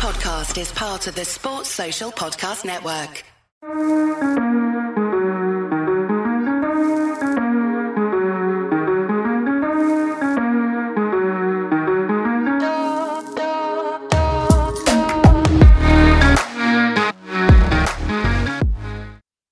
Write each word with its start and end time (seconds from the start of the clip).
podcast 0.00 0.58
is 0.58 0.72
part 0.72 1.06
of 1.08 1.14
the 1.14 1.26
Sports 1.26 1.68
Social 1.68 2.10
Podcast 2.10 2.64
Network. 2.64 3.22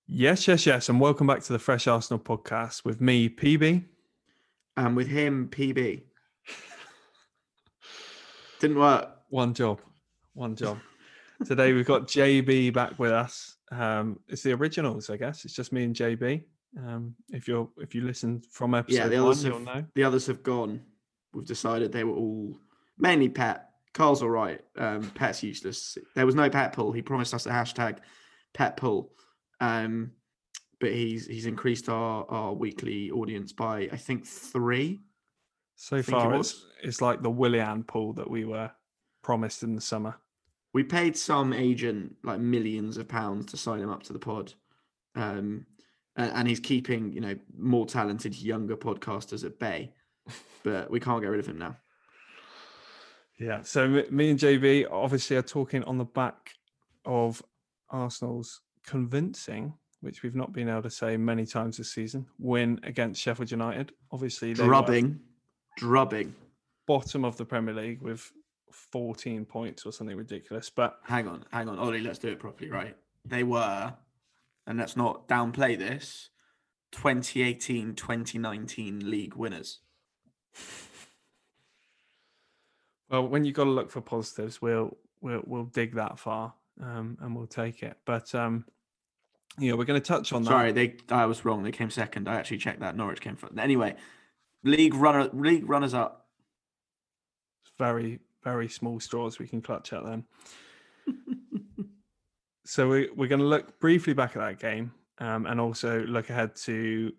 Yes, 0.06 0.48
yes, 0.48 0.64
yes. 0.64 0.88
And 0.88 0.98
welcome 0.98 1.26
back 1.26 1.42
to 1.42 1.52
the 1.52 1.58
Fresh 1.58 1.86
Arsenal 1.86 2.18
podcast 2.18 2.86
with 2.86 3.02
me, 3.02 3.28
PB. 3.28 3.84
and 4.78 4.96
with 4.96 5.08
him 5.08 5.48
PB. 5.50 6.04
Didn't 8.60 8.78
work. 8.78 9.10
One 9.28 9.52
job. 9.52 9.80
One 10.38 10.54
job. 10.54 10.78
Today 11.44 11.72
we've 11.72 11.84
got 11.84 12.06
JB 12.06 12.72
back 12.72 12.96
with 12.96 13.10
us. 13.10 13.56
Um, 13.72 14.20
it's 14.28 14.44
the 14.44 14.52
originals, 14.52 15.10
I 15.10 15.16
guess. 15.16 15.44
It's 15.44 15.52
just 15.52 15.72
me 15.72 15.82
and 15.82 15.96
JB. 15.96 16.44
Um, 16.78 17.16
if 17.30 17.48
you're 17.48 17.68
if 17.78 17.92
you 17.92 18.02
listen 18.02 18.40
from 18.52 18.72
episode 18.74 18.96
Yeah, 18.96 19.08
the 19.08 19.16
one, 19.16 19.24
others 19.26 19.42
you'll 19.44 19.58
have 19.58 19.64
know. 19.66 19.84
the 19.96 20.04
others 20.04 20.26
have 20.28 20.44
gone. 20.44 20.80
We've 21.34 21.44
decided 21.44 21.90
they 21.90 22.04
were 22.04 22.14
all 22.14 22.56
mainly 22.98 23.28
Pat. 23.28 23.70
Carl's 23.94 24.22
all 24.22 24.30
right. 24.30 24.60
Um, 24.76 25.10
Pet's 25.10 25.42
useless. 25.42 25.98
There 26.14 26.24
was 26.24 26.36
no 26.36 26.48
Pet 26.48 26.72
pull. 26.72 26.92
He 26.92 27.02
promised 27.02 27.34
us 27.34 27.46
a 27.46 27.50
hashtag 27.50 27.98
Pet 28.54 28.76
pull. 28.76 29.10
Um, 29.60 30.12
but 30.78 30.92
he's 30.92 31.26
he's 31.26 31.46
increased 31.46 31.88
our 31.88 32.24
our 32.30 32.52
weekly 32.52 33.10
audience 33.10 33.52
by 33.52 33.88
I 33.90 33.96
think 33.96 34.24
three. 34.24 35.00
So 35.74 35.96
think 35.96 36.08
it 36.08 36.10
far, 36.12 36.28
was. 36.38 36.50
it's 36.52 36.66
it's 36.84 37.00
like 37.02 37.22
the 37.22 37.30
Willian 37.30 37.82
pool 37.82 38.12
that 38.12 38.30
we 38.30 38.44
were 38.44 38.70
promised 39.20 39.64
in 39.64 39.74
the 39.74 39.80
summer. 39.80 40.14
We 40.74 40.84
paid 40.84 41.16
some 41.16 41.52
agent 41.52 42.16
like 42.22 42.40
millions 42.40 42.98
of 42.98 43.08
pounds 43.08 43.46
to 43.46 43.56
sign 43.56 43.80
him 43.80 43.90
up 43.90 44.02
to 44.04 44.12
the 44.12 44.18
pod. 44.18 44.52
Um, 45.14 45.66
and, 46.16 46.32
and 46.32 46.48
he's 46.48 46.60
keeping, 46.60 47.12
you 47.12 47.20
know, 47.20 47.36
more 47.56 47.86
talented 47.86 48.36
younger 48.36 48.76
podcasters 48.76 49.44
at 49.44 49.58
bay. 49.58 49.92
But 50.64 50.90
we 50.90 50.98
can't 50.98 51.22
get 51.22 51.28
rid 51.28 51.38
of 51.40 51.46
him 51.46 51.58
now. 51.58 51.76
Yeah. 53.38 53.62
So 53.62 53.86
me 54.10 54.30
and 54.30 54.38
JB 54.38 54.88
obviously 54.90 55.36
are 55.36 55.42
talking 55.42 55.84
on 55.84 55.96
the 55.96 56.04
back 56.04 56.50
of 57.04 57.42
Arsenal's 57.90 58.60
convincing, 58.84 59.72
which 60.00 60.22
we've 60.22 60.34
not 60.34 60.52
been 60.52 60.68
able 60.68 60.82
to 60.82 60.90
say 60.90 61.16
many 61.16 61.46
times 61.46 61.76
this 61.76 61.92
season, 61.92 62.26
win 62.38 62.80
against 62.82 63.22
Sheffield 63.22 63.50
United. 63.50 63.92
Obviously, 64.10 64.52
Drubbing. 64.52 65.20
Drubbing. 65.76 66.34
bottom 66.86 67.24
of 67.24 67.36
the 67.36 67.44
Premier 67.44 67.74
League 67.74 68.02
with 68.02 68.30
14 68.72 69.44
points 69.44 69.86
or 69.86 69.92
something 69.92 70.16
ridiculous. 70.16 70.70
But 70.70 70.98
Hang 71.04 71.28
on, 71.28 71.44
hang 71.52 71.68
on. 71.68 71.78
Ollie, 71.78 72.00
let's 72.00 72.18
do 72.18 72.28
it 72.28 72.38
properly, 72.38 72.70
right? 72.70 72.96
They 73.24 73.42
were, 73.44 73.94
and 74.66 74.78
let's 74.78 74.96
not 74.96 75.28
downplay 75.28 75.78
this, 75.78 76.30
2018 76.92 77.94
2019 77.94 79.10
league 79.10 79.34
winners. 79.34 79.80
well, 83.10 83.26
when 83.26 83.44
you've 83.44 83.54
got 83.54 83.64
to 83.64 83.70
look 83.70 83.90
for 83.90 84.00
positives, 84.00 84.62
we'll 84.62 84.96
we'll 85.20 85.42
we'll 85.46 85.64
dig 85.64 85.94
that 85.94 86.18
far 86.18 86.54
um, 86.82 87.18
and 87.20 87.36
we'll 87.36 87.46
take 87.46 87.82
it. 87.82 87.96
But 88.04 88.34
um, 88.34 88.64
yeah, 89.58 89.74
we're 89.74 89.84
going 89.84 90.00
to 90.00 90.06
touch 90.06 90.32
on 90.32 90.42
that. 90.44 90.50
Sorry, 90.50 90.72
they 90.72 90.96
I 91.10 91.26
was 91.26 91.44
wrong. 91.44 91.62
They 91.62 91.72
came 91.72 91.90
second. 91.90 92.28
I 92.28 92.36
actually 92.36 92.58
checked 92.58 92.80
that. 92.80 92.96
Norwich 92.96 93.20
came 93.20 93.36
first. 93.36 93.58
Anyway, 93.58 93.96
league 94.62 94.94
runner 94.94 95.28
league 95.32 95.68
runners 95.68 95.94
up. 95.94 96.26
very 97.78 98.20
very 98.42 98.68
small 98.68 99.00
straws 99.00 99.38
we 99.38 99.48
can 99.48 99.60
clutch 99.60 99.92
at 99.92 100.04
them. 100.04 100.24
so 102.64 102.88
we, 102.88 103.10
we're 103.16 103.28
going 103.28 103.40
to 103.40 103.46
look 103.46 103.78
briefly 103.80 104.12
back 104.12 104.36
at 104.36 104.40
that 104.40 104.58
game 104.58 104.92
um, 105.18 105.46
and 105.46 105.60
also 105.60 106.04
look 106.04 106.30
ahead 106.30 106.54
to 106.54 107.12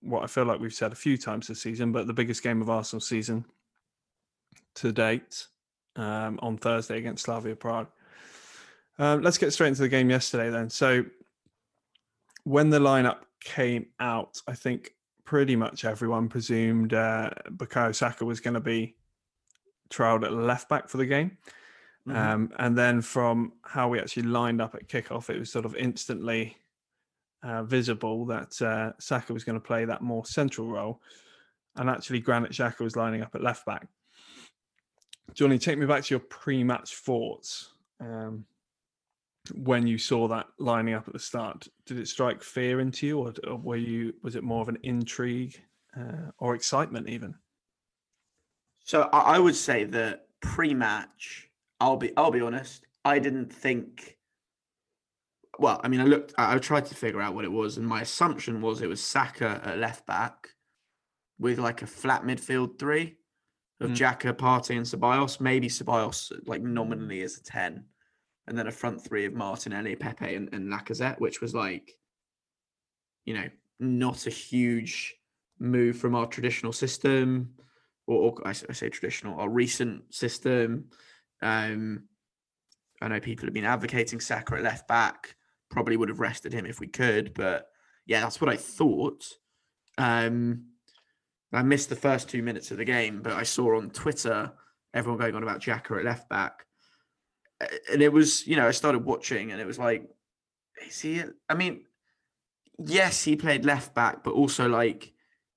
what 0.00 0.22
I 0.22 0.26
feel 0.26 0.44
like 0.44 0.60
we've 0.60 0.72
said 0.72 0.92
a 0.92 0.96
few 0.96 1.16
times 1.16 1.48
this 1.48 1.62
season, 1.62 1.92
but 1.92 2.06
the 2.06 2.12
biggest 2.12 2.42
game 2.42 2.60
of 2.60 2.70
Arsenal 2.70 3.00
season 3.00 3.44
to 4.76 4.92
date 4.92 5.46
um, 5.96 6.38
on 6.42 6.56
Thursday 6.56 6.98
against 6.98 7.24
Slavia 7.24 7.56
Prague. 7.56 7.88
Um, 8.98 9.22
let's 9.22 9.38
get 9.38 9.52
straight 9.52 9.68
into 9.68 9.82
the 9.82 9.88
game 9.88 10.10
yesterday 10.10 10.50
then. 10.50 10.70
So 10.70 11.04
when 12.44 12.70
the 12.70 12.78
lineup 12.78 13.18
came 13.42 13.86
out, 14.00 14.40
I 14.46 14.54
think 14.54 14.92
pretty 15.24 15.56
much 15.56 15.84
everyone 15.84 16.28
presumed 16.28 16.94
uh, 16.94 17.30
Bukayo 17.50 17.94
Saka 17.94 18.24
was 18.24 18.40
going 18.40 18.54
to 18.54 18.60
be 18.60 18.94
trialed 19.90 20.24
at 20.24 20.32
left 20.32 20.68
back 20.68 20.88
for 20.88 20.96
the 20.96 21.06
game. 21.06 21.38
Mhm. 22.06 22.16
Um, 22.16 22.52
and 22.58 22.78
then 22.78 23.00
from 23.00 23.52
how 23.62 23.88
we 23.88 23.98
actually 23.98 24.24
lined 24.24 24.60
up 24.60 24.74
at 24.74 24.88
kickoff, 24.88 25.28
it 25.28 25.38
was 25.38 25.50
sort 25.50 25.64
of 25.64 25.74
instantly 25.74 26.56
uh, 27.42 27.62
visible 27.64 28.24
that 28.26 28.60
uh, 28.62 28.92
Saka 28.98 29.32
was 29.32 29.44
going 29.44 29.58
to 29.58 29.66
play 29.66 29.84
that 29.84 30.02
more 30.02 30.24
central 30.24 30.68
role. 30.68 31.00
And 31.76 31.90
actually, 31.90 32.20
Granit 32.20 32.52
Xhaka 32.52 32.80
was 32.80 32.96
lining 32.96 33.22
up 33.22 33.34
at 33.34 33.42
left 33.42 33.66
back. 33.66 33.86
Johnny, 35.34 35.58
take 35.58 35.78
me 35.78 35.86
back 35.86 36.04
to 36.04 36.14
your 36.14 36.20
pre 36.20 36.64
match 36.64 36.94
thoughts. 36.94 37.72
Um, 38.00 38.46
when 39.54 39.86
you 39.86 39.98
saw 39.98 40.26
that 40.28 40.46
lining 40.58 40.94
up 40.94 41.06
at 41.06 41.12
the 41.12 41.20
start, 41.20 41.68
did 41.84 41.98
it 41.98 42.08
strike 42.08 42.42
fear 42.42 42.80
into 42.80 43.06
you, 43.06 43.18
or, 43.18 43.32
or 43.46 43.56
were 43.56 43.76
you 43.76 44.14
was 44.22 44.36
it 44.36 44.42
more 44.42 44.62
of 44.62 44.68
an 44.68 44.78
intrigue 44.82 45.60
uh, 45.96 46.30
or 46.38 46.54
excitement 46.54 47.08
even? 47.08 47.34
So 48.86 49.02
I, 49.12 49.34
I 49.34 49.38
would 49.40 49.56
say 49.56 49.82
that 49.84 50.28
pre-match, 50.40 51.50
I'll 51.80 51.96
be 51.96 52.16
I'll 52.16 52.30
be 52.30 52.40
honest, 52.40 52.86
I 53.04 53.18
didn't 53.18 53.52
think. 53.52 54.16
Well, 55.58 55.80
I 55.82 55.88
mean, 55.88 56.00
I 56.00 56.04
looked. 56.04 56.32
I, 56.38 56.54
I 56.54 56.58
tried 56.58 56.86
to 56.86 56.94
figure 56.94 57.20
out 57.20 57.34
what 57.34 57.44
it 57.44 57.50
was, 57.52 57.76
and 57.76 57.86
my 57.86 58.02
assumption 58.02 58.60
was 58.62 58.80
it 58.80 58.88
was 58.88 59.02
Saka 59.02 59.60
at 59.64 59.78
left 59.78 60.06
back, 60.06 60.50
with 61.38 61.58
like 61.58 61.82
a 61.82 61.86
flat 61.86 62.22
midfield 62.22 62.78
three 62.78 63.16
of 63.80 63.90
Mm. 63.90 63.96
Xhaka, 63.96 64.32
Partey, 64.32 64.76
and 64.76 64.86
Ceballos. 64.86 65.40
Maybe 65.40 65.68
Ceballos 65.68 66.32
like 66.46 66.62
nominally 66.62 67.22
as 67.22 67.36
a 67.38 67.42
ten, 67.42 67.84
and 68.46 68.56
then 68.56 68.68
a 68.68 68.72
front 68.72 69.02
three 69.02 69.24
of 69.24 69.34
Martinelli, 69.34 69.96
Pepe, 69.96 70.36
and, 70.36 70.48
and 70.54 70.72
Lacazette, 70.72 71.18
which 71.18 71.40
was 71.40 71.54
like, 71.54 71.90
you 73.24 73.34
know, 73.34 73.48
not 73.80 74.28
a 74.28 74.30
huge 74.30 75.16
move 75.58 75.96
from 75.98 76.14
our 76.14 76.26
traditional 76.26 76.72
system 76.72 77.50
or, 78.06 78.32
or 78.32 78.46
I, 78.46 78.52
say 78.52 78.88
traditional 78.88 79.40
or 79.40 79.48
recent 79.48 80.14
system. 80.14 80.86
Um, 81.42 82.04
I 83.00 83.08
know 83.08 83.20
people 83.20 83.46
have 83.46 83.54
been 83.54 83.64
advocating 83.64 84.20
Saka 84.20 84.56
at 84.56 84.62
left 84.62 84.88
back. 84.88 85.36
Probably 85.70 85.96
would 85.96 86.08
have 86.08 86.20
rested 86.20 86.52
him 86.52 86.66
if 86.66 86.80
we 86.80 86.86
could, 86.86 87.34
but 87.34 87.66
yeah, 88.06 88.20
that's 88.20 88.40
what 88.40 88.50
I 88.50 88.56
thought. 88.56 89.24
Um, 89.98 90.66
I 91.52 91.62
missed 91.62 91.88
the 91.88 91.96
first 91.96 92.28
two 92.28 92.42
minutes 92.42 92.70
of 92.70 92.76
the 92.76 92.84
game, 92.84 93.20
but 93.22 93.32
I 93.32 93.42
saw 93.42 93.76
on 93.76 93.90
Twitter 93.90 94.52
everyone 94.94 95.20
going 95.20 95.34
on 95.34 95.42
about 95.42 95.60
Xhaka 95.60 95.98
at 95.98 96.04
left 96.04 96.28
back, 96.28 96.64
and 97.92 98.02
it 98.02 98.12
was 98.12 98.46
you 98.46 98.56
know 98.56 98.68
I 98.68 98.72
started 98.72 99.04
watching 99.04 99.52
and 99.52 99.60
it 99.60 99.66
was 99.66 99.78
like, 99.78 100.08
is 100.86 101.00
he? 101.00 101.22
I 101.48 101.54
mean, 101.54 101.84
yes, 102.78 103.24
he 103.24 103.36
played 103.36 103.64
left 103.64 103.94
back, 103.94 104.22
but 104.22 104.34
also 104.34 104.68
like 104.68 105.12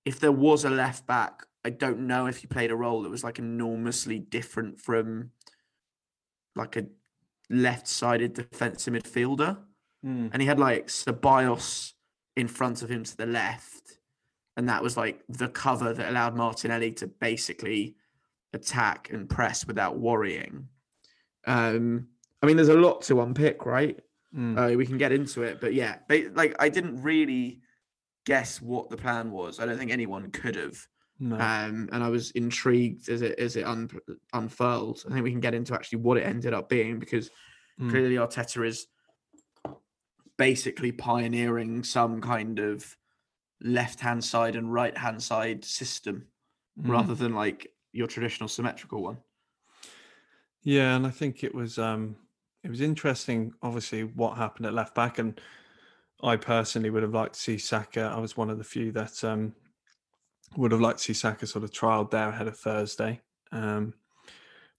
if 0.06 0.20
there 0.20 0.32
was 0.32 0.66
a 0.66 0.70
left 0.70 1.06
back, 1.06 1.46
I 1.70 1.74
don't 1.74 2.08
know 2.08 2.26
if 2.26 2.38
he 2.38 2.48
played 2.48 2.72
a 2.72 2.76
role 2.76 3.04
that 3.04 3.12
was 3.12 3.24
like 3.24 3.38
enormously 3.38 4.18
different 4.18 4.80
from 4.80 5.30
like 6.56 6.76
a 6.78 6.88
left-sided 7.52 8.34
defensive 8.34 8.96
midfielder. 8.96 9.56
And 10.34 10.42
he 10.42 10.48
had 10.48 10.58
like 10.58 10.88
Ceballos 10.88 11.94
in 12.36 12.48
front 12.48 12.82
of 12.82 12.90
him 12.90 13.04
to 13.04 13.16
the 13.16 13.28
left. 13.28 14.00
And 14.58 14.68
that 14.68 14.82
was 14.82 14.98
like 14.98 15.22
the 15.30 15.48
cover 15.48 15.94
that 15.94 16.10
allowed 16.10 16.36
Martinelli 16.36 16.92
to 16.94 17.06
basically 17.06 17.96
attack 18.52 19.12
and 19.12 19.30
press 19.30 19.68
without 19.68 20.00
worrying. 20.00 20.70
Um, 21.46 22.08
I 22.42 22.48
mean, 22.48 22.56
there's 22.56 22.70
a 22.70 22.74
lot 22.74 23.04
to 23.04 23.22
unpick, 23.22 23.68
right? 23.68 24.00
Mm. 24.36 24.58
Uh, 24.58 24.76
we 24.76 24.88
can 24.88 24.98
get 24.98 25.12
into 25.12 25.44
it, 25.44 25.62
but 25.62 25.76
yeah, 25.76 25.98
ba- 26.08 26.32
like 26.34 26.56
I 26.60 26.70
didn't 26.70 27.04
really 27.04 27.62
guess 28.26 28.60
what 28.60 28.90
the 28.90 28.98
plan 28.98 29.30
was. 29.30 29.60
I 29.60 29.68
don't 29.68 29.78
think 29.78 29.92
anyone 29.92 30.32
could 30.32 30.56
have, 30.56 30.88
no. 31.20 31.36
um, 31.36 31.90
and 31.92 32.04
I 32.04 32.10
was 32.10 32.32
intrigued 32.32 33.10
as 33.10 33.22
it 33.22 33.38
as 33.40 33.56
it 33.56 33.66
un- 33.66 33.90
unfurled. 34.34 35.04
I 35.08 35.14
think 35.14 35.24
we 35.24 35.32
can 35.32 35.40
get 35.42 35.54
into 35.54 35.74
actually 35.74 36.00
what 36.00 36.18
it 36.18 36.24
ended 36.26 36.54
up 36.54 36.70
being 36.70 37.00
because 37.00 37.30
Mm. 37.80 37.90
clearly 37.92 38.16
Arteta 38.16 38.66
is 38.68 38.88
basically 40.38 40.92
pioneering 40.92 41.84
some 41.84 42.22
kind 42.22 42.60
of 42.60 42.96
left 43.62 44.00
hand 44.00 44.24
side 44.24 44.56
and 44.56 44.74
right 44.74 44.98
hand 44.98 45.22
side 45.22 45.64
system 45.66 46.28
Mm. 46.80 46.90
rather 46.90 47.16
than 47.16 47.34
like 47.34 47.68
your 47.92 48.08
traditional 48.08 48.48
symmetrical 48.48 49.02
one. 49.04 49.18
Yeah, 50.64 50.96
and 50.96 51.06
I 51.06 51.10
think 51.10 51.44
it 51.44 51.54
was 51.54 51.78
um 51.78 52.16
it 52.64 52.70
was 52.70 52.82
interesting 52.82 53.54
obviously 53.62 54.04
what 54.04 54.38
happened 54.38 54.66
at 54.66 54.74
left 54.74 54.94
back 54.96 55.20
and 55.20 55.40
I 56.22 56.36
personally 56.36 56.90
would 56.90 57.04
have 57.04 57.14
liked 57.14 57.36
to 57.36 57.40
see 57.40 57.58
Saka. 57.58 58.02
I 58.14 58.20
was 58.20 58.36
one 58.36 58.50
of 58.50 58.58
the 58.58 58.64
few 58.64 58.92
that 58.94 59.24
um 59.24 59.56
would 60.56 60.72
have 60.72 60.82
liked 60.82 61.00
to 61.00 61.06
see 61.06 61.14
Saka 61.14 61.48
sort 61.48 61.64
of 61.64 61.72
trialed 61.72 62.12
there 62.12 62.30
ahead 62.30 62.48
of 62.48 62.58
Thursday. 62.58 63.22
Um 63.52 63.94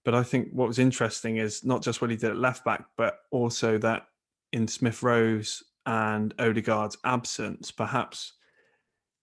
But 0.03 0.15
I 0.15 0.23
think 0.23 0.49
what 0.51 0.67
was 0.67 0.79
interesting 0.79 1.37
is 1.37 1.63
not 1.63 1.83
just 1.83 2.01
what 2.01 2.09
he 2.09 2.17
did 2.17 2.31
at 2.31 2.37
left 2.37 2.65
back, 2.65 2.85
but 2.97 3.19
also 3.29 3.77
that 3.79 4.07
in 4.51 4.67
Smith 4.67 5.03
Rowe's 5.03 5.63
and 5.85 6.33
Odegaard's 6.39 6.97
absence, 7.03 7.71
perhaps 7.71 8.33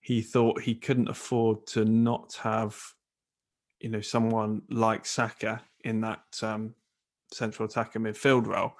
he 0.00 0.22
thought 0.22 0.62
he 0.62 0.74
couldn't 0.74 1.08
afford 1.08 1.66
to 1.66 1.84
not 1.84 2.34
have, 2.42 2.76
you 3.80 3.90
know, 3.90 4.00
someone 4.00 4.62
like 4.70 5.04
Saka 5.04 5.62
in 5.84 6.00
that 6.00 6.24
um, 6.42 6.74
central 7.32 7.68
attacker 7.68 8.00
midfield 8.00 8.46
role. 8.46 8.72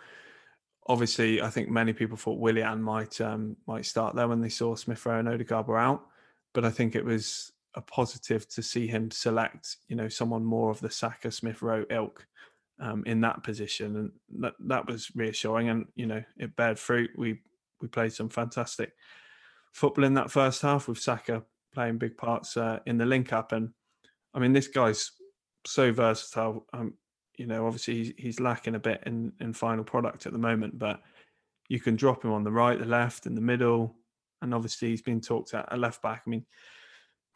Obviously, 0.87 1.43
I 1.43 1.51
think 1.51 1.69
many 1.69 1.93
people 1.93 2.17
thought 2.17 2.41
Willian 2.41 2.83
might 2.83 3.21
um, 3.21 3.57
might 3.67 3.85
start 3.85 4.15
there 4.15 4.29
when 4.29 4.41
they 4.41 4.49
saw 4.49 4.75
Smith 4.75 5.05
Rowe 5.05 5.19
and 5.19 5.29
Odegaard 5.29 5.67
were 5.67 5.79
out, 5.79 6.07
but 6.55 6.65
I 6.65 6.71
think 6.71 6.95
it 6.95 7.05
was 7.05 7.53
a 7.75 7.81
positive 7.81 8.49
to 8.49 8.63
see 8.63 8.87
him 8.87 9.11
select, 9.11 9.77
you 9.89 9.97
know, 9.97 10.09
someone 10.09 10.45
more 10.45 10.71
of 10.71 10.81
the 10.81 10.91
Saka 10.91 11.31
Smith 11.31 11.63
Rowe 11.63 11.85
ilk 11.91 12.27
um, 12.81 13.03
in 13.07 13.21
that 13.23 13.43
position, 13.43 13.97
and 13.97 14.13
that 14.41 14.55
that 14.61 14.87
was 14.87 15.11
reassuring. 15.15 15.69
And 15.69 15.87
you 15.95 16.07
know, 16.07 16.23
it 16.39 16.57
bared 16.57 16.79
fruit. 16.79 17.11
We 17.17 17.41
we 17.81 17.89
played 17.89 18.13
some 18.13 18.29
fantastic 18.29 18.93
football 19.73 20.05
in 20.05 20.15
that 20.15 20.31
first 20.31 20.63
half 20.63 20.89
with 20.89 20.99
Saka 20.99 21.43
playing 21.75 21.99
big 21.99 22.17
parts 22.17 22.57
uh, 22.57 22.81
in 22.87 22.99
the 22.99 23.07
link 23.07 23.33
up. 23.33 23.53
And 23.53 23.71
I 24.35 24.39
mean, 24.39 24.53
this 24.53 24.69
guy's 24.69 25.13
so 25.67 25.93
versatile. 25.93 26.67
Um, 26.73 26.95
you 27.37 27.47
know, 27.47 27.67
obviously 27.67 27.95
he's, 27.95 28.13
he's 28.19 28.41
lacking 28.41 28.75
a 28.75 28.81
bit 28.81 29.03
in, 29.07 29.33
in 29.41 29.53
final 29.53 29.85
product 29.85 30.27
at 30.27 30.33
the 30.33 30.39
moment, 30.39 30.79
but 30.79 31.01
you 31.69 31.79
can 31.79 31.97
drop 31.97 32.25
him 32.25 32.33
on 32.33 32.43
the 32.43 32.51
right, 32.51 32.79
the 32.79 32.85
left, 32.85 33.27
in 33.27 33.35
the 33.35 33.41
middle. 33.41 33.95
And 34.43 34.55
obviously 34.55 34.89
he's 34.89 35.03
been 35.03 35.21
talked 35.21 35.55
at 35.55 35.69
a 35.71 35.77
left 35.77 36.03
back. 36.03 36.23
I 36.27 36.31
mean, 36.31 36.47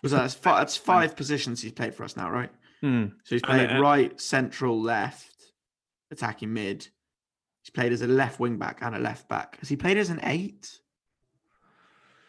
was 0.02 0.12
that 0.12 0.18
that's 0.22 0.34
five, 0.34 0.58
that's 0.58 0.76
five 0.76 1.16
positions 1.16 1.62
he's 1.62 1.72
played 1.72 1.94
for 1.94 2.04
us 2.04 2.16
now, 2.16 2.30
right? 2.30 2.50
hmm. 2.80 3.06
So 3.24 3.34
he's 3.36 3.42
played 3.42 3.60
And- 3.62 3.72
and- 3.72 3.80
right, 3.80 4.20
central, 4.20 4.80
left, 4.80 5.52
attacking 6.10 6.52
mid. 6.52 6.88
He's 7.62 7.70
played 7.70 7.92
as 7.92 8.02
a 8.02 8.08
left 8.08 8.40
wing 8.40 8.58
back 8.58 8.78
and 8.82 8.94
a 8.96 8.98
left 8.98 9.28
back. 9.28 9.56
Has 9.60 9.68
he 9.68 9.76
played 9.76 9.96
as 9.96 10.10
an 10.10 10.18
eight? 10.24 10.80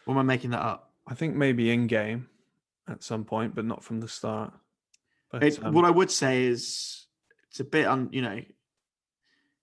Or 0.06 0.14
am 0.14 0.20
I 0.20 0.24
making 0.24 0.52
that 0.52 0.62
up? 0.62 0.92
I 1.08 1.16
think 1.16 1.36
maybe 1.36 1.72
in 1.72 1.88
game 1.88 2.28
at 2.88 3.02
some 3.04 3.26
point, 3.26 3.56
but 3.56 3.66
not 3.66 3.84
from 3.84 4.00
the 4.00 4.08
start. 4.08 4.54
But 5.32 5.44
It, 5.44 5.64
um, 5.64 5.74
what 5.74 5.86
I 5.86 5.90
would 5.90 6.12
say 6.12 6.44
is 6.44 7.08
it's 7.50 7.60
a 7.60 7.64
bit 7.64 7.88
un, 7.88 8.10
you 8.12 8.22
know, 8.22 8.36
he 8.36 8.46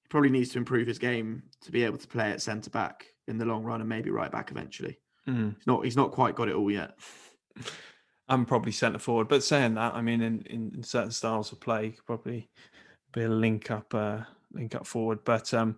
probably 0.08 0.30
needs 0.30 0.50
to 0.50 0.58
improve 0.58 0.88
his 0.88 0.98
game 0.98 1.44
to 1.62 1.70
be 1.70 1.84
able 1.84 1.98
to 1.98 2.08
play 2.08 2.30
at 2.32 2.42
centre 2.42 2.70
back 2.70 3.06
in 3.28 3.38
the 3.38 3.44
long 3.44 3.62
run 3.62 3.80
and 3.80 3.88
maybe 3.88 4.10
right 4.10 4.32
back 4.32 4.50
eventually. 4.50 4.98
mm. 5.28 5.54
He's 5.56 5.66
not 5.66 5.84
he's 5.84 5.96
not 5.96 6.10
quite 6.10 6.34
got 6.34 6.48
it 6.48 6.54
all 6.56 6.70
yet. 6.70 6.98
I'm 8.30 8.46
probably 8.46 8.72
centre 8.72 8.98
forward. 8.98 9.28
But 9.28 9.42
saying 9.42 9.74
that, 9.74 9.94
I 9.94 10.00
mean, 10.00 10.22
in, 10.22 10.40
in, 10.42 10.72
in 10.74 10.82
certain 10.82 11.10
styles 11.10 11.52
of 11.52 11.60
play, 11.60 11.86
you 11.86 11.92
could 11.92 12.06
probably 12.06 12.48
be 13.12 13.22
a 13.24 13.28
link 13.28 13.70
up, 13.70 13.92
uh, 13.94 14.20
link 14.52 14.74
up 14.74 14.86
forward. 14.86 15.18
But 15.24 15.52
um, 15.52 15.76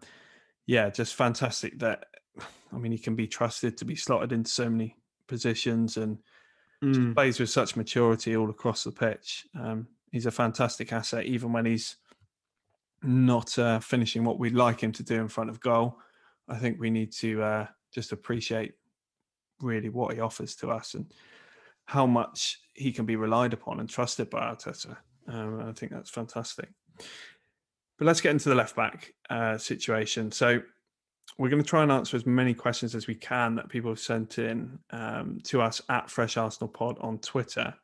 yeah, 0.67 0.89
just 0.91 1.15
fantastic 1.17 1.79
that 1.81 2.05
I 2.73 2.79
mean 2.79 2.93
he 2.93 2.99
can 2.99 3.17
be 3.17 3.27
trusted 3.27 3.77
to 3.79 3.85
be 3.85 3.97
slotted 3.97 4.33
into 4.33 4.51
so 4.51 4.71
many 4.71 4.97
positions 5.27 5.97
and 5.97 6.19
Mm. 6.83 7.15
plays 7.15 7.39
with 7.39 7.51
such 7.51 7.77
maturity 7.77 8.37
all 8.37 8.51
across 8.51 8.83
the 8.83 8.91
pitch. 8.91 9.47
Um, 9.55 9.87
he's 10.11 10.27
a 10.27 10.33
fantastic 10.33 10.93
asset, 10.93 11.27
even 11.27 11.53
when 11.53 11.65
he's 11.65 11.97
not 13.03 13.57
uh, 13.59 13.79
finishing 13.79 14.25
what 14.25 14.41
we'd 14.41 14.55
like 14.55 14.81
him 14.83 14.91
to 14.93 15.05
do 15.05 15.21
in 15.21 15.29
front 15.29 15.49
of 15.49 15.61
goal. 15.61 15.99
I 16.49 16.59
think 16.59 16.81
we 16.81 16.91
need 16.91 17.13
to 17.13 17.43
uh, 17.43 17.67
just 17.93 18.11
appreciate 18.11 18.75
really 19.61 19.91
what 19.91 20.13
he 20.13 20.21
offers 20.21 20.57
to 20.57 20.71
us 20.71 20.95
and 20.95 21.13
how 21.87 22.07
much 22.07 22.59
he 22.75 22.93
can 22.93 23.05
be 23.05 23.17
relied 23.17 23.53
upon 23.53 23.81
and 23.81 23.89
trusted 23.89 24.31
by 24.31 24.41
Arteta. 24.41 24.97
Um, 25.29 25.61
I 25.69 25.73
think 25.73 25.93
that's 25.93 26.11
fantastic. 26.11 26.69
But 27.99 28.07
let's 28.07 28.21
get 28.21 28.33
into 28.33 28.49
the 28.49 28.55
left 28.55 28.75
back 28.75 29.13
uh, 29.31 29.59
situation. 29.59 30.33
So 30.33 30.63
we're 31.39 31.49
going 31.49 31.63
to 31.63 31.69
try 31.69 31.83
and 31.83 31.93
answer 31.93 32.17
as 32.17 32.27
many 32.27 32.55
questions 32.55 32.95
as 32.95 33.07
we 33.07 33.15
can 33.15 33.55
that 33.57 33.69
people 33.69 33.91
have 33.91 33.99
sent 33.99 34.39
in 34.39 34.79
um, 34.91 35.39
to 35.45 35.63
us 35.63 35.81
at 35.89 36.11
Fresh 36.11 36.37
Arsenal 36.37 36.69
Pod 36.69 36.99
on 37.01 37.19
Twitter. 37.19 37.75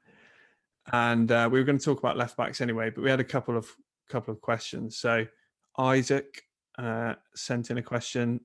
And 0.93 1.31
uh, 1.31 1.49
we 1.51 1.59
were 1.59 1.65
going 1.65 1.79
to 1.79 1.85
talk 1.85 1.99
about 1.99 2.17
left 2.17 2.37
backs 2.37 2.61
anyway, 2.61 2.91
but 2.91 3.05
we 3.05 3.11
had 3.11 3.21
a 3.21 3.25
couple 3.25 3.57
of 3.57 3.69
couple 4.09 4.33
of 4.33 4.41
questions. 4.41 4.97
So 4.97 5.27
Isaac 5.77 6.43
uh, 6.79 7.15
sent 7.35 7.71
in 7.71 7.79
a 7.79 7.83
question: 7.83 8.41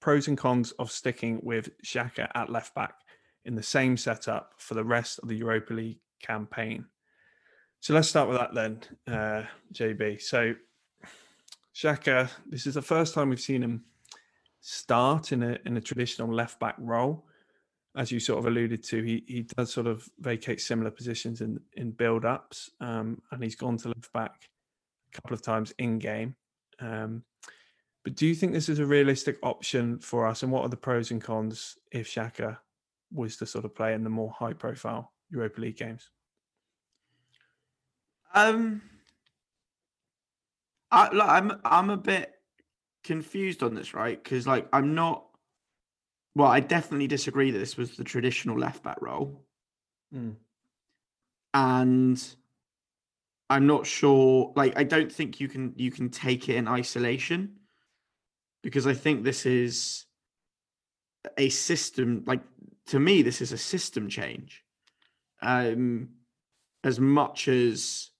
pros 0.00 0.28
and 0.28 0.38
cons 0.38 0.70
of 0.72 0.90
sticking 0.92 1.40
with 1.42 1.70
Xhaka 1.84 2.30
at 2.34 2.48
left 2.48 2.74
back 2.74 2.94
in 3.44 3.54
the 3.54 3.62
same 3.62 3.96
setup 3.96 4.54
for 4.58 4.74
the 4.74 4.84
rest 4.84 5.18
of 5.18 5.28
the 5.28 5.36
Europa 5.36 5.74
League 5.74 6.00
campaign. 6.22 6.86
So 7.80 7.94
let's 7.94 8.08
start 8.08 8.28
with 8.28 8.38
that 8.38 8.54
then, 8.54 8.80
uh, 9.08 9.42
JB. 9.72 10.20
So 10.20 10.54
Xhaka, 11.74 12.30
this 12.46 12.66
is 12.66 12.74
the 12.74 12.82
first 12.82 13.14
time 13.14 13.30
we've 13.30 13.40
seen 13.40 13.62
him 13.62 13.84
start 14.60 15.32
in 15.32 15.42
a 15.42 15.58
in 15.66 15.76
a 15.76 15.80
traditional 15.80 16.32
left 16.32 16.60
back 16.60 16.76
role. 16.78 17.26
As 17.96 18.10
you 18.10 18.20
sort 18.20 18.38
of 18.38 18.46
alluded 18.46 18.82
to, 18.84 19.02
he 19.02 19.24
he 19.26 19.42
does 19.42 19.72
sort 19.72 19.86
of 19.86 20.08
vacate 20.20 20.60
similar 20.60 20.90
positions 20.90 21.40
in 21.40 21.60
in 21.74 21.90
build 21.90 22.24
ups, 22.24 22.70
um, 22.80 23.20
and 23.30 23.42
he's 23.42 23.56
gone 23.56 23.76
to 23.78 23.88
left 23.88 24.12
back 24.12 24.48
a 25.12 25.16
couple 25.16 25.34
of 25.34 25.42
times 25.42 25.74
in 25.78 25.98
game. 25.98 26.36
Um, 26.78 27.24
but 28.04 28.14
do 28.14 28.26
you 28.26 28.34
think 28.34 28.52
this 28.52 28.68
is 28.68 28.78
a 28.78 28.86
realistic 28.86 29.38
option 29.42 29.98
for 29.98 30.26
us? 30.26 30.42
And 30.42 30.50
what 30.50 30.62
are 30.62 30.68
the 30.68 30.76
pros 30.76 31.10
and 31.10 31.22
cons 31.22 31.76
if 31.90 32.08
Xhaka 32.14 32.58
was 33.12 33.36
to 33.38 33.46
sort 33.46 33.64
of 33.64 33.74
play 33.74 33.94
in 33.94 34.04
the 34.04 34.10
more 34.10 34.30
high 34.30 34.52
profile 34.52 35.12
Europa 35.30 35.60
League 35.60 35.76
games? 35.76 36.10
Um, 38.34 38.82
I, 40.90 41.12
like, 41.14 41.28
I'm 41.28 41.60
I'm 41.64 41.90
a 41.90 41.96
bit 41.96 42.32
confused 43.04 43.62
on 43.62 43.74
this, 43.74 43.94
right? 43.94 44.22
Because 44.22 44.46
like 44.46 44.68
I'm 44.72 44.94
not. 44.94 45.26
Well, 46.34 46.48
I 46.48 46.60
definitely 46.60 47.08
disagree 47.08 47.50
that 47.50 47.58
this 47.58 47.76
was 47.76 47.96
the 47.96 48.04
traditional 48.04 48.58
left 48.58 48.82
back 48.82 49.00
role, 49.02 49.44
Mm. 50.14 50.36
and 51.52 52.36
I'm 53.50 53.66
not 53.66 53.86
sure. 53.86 54.52
Like, 54.56 54.78
I 54.78 54.84
don't 54.84 55.12
think 55.12 55.40
you 55.40 55.48
can 55.48 55.74
you 55.76 55.90
can 55.90 56.08
take 56.08 56.48
it 56.48 56.56
in 56.56 56.68
isolation, 56.68 57.58
because 58.62 58.86
I 58.86 58.94
think 58.94 59.24
this 59.24 59.44
is 59.44 60.06
a 61.36 61.50
system. 61.50 62.24
Like 62.26 62.40
to 62.92 63.00
me, 63.00 63.22
this 63.22 63.40
is 63.40 63.52
a 63.52 63.58
system 63.58 64.06
change. 64.06 64.62
Um, 65.40 66.10
as 66.84 67.00
much 67.00 67.48
as 67.48 68.10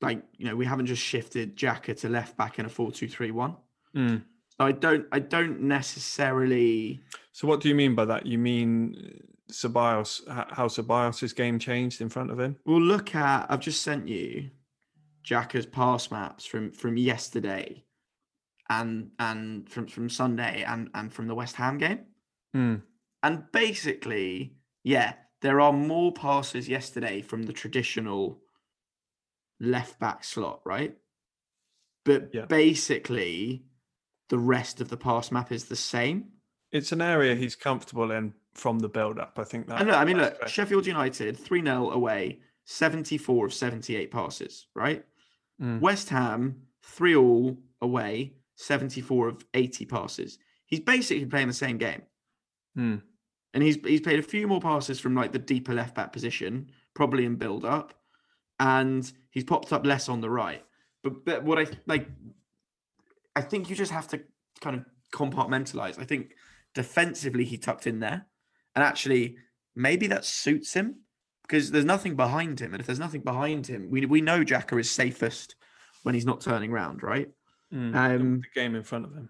like 0.00 0.20
you 0.36 0.46
know 0.46 0.56
we 0.56 0.66
haven't 0.66 0.86
just 0.86 1.00
shifted 1.02 1.56
Xhaka 1.56 1.96
to 2.00 2.08
left 2.08 2.36
back 2.36 2.58
in 2.58 2.66
a 2.66 2.68
four 2.68 2.90
two 2.90 3.06
three 3.06 3.30
one. 3.30 3.56
Mm. 3.96 4.24
So 4.58 4.66
I 4.66 4.72
don't 4.72 5.06
I 5.12 5.20
don't 5.20 5.60
necessarily 5.60 7.02
So 7.30 7.46
what 7.46 7.60
do 7.60 7.68
you 7.68 7.76
mean 7.76 7.94
by 7.94 8.04
that? 8.06 8.26
You 8.26 8.36
mean 8.36 8.96
uh, 8.98 9.52
Ceballos, 9.52 10.26
how 10.28 10.66
Ceballos' 10.66 11.34
game 11.34 11.60
changed 11.60 12.00
in 12.00 12.08
front 12.08 12.32
of 12.32 12.40
him? 12.40 12.56
We'll 12.66 12.80
look 12.80 13.14
at. 13.14 13.46
I've 13.48 13.60
just 13.60 13.82
sent 13.82 14.08
you 14.08 14.50
Xhaka's 15.24 15.66
pass 15.66 16.10
maps 16.10 16.44
from 16.44 16.72
from 16.72 16.96
yesterday, 16.96 17.84
and 18.68 19.12
and 19.20 19.68
from 19.68 19.86
from 19.86 20.10
Sunday 20.10 20.64
and 20.66 20.90
and 20.94 21.12
from 21.12 21.28
the 21.28 21.34
West 21.36 21.54
Ham 21.54 21.78
game. 21.78 22.00
Mm. 22.56 22.82
And 23.22 23.44
basically, 23.52 24.56
yeah, 24.82 25.14
there 25.40 25.60
are 25.60 25.72
more 25.72 26.12
passes 26.12 26.68
yesterday 26.68 27.22
from 27.22 27.44
the 27.44 27.52
traditional 27.52 28.40
left 29.60 29.98
back 30.00 30.24
slot, 30.24 30.60
right? 30.64 30.96
But 32.04 32.34
Yeah. 32.34 32.46
basically, 32.46 33.64
the 34.28 34.38
rest 34.38 34.80
of 34.80 34.88
the 34.88 34.96
pass 34.96 35.30
map 35.30 35.52
is 35.52 35.66
the 35.66 35.76
same. 35.76 36.32
It's 36.72 36.90
an 36.90 37.00
area 37.02 37.34
he's 37.34 37.54
comfortable 37.54 38.10
in 38.10 38.34
from 38.54 38.80
the 38.80 38.88
build 38.88 39.18
up. 39.18 39.38
I 39.38 39.44
think 39.44 39.68
that. 39.68 39.80
I 39.80 39.84
know. 39.84 39.94
I 39.94 40.04
mean, 40.04 40.16
look, 40.18 40.38
fair. 40.38 40.48
Sheffield 40.48 40.86
United 40.86 41.36
3 41.36 41.62
0 41.62 41.90
away, 41.90 42.40
74 42.64 43.46
of 43.46 43.54
78 43.54 44.10
passes, 44.10 44.66
right? 44.74 45.04
Mm. 45.60 45.80
West 45.80 46.08
Ham 46.08 46.62
3 46.82 47.14
all 47.16 47.58
away, 47.80 48.34
74 48.56 49.28
of 49.28 49.44
80 49.54 49.86
passes. 49.86 50.38
He's 50.66 50.80
basically 50.80 51.26
playing 51.26 51.48
the 51.48 51.54
same 51.54 51.78
game. 51.78 52.02
Mm. 52.76 53.02
And 53.54 53.62
he's 53.62 53.76
he's 53.84 54.00
played 54.00 54.18
a 54.18 54.22
few 54.22 54.46
more 54.46 54.60
passes 54.60 54.98
from 54.98 55.14
like 55.14 55.32
the 55.32 55.38
deeper 55.38 55.74
left 55.74 55.94
back 55.94 56.12
position, 56.12 56.70
probably 56.94 57.24
in 57.24 57.36
build 57.36 57.64
up, 57.64 57.94
and 58.58 59.10
he's 59.30 59.44
popped 59.44 59.72
up 59.72 59.84
less 59.84 60.08
on 60.08 60.20
the 60.20 60.30
right. 60.30 60.64
But 61.02 61.24
but 61.24 61.44
what 61.44 61.58
I 61.58 61.66
like, 61.86 62.08
I 63.36 63.42
think 63.42 63.68
you 63.68 63.76
just 63.76 63.92
have 63.92 64.08
to 64.08 64.20
kind 64.60 64.76
of 64.76 64.84
compartmentalize. 65.12 65.98
I 65.98 66.04
think 66.04 66.32
defensively 66.74 67.44
he 67.44 67.58
tucked 67.58 67.86
in 67.86 68.00
there, 68.00 68.26
and 68.74 68.82
actually 68.82 69.36
maybe 69.74 70.06
that 70.06 70.24
suits 70.24 70.72
him 70.74 70.96
because 71.42 71.70
there's 71.70 71.84
nothing 71.84 72.16
behind 72.16 72.60
him, 72.60 72.72
and 72.72 72.80
if 72.80 72.86
there's 72.86 72.98
nothing 72.98 73.20
behind 73.20 73.66
him, 73.66 73.90
we 73.90 74.06
we 74.06 74.22
know 74.22 74.42
Xhaka 74.42 74.80
is 74.80 74.90
safest 74.90 75.56
when 76.02 76.14
he's 76.14 76.26
not 76.26 76.40
turning 76.40 76.70
round, 76.70 77.02
right? 77.02 77.28
Mm. 77.72 77.94
Um, 77.94 78.40
the 78.40 78.60
game 78.60 78.74
in 78.74 78.82
front 78.82 79.04
of 79.04 79.12
him. 79.12 79.28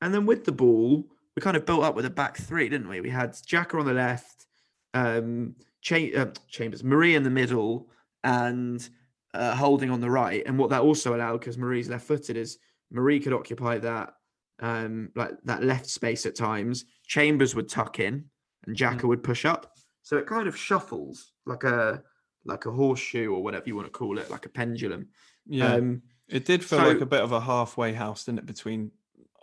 And 0.00 0.14
then 0.14 0.26
with 0.26 0.44
the 0.44 0.52
ball, 0.52 1.04
we 1.38 1.40
kind 1.40 1.56
of 1.56 1.64
built 1.64 1.84
up 1.84 1.94
with 1.94 2.04
a 2.04 2.10
back 2.10 2.36
three, 2.36 2.68
didn't 2.68 2.88
we? 2.88 3.00
We 3.00 3.10
had 3.10 3.30
Xhaka 3.30 3.78
on 3.78 3.86
the 3.86 3.92
left, 3.92 4.46
um, 4.92 5.54
uh, 5.88 6.26
Chambers, 6.48 6.82
Mari 6.82 7.14
in 7.14 7.22
the 7.22 7.30
middle, 7.30 7.88
and 8.24 8.88
uh, 9.34 9.54
Holding 9.54 9.88
on 9.88 10.00
the 10.00 10.10
right, 10.10 10.42
and 10.46 10.58
what 10.58 10.68
that 10.70 10.82
also 10.82 11.14
allowed 11.14 11.38
because 11.38 11.56
Mari's 11.56 11.88
left-footed 11.88 12.36
is 12.36 12.58
Mari 12.90 13.20
could 13.20 13.32
occupy 13.32 13.78
that 13.78 14.14
um 14.58 15.10
like 15.14 15.30
that 15.44 15.62
left 15.62 15.86
space 15.86 16.26
at 16.26 16.34
times. 16.34 16.86
Chambers 17.06 17.54
would 17.54 17.68
tuck 17.68 18.00
in, 18.00 18.24
and 18.66 18.76
Xhaka 18.76 19.04
would 19.04 19.22
push 19.22 19.44
up. 19.44 19.76
So 20.02 20.16
it 20.16 20.26
kind 20.26 20.48
of 20.48 20.56
shuffles 20.56 21.34
like 21.46 21.62
a 21.62 22.02
like 22.46 22.66
a 22.66 22.72
horseshoe 22.72 23.32
or 23.32 23.44
whatever 23.44 23.62
you 23.68 23.76
want 23.76 23.86
to 23.86 23.92
call 23.92 24.18
it, 24.18 24.28
like 24.28 24.44
a 24.44 24.48
pendulum. 24.48 25.06
Yeah, 25.46 25.74
Um, 25.74 26.02
it 26.26 26.44
did 26.44 26.64
feel 26.64 26.80
like 26.80 27.00
a 27.00 27.06
bit 27.06 27.22
of 27.22 27.30
a 27.30 27.40
halfway 27.40 27.92
house, 27.92 28.24
didn't 28.24 28.40
it, 28.40 28.46
between 28.46 28.90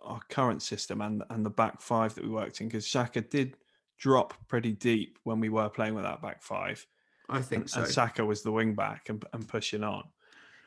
our 0.06 0.22
current 0.30 0.62
system 0.62 1.02
and 1.02 1.24
and 1.30 1.46
the 1.46 1.50
back 1.50 1.82
five 1.82 2.16
that 2.16 2.24
we 2.24 2.30
worked 2.30 2.62
in? 2.62 2.68
Because 2.68 2.86
Xhaka 2.86 3.30
did 3.30 3.58
drop 3.98 4.34
pretty 4.48 4.74
deep 4.74 5.20
when 5.24 5.40
we 5.40 5.50
were 5.50 5.70
playing 5.70 5.96
with 5.96 6.04
that 6.04 6.22
back 6.22 6.44
five, 6.44 6.86
I 7.30 7.42
think 7.42 7.64
and, 7.64 7.70
so. 7.70 7.82
and 7.82 7.90
Saka 7.90 8.26
was 8.26 8.42
the 8.44 8.52
wing 8.52 8.76
back 8.76 9.10
and, 9.10 9.24
and 9.34 9.48
pushing 9.48 9.84
on. 9.84 10.04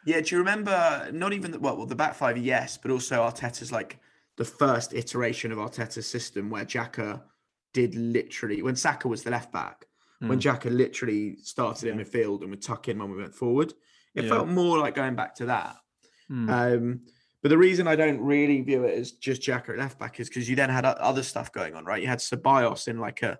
Yeah, 0.06 0.20
do 0.20 0.34
you 0.34 0.38
remember 0.38 1.08
not 1.12 1.32
even 1.32 1.50
the, 1.50 1.58
well, 1.58 1.76
well 1.76 1.86
the 1.86 1.94
back 1.94 2.14
five, 2.14 2.38
yes, 2.38 2.78
but 2.78 2.90
also 2.90 3.16
Arteta's 3.22 3.70
like 3.72 3.98
the 4.36 4.44
first 4.44 4.94
iteration 4.94 5.52
of 5.52 5.58
Arteta's 5.58 6.06
system 6.06 6.48
where 6.48 6.64
Xhaka 6.64 7.20
did 7.74 7.94
literally 7.94 8.62
when 8.62 8.76
Saka 8.76 9.08
was 9.08 9.22
the 9.22 9.30
left 9.30 9.52
back, 9.52 9.84
when 10.20 10.38
Mm. 10.38 10.42
Xhaka 10.42 10.74
literally 10.74 11.36
started 11.42 11.90
in 11.90 11.98
Yeah. 11.98 12.04
midfield 12.04 12.40
and 12.40 12.50
would 12.50 12.62
tuck 12.62 12.88
in 12.88 12.98
when 12.98 13.10
we 13.10 13.18
went 13.18 13.34
forward. 13.34 13.74
It 14.14 14.24
Yeah. 14.24 14.30
felt 14.30 14.48
more 14.48 14.78
like 14.78 14.94
going 14.94 15.16
back 15.16 15.34
to 15.36 15.46
that. 15.46 15.76
Mm. 16.30 16.48
Um, 16.76 17.00
but 17.42 17.48
the 17.48 17.58
reason 17.58 17.86
I 17.86 17.96
don't 17.96 18.20
really 18.20 18.60
view 18.62 18.84
it 18.84 18.98
as 18.98 19.12
just 19.12 19.42
Xhaka 19.42 19.70
at 19.70 19.78
left 19.78 19.98
back 19.98 20.20
is 20.20 20.28
because 20.28 20.48
you 20.48 20.56
then 20.56 20.70
had 20.70 20.84
other 20.84 21.22
stuff 21.22 21.52
going 21.52 21.74
on, 21.74 21.84
right? 21.84 22.02
You 22.02 22.08
had 22.08 22.18
Ceballos 22.18 22.88
in 22.88 22.98
like 22.98 23.22
a 23.22 23.38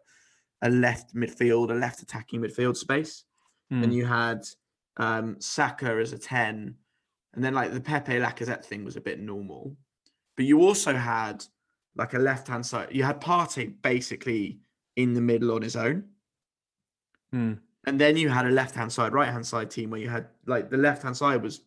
a 0.63 0.71
left 0.71 1.15
midfield, 1.15 1.71
a 1.71 1.75
left 1.75 2.03
attacking 2.03 2.41
midfield 2.41 2.77
space 2.77 3.25
and 3.71 3.87
Mm. 3.87 3.93
you 3.93 4.07
had 4.07 4.47
um, 4.97 5.37
Saka 5.41 5.99
as 6.01 6.13
a 6.13 6.19
10, 6.19 6.75
and 7.35 7.45
then 7.45 7.55
like 7.55 7.73
the 7.73 7.81
Pepe 7.81 8.13
Lacazette 8.13 8.65
thing 8.65 8.85
was 8.85 8.97
a 8.97 9.01
bit 9.01 9.21
normal. 9.21 9.77
But 10.37 10.47
you 10.47 10.61
also 10.61 10.95
had 10.95 11.45
like 11.97 12.15
a 12.15 12.19
left 12.19 12.49
hand 12.49 12.65
side, 12.65 12.89
you 12.93 13.05
had 13.05 13.21
Partey 13.21 13.75
basically 13.83 14.59
in 14.97 15.15
the 15.15 15.21
middle 15.21 15.53
on 15.53 15.63
his 15.63 15.77
own. 15.77 16.05
Mm. 17.35 17.59
And 17.87 18.01
then 18.01 18.17
you 18.17 18.29
had 18.29 18.47
a 18.47 18.51
left 18.51 18.75
hand 18.75 18.93
side, 18.93 19.13
right 19.13 19.29
hand 19.29 19.47
side 19.47 19.71
team 19.71 19.91
where 19.91 20.01
you 20.01 20.09
had 20.09 20.29
like 20.47 20.71
the 20.71 20.77
left 20.77 21.03
hand 21.03 21.17
side 21.17 21.43
was 21.43 21.61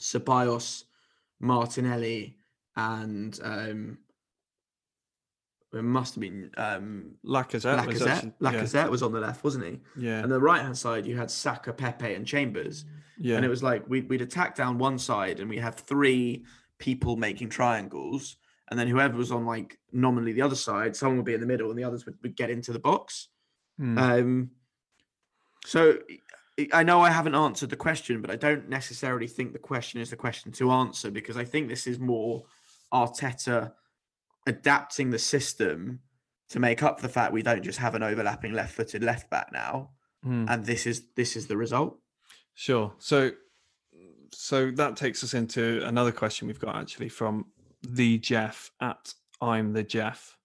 Ceballos, 0.00 0.84
Martinelli, 1.40 2.36
and 2.76 3.38
um, 3.42 3.98
it 5.72 5.82
must 5.82 6.14
have 6.16 6.20
been 6.20 6.50
um, 6.56 7.12
Lacazette, 7.24 7.86
was 7.86 8.00
Lacazette. 8.00 8.08
actually- 8.08 8.32
yeah, 8.40 8.50
Lacazette 8.50 8.90
was 8.90 9.02
on 9.02 9.12
the 9.12 9.20
left, 9.20 9.44
wasn't 9.44 9.64
he? 9.64 9.80
yeah, 9.96 10.22
And 10.22 10.30
the 10.30 10.40
right 10.40 10.60
hand 10.62 10.76
side, 10.76 11.06
you 11.06 11.16
had 11.16 11.30
Saka, 11.30 11.72
Pepe, 11.72 12.14
and 12.14 12.26
Chambers. 12.26 12.84
yeah, 13.18 13.36
And 13.36 13.44
it 13.44 13.48
was 13.48 13.62
like 13.62 13.88
we'd, 13.88 14.08
we'd 14.08 14.20
attack 14.22 14.56
down 14.56 14.78
one 14.78 14.98
side 14.98 15.38
and 15.40 15.48
we 15.48 15.58
have 15.58 15.76
three 15.76 16.44
people 16.78 17.16
making 17.16 17.50
triangles. 17.50 18.36
And 18.70 18.78
then 18.78 18.88
whoever 18.88 19.16
was 19.16 19.30
on 19.32 19.46
like 19.46 19.78
nominally 19.92 20.32
the 20.32 20.42
other 20.42 20.54
side, 20.56 20.94
someone 20.96 21.16
would 21.18 21.26
be 21.26 21.34
in 21.34 21.40
the 21.40 21.46
middle 21.46 21.70
and 21.70 21.78
the 21.78 21.84
others 21.84 22.04
would, 22.06 22.16
would 22.22 22.36
get 22.36 22.50
into 22.50 22.72
the 22.72 22.78
box. 22.78 23.28
Mm. 23.80 23.98
Um, 23.98 24.50
so 25.66 25.98
I- 26.72 26.82
know 26.82 27.00
I 27.00 27.10
haven't 27.10 27.34
answered 27.34 27.70
the 27.70 27.76
question, 27.76 28.20
but 28.20 28.30
I 28.30 28.36
don't 28.36 28.68
necessarily 28.68 29.26
think 29.26 29.52
the 29.52 29.58
question 29.58 30.00
is 30.00 30.10
the 30.10 30.16
question 30.16 30.52
to 30.52 30.70
answer 30.70 31.10
because 31.10 31.36
I 31.36 31.44
think 31.44 31.68
this 31.68 31.86
is 31.86 31.98
more 31.98 32.44
Arteta 32.92 33.72
adapting 34.46 35.10
the 35.10 35.18
system 35.18 36.00
to 36.48 36.58
make 36.58 36.82
up 36.82 36.98
for 37.00 37.06
the 37.06 37.12
fact 37.12 37.32
we 37.32 37.42
don't 37.42 37.62
just 37.62 37.78
have 37.78 37.94
an 37.94 38.02
overlapping 38.02 38.52
left-footed 38.52 39.02
left 39.04 39.30
back 39.30 39.50
now, 39.52 39.90
Mm. 40.26 40.50
and 40.50 40.66
this 40.66 40.86
is 40.86 41.04
this 41.14 41.36
is 41.36 41.46
the 41.46 41.56
result. 41.56 41.98
Sure. 42.54 42.92
So, 42.98 43.30
so 44.32 44.70
that 44.72 44.96
takes 44.96 45.22
us 45.24 45.32
into 45.34 45.82
another 45.86 46.12
question 46.12 46.46
we've 46.48 46.58
got 46.58 46.76
actually 46.76 47.08
from 47.08 47.46
the 47.82 48.18
Jeff 48.18 48.70
at 48.80 49.14
I'm 49.40 49.72
the 49.72 49.82
Jeff. 49.84 50.36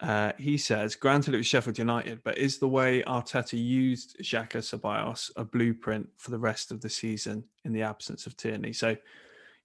Uh, 0.00 0.32
he 0.38 0.56
says, 0.56 0.96
granted 0.96 1.34
it 1.34 1.38
was 1.38 1.46
Sheffield 1.46 1.78
United, 1.78 2.22
but 2.24 2.38
is 2.38 2.58
the 2.58 2.68
way 2.68 3.02
Arteta 3.02 3.62
used 3.62 4.16
Xhaka 4.22 4.58
Ceballos 4.58 5.30
a 5.36 5.44
blueprint 5.44 6.08
for 6.16 6.30
the 6.30 6.38
rest 6.38 6.70
of 6.70 6.80
the 6.80 6.88
season 6.88 7.44
in 7.64 7.72
the 7.72 7.82
absence 7.82 8.26
of 8.26 8.36
Tierney? 8.36 8.72
So, 8.72 8.96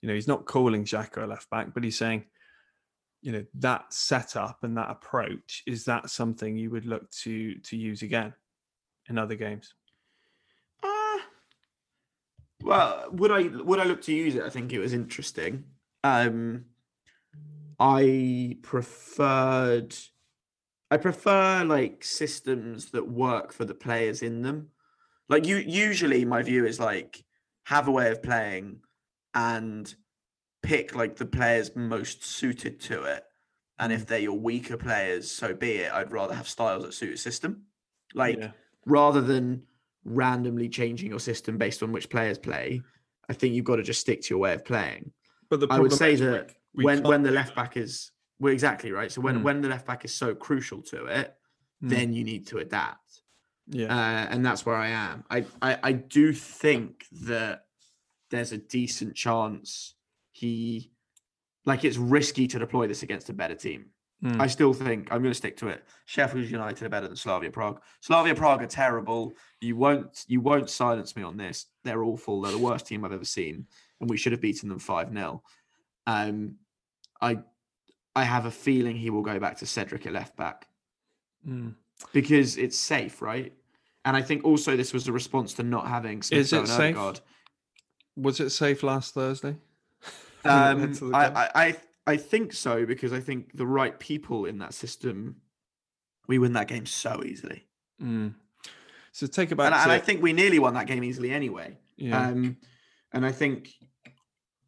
you 0.02 0.08
know, 0.08 0.14
he's 0.14 0.28
not 0.28 0.46
calling 0.46 0.84
Xhaka 0.84 1.24
a 1.24 1.26
left 1.26 1.50
back, 1.50 1.74
but 1.74 1.86
he's 1.86 1.98
saying, 1.98 2.26
you 3.22 3.32
know, 3.32 3.46
that 3.56 3.94
setup 3.94 4.60
and 4.64 4.78
that 4.78 4.92
approach 4.92 5.64
is 5.66 5.86
that 5.86 6.10
something 6.10 6.58
you 6.58 6.70
would 6.70 6.86
look 6.86 7.10
to 7.12 7.56
to 7.56 7.78
use 7.78 8.04
again 8.04 8.34
in 9.10 9.18
other 9.18 9.36
games? 9.36 9.74
Uh, 10.84 11.18
well, 12.62 13.06
would 13.12 13.32
I 13.32 13.44
would 13.44 13.80
I 13.80 13.86
look 13.86 14.02
to 14.04 14.14
use 14.14 14.36
it? 14.36 14.44
I 14.44 14.50
think 14.50 14.74
it 14.74 14.80
was 14.80 14.94
interesting. 14.94 15.64
Um, 16.04 16.66
I 17.80 18.58
preferred, 18.62 19.96
I 20.92 20.98
prefer 20.98 21.64
like 21.64 22.04
systems 22.04 22.92
that 22.92 23.08
work 23.08 23.52
for 23.52 23.66
the 23.66 23.74
players 23.74 24.22
in 24.22 24.42
them. 24.42 24.70
Like 25.28 25.46
you, 25.46 25.58
usually 25.58 26.26
my 26.26 26.44
view 26.44 26.66
is 26.66 26.80
like 26.80 27.24
have 27.66 27.88
a 27.88 27.92
way 27.92 28.12
of 28.12 28.22
playing, 28.22 28.82
and 29.34 29.94
pick 30.64 30.96
like 30.96 31.16
the 31.16 31.26
players 31.26 31.76
most 31.76 32.24
suited 32.24 32.80
to 32.82 33.04
it. 33.04 33.24
And 33.78 33.92
if 33.92 34.04
mm. 34.04 34.08
they're 34.08 34.20
your 34.20 34.40
weaker 34.40 34.78
players, 34.78 35.30
so 35.30 35.54
be 35.54 35.72
it. 35.74 35.92
I'd 35.92 36.12
rather 36.12 36.34
have 36.34 36.48
styles 36.48 36.84
that 36.84 36.94
suit 36.94 37.14
a 37.14 37.18
system. 37.18 37.64
Like 38.14 38.38
Yeah. 38.38 38.52
rather 38.86 39.22
than 39.22 39.64
randomly 40.06 40.70
changing 40.70 41.10
your 41.10 41.20
system 41.20 41.58
based 41.58 41.84
on 41.84 41.92
which 41.92 42.10
players 42.10 42.38
play, 42.38 42.82
I 43.30 43.34
think 43.34 43.54
you've 43.54 43.66
got 43.66 43.78
to 43.78 43.84
just 43.84 44.02
stick 44.02 44.22
to 44.24 44.30
your 44.30 44.40
way 44.40 44.54
of 44.54 44.64
playing. 44.64 45.12
But 45.50 45.60
the 45.60 45.68
I 45.70 45.80
would 45.80 45.94
say 45.94 46.14
is 46.14 46.20
that 46.22 46.52
we 46.74 46.84
when 46.84 47.04
when 47.04 47.24
the 47.24 47.32
left 47.32 47.56
back 47.56 47.78
is 47.78 48.12
well 48.40 48.54
exactly 48.54 48.92
right. 48.92 49.12
So 49.12 49.22
when 49.22 49.40
Mm. 49.40 49.44
when 49.44 49.62
the 49.62 49.70
left 49.70 49.86
back 49.88 50.06
is 50.06 50.14
so 50.14 50.36
crucial 50.36 50.82
to 50.84 51.06
it, 51.06 51.36
Mm. 51.84 51.90
then 51.90 52.14
you 52.14 52.24
need 52.24 52.48
to 52.48 52.58
adapt. 52.60 53.22
yeah, 53.68 53.86
Uh, 53.94 54.28
and 54.32 54.46
that's 54.46 54.66
where 54.66 54.76
I 54.76 54.90
am. 54.90 55.24
I, 55.30 55.46
I 55.62 55.80
I 55.84 55.92
do 55.94 56.32
think 56.34 57.06
that 57.12 57.66
there's 58.30 58.52
a 58.52 58.58
decent 58.58 59.16
chance 59.16 59.96
he 60.32 60.92
like 61.66 61.84
it's 61.84 61.98
risky 61.98 62.48
to 62.48 62.60
deploy 62.60 62.86
this 62.88 63.02
against 63.04 63.30
a 63.30 63.34
better 63.34 63.56
team. 63.56 63.90
Mm. 64.24 64.40
I 64.40 64.48
still 64.48 64.74
think 64.74 65.12
I'm 65.12 65.22
going 65.22 65.32
to 65.32 65.42
stick 65.44 65.58
to 65.58 65.68
it. 65.68 65.84
Sheffield 66.06 66.46
United 66.50 66.86
are 66.86 66.90
better 66.90 67.08
than 67.08 67.18
Slavia 67.18 67.52
Prague. 67.52 67.82
Slavia 68.02 68.36
Prague 68.36 68.62
are 68.64 68.68
terrible. 68.68 69.34
You 69.62 69.76
won't 69.76 70.24
you 70.28 70.42
won't 70.42 70.70
silence 70.70 71.16
me 71.16 71.24
on 71.24 71.36
this. 71.38 71.66
They're 71.84 72.04
awful. 72.04 72.42
They're 72.42 72.52
the 72.52 72.58
worst 72.60 72.86
team 72.88 73.04
I've 73.04 73.12
ever 73.12 73.26
seen, 73.26 73.68
and 74.00 74.10
we 74.10 74.18
should 74.18 74.32
have 74.32 74.42
beaten 74.42 74.70
them 74.70 74.80
five 74.80 75.10
0 75.12 75.44
Um, 76.08 76.60
I 77.20 77.40
I 78.16 78.24
have 78.24 78.46
a 78.46 78.52
feeling 78.52 78.96
he 78.96 79.10
will 79.10 79.22
go 79.22 79.40
back 79.40 79.58
to 79.58 79.66
Cedric 79.66 80.06
at 80.06 80.14
left 80.14 80.36
back 80.38 80.68
Mm. 81.48 81.76
because 82.14 82.58
it's 82.58 82.78
safe, 82.80 83.22
right? 83.22 83.54
And 84.04 84.16
I 84.18 84.22
think 84.22 84.44
also 84.44 84.76
this 84.76 84.94
was 84.94 85.08
a 85.08 85.12
response 85.12 85.54
to 85.56 85.64
not 85.64 85.88
having 85.88 86.22
Smith 86.24 86.40
Is 86.40 86.54
it 86.54 86.68
safe? 86.68 86.96
Odegaard. 86.98 87.20
Was 88.16 88.40
it 88.40 88.50
safe 88.52 88.82
last 88.84 89.14
Thursday? 89.14 89.56
When 90.44 90.54
it 90.84 91.02
led 91.02 91.26
Um, 91.28 91.36
I. 91.38 91.50
I, 91.56 91.78
I 92.08 92.18
think 92.18 92.54
so 92.54 92.86
because 92.86 93.12
I 93.14 93.20
think 93.20 93.56
the 93.58 93.66
right 93.66 93.98
people 94.00 94.46
in 94.46 94.60
that 94.60 94.74
system, 94.76 95.38
we 96.28 96.38
win 96.38 96.54
that 96.54 96.68
game 96.68 96.86
so 96.86 97.24
easily. 97.26 97.66
Mm. 98.02 98.36
So 99.12 99.26
take 99.28 99.50
back 99.56 99.66
And, 99.72 99.76
and 99.76 99.92
I 99.92 99.98
think 100.00 100.22
we 100.22 100.32
nearly 100.34 100.60
won 100.60 100.74
that 100.76 100.86
game 100.88 101.04
easily 101.04 101.32
anyway. 101.32 101.78
yeah, 101.98 102.28
Um, 102.28 102.58
and 103.12 103.26
I 103.26 103.32
think, 103.32 103.74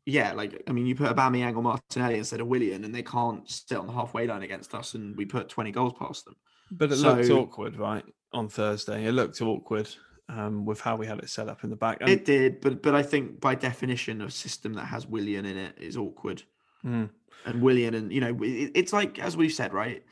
yeah, 0.07 0.31
like 0.31 0.63
I 0.67 0.71
mean, 0.71 0.85
you 0.85 0.95
put 0.95 1.13
Aubameyang 1.13 1.57
or 1.57 1.61
Martinelli 1.61 2.17
instead 2.17 2.39
of 2.39 2.47
Willian, 2.47 2.85
and 2.85 2.95
they 2.95 3.03
can't 3.03 3.47
sit 3.49 3.77
on 3.77 3.87
the 3.87 3.93
halfway 3.93 4.25
line 4.25 4.41
against 4.41 4.73
us, 4.73 4.93
and 4.93 5.17
we 5.17 5.25
put 5.25 5.49
twenty 5.49 5.69
goals 5.69 5.93
past 5.99 6.23
them. 6.23 6.37
but 6.71 6.93
it 6.93 6.97
looked 6.97 7.29
awkward, 7.29 7.77
right? 7.77 8.05
On 8.31 8.47
Thursday, 8.47 9.05
it 9.05 9.11
looked 9.11 9.41
awkward 9.41 9.89
um, 10.29 10.65
with 10.65 10.79
how 10.79 10.95
we 10.95 11.05
had 11.05 11.19
it 11.19 11.29
set 11.29 11.49
up 11.49 11.65
in 11.65 11.69
the 11.69 11.75
back. 11.75 11.97
And, 11.99 12.09
it 12.09 12.23
did, 12.23 12.61
but 12.61 12.81
but 12.81 12.95
I 12.95 13.03
think 13.03 13.41
by 13.41 13.53
definition, 13.53 14.21
a 14.21 14.31
system 14.31 14.73
that 14.75 14.85
has 14.85 15.05
Willian 15.05 15.45
in 15.45 15.57
it 15.57 15.75
is 15.77 15.97
awkward. 15.97 16.41
Mm. 16.85 17.09
and 17.45 17.61
Willian, 17.61 17.93
and 17.93 18.09
you 18.13 18.21
know, 18.21 18.37
it, 18.41 18.71
it's 18.75 18.93
like 18.93 19.19
as 19.19 19.35
we've 19.35 19.51
said, 19.51 19.73
right? 19.73 20.05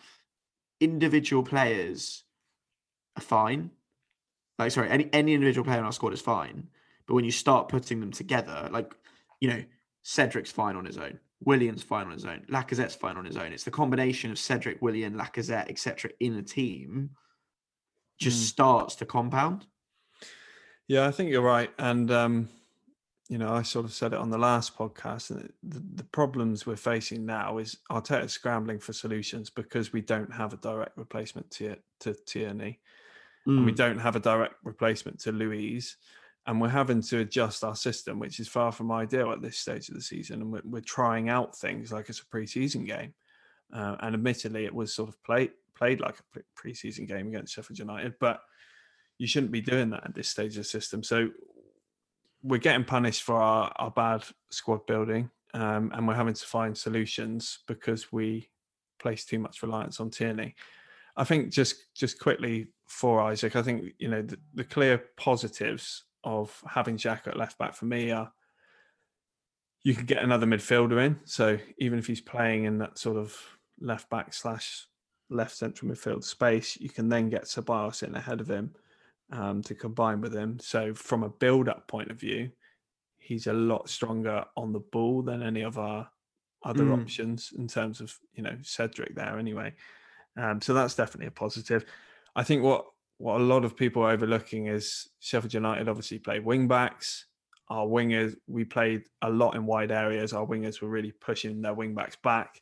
Individual 0.82 1.42
players 1.42 2.26
are 3.16 3.22
fine. 3.22 3.72
Like, 4.60 4.72
sorry, 4.72 4.90
any 4.90 5.10
any 5.14 5.34
individual 5.34 5.64
player 5.64 5.80
in 5.80 5.86
our 5.86 5.94
squad 5.94 6.12
is 6.12 6.20
fine, 6.20 6.68
but 7.08 7.14
when 7.14 7.24
you 7.24 7.32
start 7.32 7.70
putting 7.70 8.02
them 8.02 8.12
together, 8.12 8.68
like, 8.74 8.94
you 9.40 9.48
know, 9.48 9.64
Cedric's 10.08 10.52
fine 10.52 10.76
on 10.76 10.86
his 10.86 11.00
own, 11.00 11.20
Willian's 11.44 11.82
fine 11.82 12.06
on 12.06 12.14
his 12.14 12.26
own, 12.26 12.46
Lacazette's 12.48 12.94
fine 12.94 13.18
on 13.18 13.26
his 13.26 13.38
own. 13.38 13.52
It's 13.52 13.64
the 13.64 13.72
combination 13.72 14.30
of 14.30 14.38
Cedric, 14.38 14.80
Willian, 14.80 15.16
Lacazette, 15.16 15.68
etc., 15.68 16.12
in 16.20 16.36
a 16.36 16.44
team 16.44 17.10
just 18.20 18.44
Mm. 18.44 18.48
starts 18.50 18.96
to 18.98 19.06
compound. 19.06 19.66
Yeah, 20.88 21.08
I 21.08 21.12
think 21.12 21.32
you're 21.32 21.42
right. 21.42 21.72
And, 21.80 22.12
um, 22.12 22.50
you 23.30 23.40
know, 23.40 23.52
I 23.52 23.64
sort 23.64 23.86
of 23.86 23.94
said 23.94 24.14
it 24.14 24.20
on 24.20 24.30
the 24.30 24.38
last 24.38 24.78
podcast. 24.78 25.32
And 25.32 25.52
the, 25.64 25.80
the 25.96 26.04
problems 26.04 26.68
we're 26.68 26.76
facing 26.76 27.26
now 27.26 27.58
is 27.58 27.78
Arteta 27.92 28.30
scrambling 28.30 28.78
for 28.80 28.94
solutions 28.94 29.50
because 29.50 29.92
we 29.92 30.02
don't 30.02 30.32
have 30.32 30.54
a 30.54 30.58
direct 30.58 30.96
replacement 30.98 31.50
to, 31.52 31.76
to 32.02 32.14
Tierney. 32.14 32.80
and 33.48 33.66
we 33.66 33.72
Mm. 33.72 33.76
don't 33.76 34.00
have 34.00 34.16
a 34.16 34.20
direct 34.20 34.56
replacement 34.64 35.20
to 35.22 35.32
Luiz. 35.32 35.98
And 36.48 36.62
we're 36.62 36.70
having 36.70 37.02
to 37.02 37.20
adjust 37.20 37.64
our 37.64 37.76
system, 37.76 38.20
which 38.20 38.40
is 38.40 38.48
far 38.48 38.72
from 38.72 38.92
ideal 38.92 39.32
at 39.32 39.42
this 39.42 39.58
stage 39.58 39.90
of 39.90 39.96
the 39.96 40.02
season. 40.02 40.42
And 40.42 40.52
we're, 40.52 40.62
we're 40.64 40.82
trying 40.82 41.30
out 41.30 41.58
things 41.58 41.92
like 41.92 42.10
it's 42.10 42.22
a 42.22 42.26
preseason 42.26 42.86
game, 42.86 43.14
uh, 43.74 43.96
and 44.02 44.16
admittedly, 44.16 44.66
it 44.66 44.74
was 44.74 44.94
sort 44.94 45.10
of 45.10 45.22
played 45.24 45.52
played 45.76 46.00
like 46.00 46.16
a 46.20 46.40
preseason 46.60 47.08
game 47.08 47.28
against 47.28 47.54
Sheffield 47.54 47.80
United, 47.80 48.14
but 48.20 48.42
you 49.18 49.28
shouldn't 49.28 49.52
be 49.52 49.62
doing 49.62 49.90
that 49.90 50.06
at 50.06 50.16
this 50.16 50.30
stage 50.30 50.52
of 50.52 50.64
the 50.64 50.64
system. 50.64 51.04
So 51.04 51.30
we're 52.44 52.60
getting 52.60 52.86
punished 52.86 53.24
for 53.24 53.36
our, 53.36 53.72
our 53.76 53.92
bad 53.92 54.24
squad 54.52 54.86
building, 54.86 55.30
um, 55.54 55.92
and 55.94 56.08
we're 56.08 56.16
having 56.16 56.34
to 56.34 56.46
find 56.46 56.78
solutions 56.78 57.60
because 57.68 58.12
we 58.12 58.50
place 59.00 59.26
too 59.26 59.40
much 59.40 59.62
reliance 59.62 60.00
on 60.00 60.10
Tierney. 60.10 60.56
I 61.18 61.24
think 61.24 61.52
just 61.52 61.94
just 61.96 62.20
quickly 62.20 62.68
for 62.88 63.22
Isaac, 63.22 63.56
I 63.56 63.62
think 63.62 63.94
you 64.00 64.10
know 64.10 64.22
the, 64.22 64.38
the 64.54 64.64
clear 64.64 64.98
positives 65.18 66.04
of 66.26 66.62
having 66.68 66.98
Xhaka 66.98 67.28
at 67.28 67.38
left 67.38 67.58
back 67.58 67.76
for 67.76 67.86
me 67.86 68.12
are 68.12 68.32
you 69.84 69.94
could 69.94 70.08
get 70.08 70.24
another 70.24 70.48
midfielder 70.48 71.06
in. 71.06 71.20
So 71.26 71.60
even 71.78 72.00
if 72.00 72.08
he's 72.08 72.20
playing 72.20 72.66
in 72.66 72.80
that 72.80 72.98
sort 72.98 73.18
of 73.18 73.38
left 73.80 74.10
back 74.10 74.34
slash 74.34 74.88
left 75.30 75.56
central 75.56 75.92
midfield 75.92 76.24
space, 76.24 76.76
you 76.76 76.90
can 76.90 77.08
then 77.08 77.30
get 77.30 77.44
Ceballos 77.44 78.02
in 78.02 78.16
ahead 78.16 78.42
of 78.42 78.50
him 78.50 78.72
um, 79.32 79.62
to 79.62 79.76
combine 79.76 80.22
with 80.22 80.34
him. 80.34 80.60
So 80.60 80.96
from 80.96 81.24
a 81.24 81.30
build 81.30 81.70
up 81.70 81.88
point 81.88 82.10
of 82.10 82.20
view, 82.20 82.50
he's 83.20 83.46
a 83.46 83.54
lot 83.54 83.88
stronger 83.88 84.44
on 84.58 84.74
the 84.74 84.80
ball 84.80 85.22
than 85.22 85.44
any 85.44 85.62
of 85.62 85.78
our 85.78 86.10
other 86.64 86.86
mm. 86.86 87.00
options 87.00 87.54
in 87.56 87.68
terms 87.68 88.02
of 88.02 88.18
you 88.34 88.42
know 88.42 88.58
Cedric 88.64 89.16
there 89.16 89.38
anyway. 89.38 89.74
Um, 90.36 90.62
so 90.62 90.74
that's 90.74 90.96
definitely 90.96 91.28
a 91.28 91.32
positive. 91.32 91.86
I 92.36 92.44
think 92.44 92.64
what 92.64 92.86
what 93.18 93.40
a 93.40 93.44
lot 93.44 93.64
of 93.64 93.78
people 93.78 94.04
are 94.04 94.12
overlooking 94.12 94.68
is 94.68 95.10
Sheffield 95.20 95.54
United 95.54 95.88
obviously 95.88 96.20
play 96.20 96.40
wing 96.40 96.68
backs. 96.68 97.26
Our 97.70 97.88
wingers, 97.88 98.36
we 98.48 98.64
played 98.64 99.04
a 99.22 99.30
lot 99.30 99.56
in 99.56 99.66
wide 99.66 99.92
areas. 99.92 100.34
Our 100.34 100.46
wingers 100.46 100.82
were 100.82 100.90
really 100.90 101.14
pushing 101.14 101.62
their 101.62 101.74
wing 101.74 101.96
backs 101.96 102.18
back. 102.24 102.62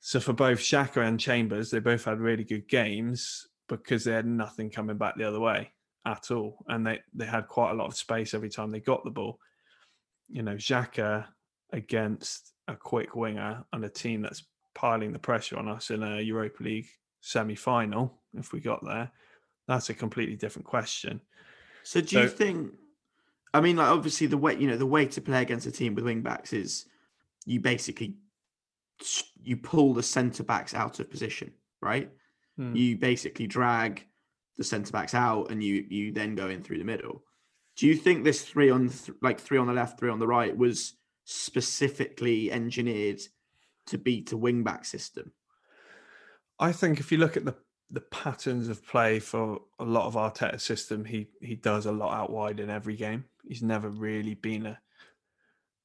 So 0.00 0.20
for 0.20 0.32
both 0.32 0.58
Xhaka 0.58 1.06
and 1.06 1.18
Chambers, 1.18 1.70
they 1.70 1.78
both 1.78 2.04
had 2.04 2.20
really 2.20 2.44
good 2.44 2.68
games 2.68 3.46
because 3.68 4.04
they 4.04 4.12
had 4.12 4.26
nothing 4.26 4.70
coming 4.70 4.98
back 4.98 5.16
the 5.16 5.26
other 5.26 5.40
way 5.40 5.72
at 6.06 6.30
all. 6.30 6.64
And 6.68 6.86
they, 6.86 7.00
they 7.14 7.26
had 7.26 7.48
quite 7.48 7.70
a 7.70 7.74
lot 7.74 7.86
of 7.86 7.96
space 7.96 8.34
every 8.34 8.50
time 8.50 8.70
they 8.70 8.80
got 8.80 9.04
the 9.04 9.10
ball. 9.10 9.38
You 10.28 10.42
know, 10.42 10.54
Xhaka 10.54 11.26
against 11.72 12.52
a 12.68 12.76
quick 12.76 13.16
winger 13.16 13.64
and 13.72 13.84
a 13.84 13.88
team 13.88 14.22
that's 14.22 14.44
piling 14.74 15.12
the 15.12 15.18
pressure 15.18 15.58
on 15.58 15.68
us 15.68 15.90
in 15.90 16.02
a 16.02 16.20
Europa 16.20 16.62
League 16.62 16.88
semi 17.20 17.54
final, 17.54 18.22
if 18.34 18.52
we 18.52 18.60
got 18.60 18.84
there, 18.84 19.10
that's 19.68 19.90
a 19.90 19.94
completely 19.94 20.36
different 20.36 20.66
question. 20.66 21.20
So 21.84 22.00
do 22.00 22.08
so, 22.08 22.22
you 22.22 22.28
think 22.28 22.72
I 23.54 23.60
mean 23.60 23.76
like 23.76 23.88
obviously 23.88 24.26
the 24.26 24.38
way 24.38 24.56
you 24.56 24.68
know 24.68 24.76
the 24.76 24.86
way 24.86 25.06
to 25.06 25.20
play 25.20 25.42
against 25.42 25.66
a 25.66 25.72
team 25.72 25.94
with 25.94 26.04
wing 26.04 26.22
backs 26.22 26.52
is 26.52 26.86
you 27.44 27.60
basically 27.60 28.16
you 29.42 29.56
pull 29.56 29.94
the 29.94 30.02
centre 30.02 30.44
backs 30.44 30.74
out 30.74 31.00
of 31.00 31.10
position, 31.10 31.52
right? 31.80 32.10
Hmm. 32.56 32.74
You 32.74 32.96
basically 32.96 33.46
drag 33.46 34.06
the 34.56 34.64
centre 34.64 34.92
backs 34.92 35.14
out 35.14 35.50
and 35.50 35.62
you 35.62 35.84
you 35.88 36.12
then 36.12 36.34
go 36.34 36.48
in 36.48 36.62
through 36.62 36.78
the 36.78 36.84
middle. 36.84 37.22
Do 37.76 37.86
you 37.86 37.96
think 37.96 38.22
this 38.22 38.44
three 38.44 38.70
on 38.70 38.88
th- 38.88 39.16
like 39.22 39.40
three 39.40 39.58
on 39.58 39.66
the 39.66 39.72
left, 39.72 39.98
three 39.98 40.10
on 40.10 40.18
the 40.18 40.26
right 40.26 40.56
was 40.56 40.94
specifically 41.24 42.52
engineered 42.52 43.20
to 43.86 43.98
beat 43.98 44.32
a 44.32 44.36
wing 44.36 44.62
back 44.62 44.84
system? 44.84 45.32
I 46.58 46.72
think 46.72 47.00
if 47.00 47.10
you 47.10 47.18
look 47.18 47.36
at 47.36 47.44
the 47.44 47.56
the 47.92 48.00
patterns 48.00 48.68
of 48.68 48.84
play 48.86 49.18
for 49.20 49.60
a 49.78 49.84
lot 49.84 50.06
of 50.06 50.14
Arteta's 50.14 50.62
system, 50.62 51.04
he 51.04 51.28
he 51.40 51.54
does 51.54 51.86
a 51.86 51.92
lot 51.92 52.14
out 52.14 52.30
wide 52.30 52.58
in 52.58 52.70
every 52.70 52.96
game. 52.96 53.26
He's 53.46 53.62
never 53.62 53.90
really 53.90 54.34
been 54.34 54.66
a 54.66 54.80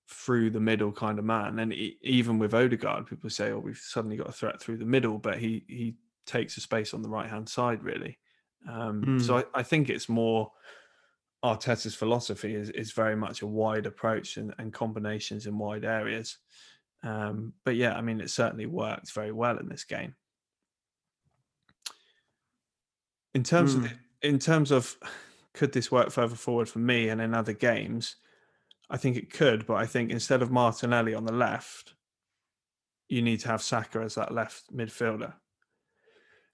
through 0.09 0.49
the 0.49 0.59
middle 0.59 0.93
kind 0.93 1.19
of 1.19 1.25
man. 1.25 1.59
And 1.59 1.73
he, 1.73 1.97
even 2.01 2.39
with 2.39 2.53
Odegaard, 2.53 3.07
people 3.07 3.29
say, 3.29 3.51
"Oh, 3.51 3.59
we've 3.59 3.77
suddenly 3.77 4.15
got 4.15 4.29
a 4.29 4.33
threat 4.33 4.61
through 4.61 4.77
the 4.77 4.85
middle," 4.85 5.17
but 5.17 5.37
he 5.37 5.65
he 5.67 5.95
takes 6.25 6.55
a 6.57 6.61
space 6.61 6.93
on 6.93 7.01
the 7.01 7.09
right 7.09 7.29
hand 7.29 7.49
side 7.49 7.83
really. 7.83 8.17
Um, 8.69 9.03
mm. 9.03 9.21
So 9.21 9.37
I, 9.37 9.43
I, 9.53 9.63
think 9.63 9.89
it's 9.89 10.09
more 10.09 10.51
Arteta's 11.43 11.95
philosophy 11.95 12.55
is 12.55 12.69
is 12.69 12.91
very 12.91 13.15
much 13.15 13.41
a 13.41 13.47
wide 13.47 13.85
approach 13.85 14.37
and, 14.37 14.53
and 14.57 14.73
combinations 14.73 15.45
in 15.45 15.57
wide 15.57 15.85
areas. 15.85 16.37
Um, 17.03 17.53
but 17.63 17.75
yeah, 17.75 17.95
I 17.95 18.01
mean, 18.01 18.19
it 18.19 18.29
certainly 18.29 18.65
worked 18.65 19.11
very 19.11 19.31
well 19.31 19.57
in 19.57 19.69
this 19.69 19.83
game. 19.83 20.15
In 23.37 23.43
terms 23.43 23.75
mm. 23.75 23.85
of 23.85 23.91
hmm. 23.91 23.97
in 24.23 24.39
terms 24.39 24.71
of 24.71 24.97
could 25.53 25.71
this 25.71 25.91
work 25.91 26.09
further 26.09 26.35
forward 26.35 26.67
for 26.67 26.79
me 26.79 27.09
and 27.09 27.21
in 27.21 27.35
other 27.35 27.53
games, 27.53 28.15
I 28.89 28.97
think 28.97 29.15
it 29.15 29.31
could, 29.31 29.67
but 29.67 29.75
I 29.75 29.85
think 29.85 30.09
instead 30.09 30.41
of 30.41 30.49
Martinelli 30.49 31.13
on 31.13 31.23
the 31.23 31.33
left, 31.33 31.93
you 33.09 33.21
need 33.21 33.39
to 33.41 33.49
have 33.49 33.61
Saka 33.61 33.99
as 33.99 34.15
that 34.15 34.33
left 34.33 34.75
midfielder. 34.75 35.33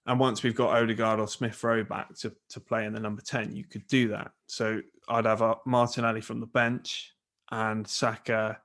And 0.06 0.20
once 0.20 0.42
we've 0.42 0.54
got 0.54 0.76
Odegaard 0.76 1.20
or 1.20 1.26
Smith 1.26 1.64
Rowe 1.64 1.84
back 1.84 2.14
to, 2.18 2.34
to 2.50 2.60
play 2.60 2.84
in 2.84 2.92
the 2.92 3.00
number 3.00 3.22
10, 3.22 3.56
you 3.56 3.64
could 3.64 3.86
do 3.86 4.08
that. 4.08 4.32
So 4.46 4.82
I'd 5.08 5.24
have 5.24 5.42
Martinelli 5.64 6.20
from 6.20 6.40
the 6.40 6.46
bench 6.46 7.14
and 7.50 7.88
Saka 7.88 8.58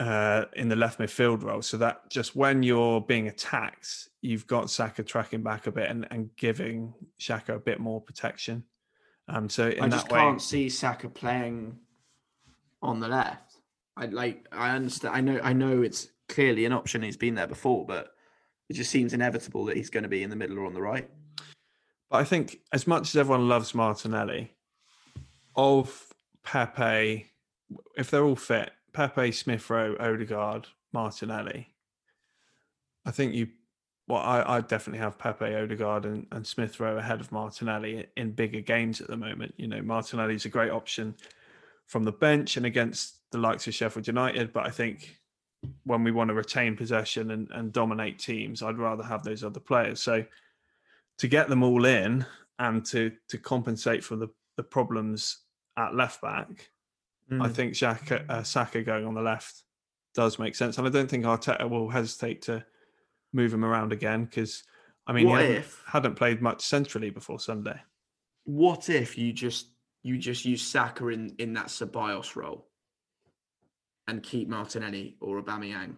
uh, 0.00 0.46
in 0.54 0.68
the 0.68 0.76
left 0.76 0.98
midfield 0.98 1.44
role, 1.44 1.60
so 1.60 1.76
that 1.76 2.08
just 2.08 2.34
when 2.34 2.62
you're 2.62 3.02
being 3.02 3.28
attacked, 3.28 4.08
you've 4.22 4.46
got 4.46 4.70
Saka 4.70 5.04
tracking 5.04 5.42
back 5.42 5.66
a 5.66 5.72
bit 5.72 5.90
and, 5.90 6.08
and 6.10 6.34
giving 6.36 6.94
Xhaka 7.20 7.54
a 7.56 7.58
bit 7.58 7.78
more 7.78 8.00
protection. 8.00 8.64
Um, 9.28 9.50
so 9.50 9.72
I 9.80 9.88
just 9.88 10.10
way, 10.10 10.18
can't 10.18 10.40
see 10.40 10.70
Saka 10.70 11.08
playing 11.08 11.78
on 12.82 12.98
the 12.98 13.08
left. 13.08 13.58
I 13.94 14.06
like. 14.06 14.48
I 14.50 14.70
understand. 14.70 15.14
I 15.14 15.20
know. 15.20 15.38
I 15.42 15.52
know 15.52 15.82
it's 15.82 16.08
clearly 16.30 16.64
an 16.64 16.72
option. 16.72 17.02
He's 17.02 17.18
been 17.18 17.34
there 17.34 17.46
before, 17.46 17.84
but 17.84 18.14
it 18.70 18.74
just 18.74 18.90
seems 18.90 19.12
inevitable 19.12 19.66
that 19.66 19.76
he's 19.76 19.90
going 19.90 20.04
to 20.04 20.08
be 20.08 20.22
in 20.22 20.30
the 20.30 20.36
middle 20.36 20.58
or 20.58 20.64
on 20.64 20.72
the 20.72 20.80
right. 20.80 21.08
But 22.08 22.16
I 22.16 22.24
think 22.24 22.60
as 22.72 22.86
much 22.86 23.10
as 23.10 23.16
everyone 23.16 23.48
loves 23.48 23.74
Martinelli, 23.74 24.54
of 25.54 26.06
Pepe, 26.42 27.26
if 27.96 28.10
they're 28.10 28.24
all 28.24 28.34
fit, 28.34 28.70
Pepe, 28.92 29.32
Smith 29.32 29.68
Rowe, 29.70 29.96
Odegaard, 29.98 30.66
Martinelli. 30.92 31.68
I 33.04 33.10
think 33.10 33.34
you, 33.34 33.48
well, 34.08 34.20
I, 34.20 34.56
I 34.56 34.60
definitely 34.60 35.00
have 35.00 35.18
Pepe, 35.18 35.54
Odegaard, 35.54 36.04
and, 36.04 36.26
and 36.32 36.46
Smith 36.46 36.78
Rowe 36.80 36.98
ahead 36.98 37.20
of 37.20 37.32
Martinelli 37.32 38.06
in 38.16 38.32
bigger 38.32 38.60
games 38.60 39.00
at 39.00 39.08
the 39.08 39.16
moment. 39.16 39.54
You 39.56 39.68
know, 39.68 39.82
Martinelli 39.82 40.34
is 40.34 40.44
a 40.44 40.50
great 40.50 40.70
option 40.70 41.14
from 41.86 42.04
the 42.04 42.12
bench 42.12 42.56
and 42.56 42.66
against 42.66 43.16
the 43.32 43.38
likes 43.38 43.66
of 43.66 43.74
Sheffield 43.74 44.06
United, 44.06 44.52
but 44.52 44.66
I 44.66 44.70
think 44.70 45.20
when 45.84 46.04
we 46.04 46.10
want 46.10 46.28
to 46.28 46.34
retain 46.34 46.76
possession 46.76 47.32
and, 47.32 47.50
and 47.52 47.72
dominate 47.72 48.18
teams, 48.18 48.62
I'd 48.62 48.78
rather 48.78 49.02
have 49.02 49.22
those 49.22 49.44
other 49.44 49.60
players. 49.60 50.00
So 50.00 50.24
to 51.18 51.28
get 51.28 51.48
them 51.48 51.62
all 51.62 51.84
in 51.84 52.24
and 52.58 52.84
to 52.86 53.12
to 53.28 53.38
compensate 53.38 54.02
for 54.02 54.16
the, 54.16 54.28
the 54.56 54.62
problems 54.62 55.38
at 55.76 55.94
left 55.94 56.22
back, 56.22 56.70
Mm. 57.30 57.44
I 57.44 57.48
think 57.48 57.74
Xhaka, 57.74 58.28
uh, 58.28 58.42
Saka 58.42 58.82
going 58.82 59.06
on 59.06 59.14
the 59.14 59.22
left 59.22 59.62
does 60.14 60.38
make 60.38 60.56
sense, 60.56 60.78
and 60.78 60.86
I 60.86 60.90
don't 60.90 61.08
think 61.08 61.24
Arteta 61.24 61.68
will 61.68 61.88
hesitate 61.88 62.42
to 62.42 62.64
move 63.32 63.54
him 63.54 63.64
around 63.64 63.92
again 63.92 64.24
because 64.24 64.64
I 65.06 65.12
mean 65.12 65.28
what 65.28 65.40
he 65.40 65.46
hadn't, 65.46 65.60
if, 65.60 65.82
hadn't 65.86 66.14
played 66.16 66.42
much 66.42 66.64
centrally 66.64 67.10
before 67.10 67.38
Sunday. 67.38 67.80
What 68.44 68.88
if 68.88 69.16
you 69.16 69.32
just 69.32 69.68
you 70.02 70.18
just 70.18 70.44
use 70.44 70.62
Saka 70.62 71.06
in 71.08 71.34
in 71.38 71.52
that 71.54 71.66
Ceballos 71.66 72.34
role 72.34 72.66
and 74.08 74.22
keep 74.22 74.48
Martinelli 74.48 75.16
or 75.20 75.40
Aubameyang? 75.40 75.94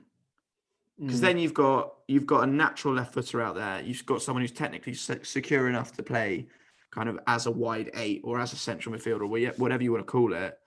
Because 1.01 1.19
mm. 1.19 1.23
then 1.23 1.39
you've 1.39 1.55
got 1.55 1.95
you've 2.09 2.27
got 2.27 2.45
a 2.45 2.47
natural 2.47 2.93
left 2.93 3.15
footer 3.15 3.41
out 3.41 3.55
there. 3.55 3.81
You've 3.81 4.05
got 4.05 4.21
someone 4.21 4.43
who's 4.43 4.53
technically 4.53 4.93
secure 4.93 5.71
enough 5.71 5.93
to 5.97 6.03
play 6.03 6.49
kind 6.91 7.09
of 7.09 7.19
as 7.27 7.47
a 7.47 7.51
wide 7.51 7.91
eight 7.95 8.21
or 8.23 8.39
as 8.39 8.53
a 8.53 8.57
central 8.57 8.95
midfielder, 8.95 9.59
whatever 9.59 9.83
you 9.83 9.93
want 9.93 10.07
to 10.07 10.11
call 10.11 10.35
it 10.35 10.59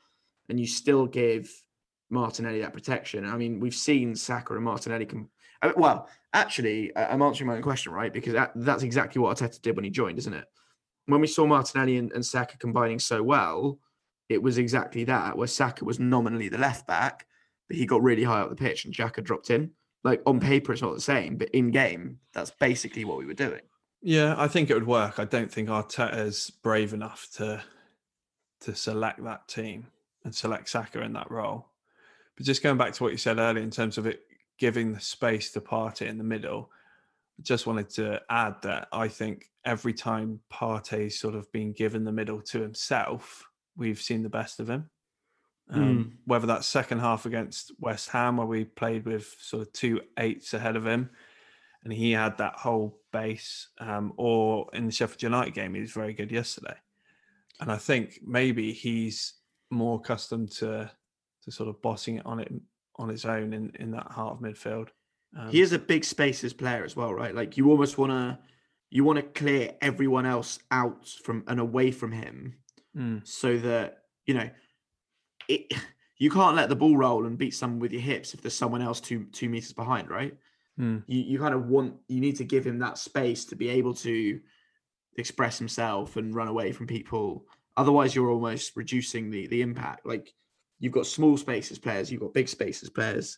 and 0.49 0.59
you 0.59 0.67
still 0.67 1.05
give 1.05 1.49
Martinelli 2.09 2.61
that 2.61 2.73
protection. 2.73 3.25
I 3.25 3.37
mean, 3.37 3.59
we've 3.59 3.75
seen 3.75 4.15
Saka 4.15 4.55
and 4.55 4.63
Martinelli. 4.63 5.05
Com- 5.05 5.29
uh, 5.61 5.73
well, 5.75 6.09
actually, 6.33 6.95
I'm 6.95 7.21
answering 7.21 7.47
my 7.47 7.55
own 7.55 7.61
question, 7.61 7.91
right? 7.91 8.13
Because 8.13 8.33
that, 8.33 8.51
that's 8.55 8.83
exactly 8.83 9.21
what 9.21 9.37
Arteta 9.37 9.61
did 9.61 9.75
when 9.75 9.85
he 9.85 9.91
joined, 9.91 10.17
isn't 10.19 10.33
it? 10.33 10.45
When 11.07 11.21
we 11.21 11.27
saw 11.27 11.45
Martinelli 11.45 11.97
and, 11.97 12.11
and 12.13 12.25
Saka 12.25 12.57
combining 12.57 12.99
so 12.99 13.21
well, 13.21 13.79
it 14.29 14.41
was 14.41 14.57
exactly 14.57 15.03
that, 15.05 15.37
where 15.37 15.47
Saka 15.47 15.85
was 15.85 15.99
nominally 15.99 16.49
the 16.49 16.57
left 16.57 16.87
back, 16.87 17.27
but 17.67 17.77
he 17.77 17.85
got 17.85 18.03
really 18.03 18.23
high 18.23 18.41
up 18.41 18.49
the 18.49 18.55
pitch 18.55 18.85
and 18.85 18.93
Xhaka 18.93 19.23
dropped 19.23 19.49
in. 19.49 19.71
Like 20.03 20.21
on 20.25 20.39
paper, 20.39 20.71
it's 20.71 20.81
not 20.81 20.93
the 20.93 21.01
same, 21.01 21.37
but 21.37 21.49
in 21.49 21.71
game, 21.71 22.19
that's 22.33 22.51
basically 22.51 23.05
what 23.05 23.17
we 23.17 23.25
were 23.25 23.33
doing. 23.33 23.61
Yeah, 24.01 24.35
I 24.37 24.47
think 24.47 24.69
it 24.69 24.75
would 24.75 24.85
work. 24.85 25.17
I 25.17 25.25
don't 25.25 25.51
think 25.51 25.67
Arteta's 25.67 26.51
brave 26.61 26.93
enough 26.93 27.27
to 27.37 27.63
to 28.61 28.75
select 28.75 29.23
that 29.23 29.47
team 29.47 29.87
and 30.25 30.35
select 30.35 30.67
Saka 30.67 31.01
in 31.01 31.13
that 31.13 31.31
role. 31.31 31.69
But 32.35 32.45
just 32.45 32.63
going 32.63 32.77
back 32.77 32.91
to 32.93 33.03
what 33.03 33.13
you 33.13 33.17
said 33.17 33.37
earlier 33.37 33.63
in 33.63 33.71
terms 33.71 33.97
of 33.97 34.05
it 34.07 34.21
giving 34.57 34.91
the 34.91 34.99
space 34.99 35.51
to 35.51 35.61
Partey 35.61 36.07
in 36.07 36.17
the 36.17 36.23
middle, 36.23 36.69
I 37.39 37.43
just 37.43 37.67
wanted 37.67 37.89
to 37.91 38.21
add 38.29 38.55
that 38.63 38.89
I 38.91 39.07
think 39.07 39.45
every 39.63 39.93
time 39.93 40.41
Partey's 40.51 41.19
sort 41.19 41.35
of 41.35 41.49
been 41.53 41.71
given 41.71 42.03
the 42.03 42.11
middle 42.11 42.41
to 42.41 42.61
himself, 42.61 43.45
we've 43.77 44.01
seen 44.01 44.23
the 44.23 44.29
best 44.29 44.59
of 44.59 44.69
him. 44.69 44.89
Um, 45.69 46.17
Whether 46.25 46.47
that's 46.47 46.67
second 46.67 46.99
half 46.99 47.25
against 47.25 47.71
West 47.79 48.09
Ham, 48.09 48.37
where 48.37 48.47
we 48.47 48.65
played 48.65 49.05
with 49.05 49.35
sort 49.39 49.63
of 49.63 49.73
two 49.73 50.01
eights 50.17 50.53
ahead 50.53 50.75
of 50.75 50.85
him, 50.85 51.09
and 51.83 51.93
he 51.93 52.11
had 52.11 52.37
that 52.37 52.55
whole 52.55 52.99
base, 53.11 53.69
um, 53.79 54.13
or 54.17 54.67
in 54.73 54.85
the 54.85 54.91
Sheffield 54.91 55.23
United 55.23 55.53
game, 55.53 55.73
he 55.73 55.81
was 55.81 55.91
very 55.91 56.13
good 56.13 56.31
yesterday. 56.31 56.75
And 57.59 57.71
I 57.71 57.77
think 57.77 58.19
maybe 58.25 58.73
he's 58.73 59.33
more 59.69 59.99
accustomed 59.99 60.51
to 60.51 60.91
to 61.43 61.51
sort 61.51 61.69
of 61.69 61.81
bossing 61.81 62.17
it 62.17 62.25
on 62.25 62.39
it 62.39 62.51
on 62.97 63.09
his 63.09 63.25
own 63.25 63.53
in, 63.53 63.71
in 63.79 63.91
that 63.91 64.07
heart 64.11 64.33
of 64.33 64.39
midfield. 64.39 64.89
Um, 65.37 65.49
he 65.49 65.61
is 65.61 65.73
a 65.73 65.79
big 65.79 66.03
spaces 66.05 66.53
player 66.53 66.83
as 66.83 66.95
well, 66.95 67.13
right? 67.13 67.35
Like 67.35 67.57
you 67.57 67.69
almost 67.69 67.97
want 67.97 68.11
to 68.11 68.39
you 68.89 69.03
want 69.03 69.17
to 69.17 69.23
clear 69.23 69.73
everyone 69.81 70.25
else 70.25 70.59
out 70.71 71.07
from 71.23 71.43
and 71.47 71.59
away 71.59 71.91
from 71.91 72.11
him, 72.11 72.55
mm, 72.95 73.27
so 73.27 73.57
that 73.57 74.03
you 74.25 74.33
know 74.33 74.49
it. 75.47 75.73
You 76.17 76.31
can't 76.31 76.55
let 76.55 76.69
the 76.69 76.77
ball 76.77 76.95
roll 76.95 77.25
and 77.25 77.37
beat 77.37 77.53
someone 77.53 77.81
with 77.81 77.91
your 77.91 78.01
hips 78.01 78.33
if 78.33 78.41
there's 78.41 78.55
someone 78.55 78.81
else 78.81 79.01
two 79.01 79.25
two 79.33 79.49
meters 79.49 79.73
behind, 79.73 80.09
right? 80.09 80.33
mm, 80.79 81.03
You 81.07 81.19
you 81.19 81.37
kind 81.37 81.53
of 81.53 81.67
want 81.67 81.95
you 82.07 82.21
need 82.21 82.37
to 82.37 82.45
give 82.45 82.65
him 82.65 82.79
that 82.79 82.97
space 82.97 83.43
to 83.45 83.57
be 83.57 83.67
able 83.67 83.93
to 83.95 84.39
express 85.17 85.59
himself 85.59 86.15
and 86.15 86.33
run 86.33 86.47
away 86.47 86.71
from 86.71 86.87
people. 86.87 87.45
Otherwise, 87.77 88.15
you're 88.15 88.29
almost 88.29 88.75
reducing 88.75 89.29
the 89.29 89.47
the 89.47 89.61
impact. 89.61 90.05
Like 90.05 90.33
you've 90.79 90.93
got 90.93 91.07
small 91.07 91.37
spaces 91.37 91.79
players, 91.79 92.11
you've 92.11 92.21
got 92.21 92.33
big 92.33 92.49
spaces 92.49 92.89
players, 92.89 93.37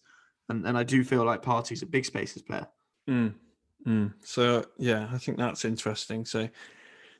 and 0.49 0.65
and 0.65 0.77
I 0.77 0.83
do 0.83 1.03
feel 1.03 1.23
like 1.23 1.43
Partey's 1.43 1.83
a 1.83 1.87
big 1.87 2.05
spaces 2.05 2.41
player. 2.41 2.67
mm, 3.09 3.33
mm. 3.85 4.13
So 4.23 4.65
yeah, 4.77 5.09
I 5.11 5.17
think 5.17 5.37
that's 5.37 5.65
interesting. 5.65 6.25
So 6.25 6.49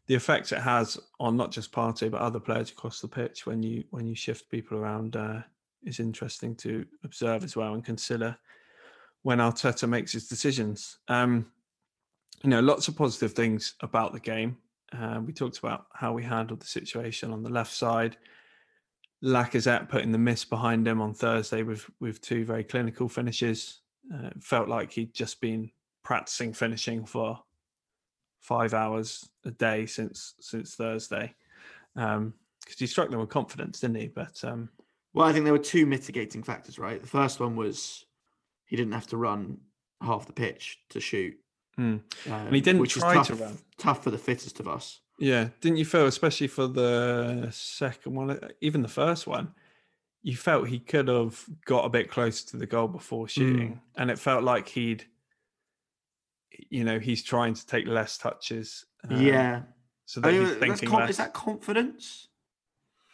the 0.07 0.15
effect 0.15 0.51
it 0.51 0.59
has 0.59 0.97
on 1.19 1.35
not 1.35 1.51
just 1.51 1.71
Partey 1.71 2.09
but 2.09 2.21
other 2.21 2.39
players 2.39 2.71
across 2.71 3.01
the 3.01 3.07
pitch 3.07 3.45
when 3.45 3.61
you 3.61 3.83
when 3.91 4.07
you 4.07 4.15
shift 4.15 4.49
people 4.49 4.77
around 4.77 5.15
uh, 5.15 5.41
is 5.83 5.99
interesting 5.99 6.55
to 6.55 6.85
observe 7.03 7.43
as 7.43 7.55
well 7.55 7.73
and 7.73 7.83
consider 7.83 8.37
when 9.23 9.39
Arteta 9.39 9.89
makes 9.89 10.13
his 10.13 10.27
decisions. 10.27 10.99
Um, 11.07 11.51
you 12.43 12.49
know, 12.49 12.61
lots 12.61 12.87
of 12.87 12.95
positive 12.95 13.33
things 13.33 13.73
about 13.81 14.13
the 14.13 14.19
game. 14.19 14.57
Uh, 14.93 15.21
we 15.25 15.33
talked 15.33 15.57
about 15.59 15.87
how 15.93 16.13
we 16.13 16.23
handled 16.23 16.61
the 16.61 16.67
situation 16.67 17.31
on 17.31 17.43
the 17.43 17.49
left 17.49 17.73
side. 17.73 18.17
Lacazette 19.23 19.89
putting 19.89 20.11
the 20.11 20.17
miss 20.17 20.45
behind 20.45 20.87
him 20.87 21.01
on 21.01 21.13
Thursday 21.13 21.63
with 21.63 21.89
with 21.99 22.21
two 22.21 22.45
very 22.45 22.63
clinical 22.63 23.09
finishes. 23.09 23.81
Uh, 24.13 24.29
felt 24.39 24.69
like 24.69 24.91
he'd 24.91 25.13
just 25.13 25.41
been 25.41 25.69
practicing 26.03 26.53
finishing 26.53 27.05
for 27.05 27.39
five 28.39 28.73
hours 28.73 29.29
a 29.45 29.51
day 29.51 29.85
since 29.85 30.35
since 30.39 30.75
Thursday. 30.75 31.33
Um, 31.95 32.33
because 32.61 32.79
he 32.79 32.87
struck 32.87 33.09
them 33.09 33.19
with 33.19 33.29
confidence, 33.29 33.79
didn't 33.79 33.95
he? 33.95 34.07
But 34.07 34.43
um, 34.43 34.69
Well, 35.13 35.25
I 35.25 35.31
think 35.31 35.45
there 35.45 35.53
were 35.53 35.59
two 35.59 35.85
mitigating 35.85 36.43
factors, 36.43 36.77
right? 36.77 37.01
The 37.01 37.07
first 37.07 37.39
one 37.39 37.55
was 37.55 38.05
he 38.65 38.75
didn't 38.75 38.93
have 38.93 39.07
to 39.07 39.17
run 39.17 39.57
half 40.01 40.27
the 40.27 40.33
pitch 40.33 40.79
to 40.89 40.99
shoot, 40.99 41.35
mm. 41.79 41.83
um, 41.83 42.01
and 42.25 42.55
he 42.55 42.61
didn't 42.61 42.81
which 42.81 42.95
is 42.97 43.03
try 43.03 43.15
tough, 43.15 43.27
to 43.27 43.35
run. 43.35 43.57
tough 43.77 44.03
for 44.03 44.11
the 44.11 44.17
fittest 44.17 44.59
of 44.59 44.67
us. 44.67 45.01
Yeah, 45.19 45.49
didn't 45.61 45.77
you 45.77 45.85
feel, 45.85 46.05
especially 46.05 46.47
for 46.47 46.67
the 46.67 47.49
second 47.51 48.13
one, 48.13 48.31
uh, 48.31 48.47
even 48.61 48.81
the 48.81 48.87
first 48.87 49.25
one, 49.25 49.53
you 50.21 50.35
felt 50.35 50.67
he 50.67 50.79
could 50.79 51.07
have 51.07 51.43
got 51.65 51.85
a 51.85 51.89
bit 51.89 52.11
closer 52.11 52.45
to 52.47 52.57
the 52.57 52.65
goal 52.65 52.87
before 52.87 53.27
shooting, 53.27 53.81
and 53.95 54.11
it 54.11 54.19
felt 54.19 54.43
like 54.43 54.67
he'd, 54.67 55.05
you 56.69 56.83
know, 56.83 56.99
he's 56.99 57.23
trying 57.23 57.53
to 57.53 57.65
take 57.65 57.87
less 57.87 58.17
touches. 58.17 58.85
um, 59.09 59.21
yeah, 59.21 59.61
so 60.05 60.21
I 60.21 60.31
that 60.31 60.33
mean, 60.33 60.47
he's 60.47 60.55
thinking 60.57 60.89
con- 60.89 60.99
less. 61.01 61.11
is 61.11 61.17
that 61.17 61.33
confidence? 61.33 62.27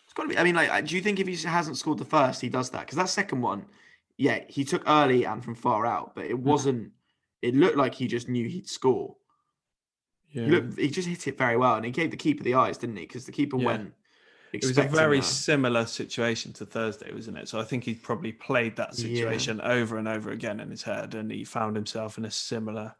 It's 0.06 0.14
got 0.14 0.24
to 0.24 0.30
be. 0.30 0.38
I 0.38 0.44
mean, 0.44 0.56
like, 0.56 0.70
uh, 0.70 0.82
do 0.82 0.96
you 0.96 1.02
think 1.02 1.20
if 1.20 1.28
he 1.28 1.36
hasn't 1.48 1.78
scored 1.78 1.98
the 1.98 2.06
first, 2.06 2.42
he 2.42 2.50
does 2.50 2.70
that? 2.72 2.82
Because 2.82 2.98
that 2.98 3.10
second 3.10 3.42
one, 3.42 3.66
yeah, 4.18 4.44
he 4.48 4.64
took 4.64 4.84
early 4.88 5.26
and 5.26 5.44
from 5.44 5.56
far 5.56 5.86
out, 5.86 6.16
but 6.16 6.26
it 6.26 6.38
wasn't. 6.38 6.92
It 7.44 7.54
looked 7.56 7.76
like 7.76 7.94
he 7.94 8.08
just 8.08 8.30
knew 8.30 8.48
he'd 8.48 8.70
score. 8.70 9.18
yeah. 10.32 10.46
He, 10.46 10.52
looked, 10.52 10.80
he 10.80 10.90
just 10.90 11.08
hit 11.10 11.28
it 11.28 11.38
very 11.38 11.58
well, 11.58 11.76
and 11.76 11.84
he 11.86 11.92
gave 11.92 12.10
the 12.10 12.18
keeper 12.18 12.42
the 12.44 12.56
eyes, 12.56 12.78
didn't 12.78 12.96
he? 12.96 13.04
Because 13.06 13.26
the 13.26 13.32
keeper 13.34 13.58
Yeah. 13.58 13.66
went. 13.66 13.94
It 14.54 14.64
was 14.64 14.78
a 14.78 14.84
very 14.84 15.20
a- 15.20 15.24
similar 15.24 15.86
situation 15.86 16.54
to 16.54 16.66
Thursday, 16.66 17.12
wasn't 17.14 17.38
it? 17.40 17.50
So 17.50 17.60
I 17.60 17.64
think 17.66 17.84
he 17.84 17.96
probably 17.96 18.32
played 18.32 18.76
that 18.78 18.98
Yeah. 18.98 19.04
situation 19.16 19.60
over 19.62 19.98
and 19.98 20.08
over 20.08 20.32
again 20.32 20.60
in 20.62 20.70
his 20.72 20.84
head, 20.84 21.16
and 21.16 21.30
he 21.32 21.44
found 21.44 21.76
himself 21.76 22.18
in 22.18 22.24
a 22.26 22.32
similar 22.32 22.96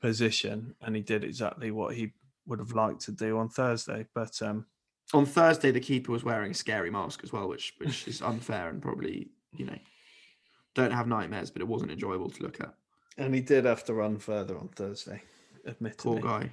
position, 0.00 0.74
and 0.80 0.96
he 0.96 1.02
did 1.02 1.22
exactly 1.24 1.70
what 1.70 1.94
he 1.94 2.12
would 2.46 2.58
have 2.58 2.72
liked 2.72 3.02
to 3.02 3.12
do 3.12 3.38
on 3.38 3.48
Thursday. 3.48 4.06
But 4.14 4.42
um, 4.42 4.66
on 5.12 5.24
Thursday, 5.26 5.70
the 5.70 5.80
keeper 5.80 6.10
was 6.10 6.24
wearing 6.24 6.50
a 6.50 6.54
scary 6.54 6.90
mask 6.90 7.20
as 7.22 7.32
well, 7.32 7.48
which 7.48 7.74
which 7.78 8.08
is 8.08 8.20
unfair 8.22 8.68
and 8.70 8.82
probably 8.82 9.30
you 9.56 9.66
know 9.66 9.78
don't 10.74 10.90
have 10.92 11.06
nightmares, 11.06 11.50
but 11.50 11.62
it 11.62 11.68
wasn't 11.68 11.92
enjoyable 11.92 12.30
to 12.30 12.42
look 12.42 12.60
at. 12.60 12.74
And 13.18 13.34
he 13.34 13.40
did 13.40 13.64
have 13.64 13.84
to 13.84 13.94
run 13.94 14.18
further 14.18 14.56
on 14.58 14.68
Thursday, 14.68 15.22
admittedly. 15.66 16.20
Poor 16.20 16.40
guy. 16.40 16.50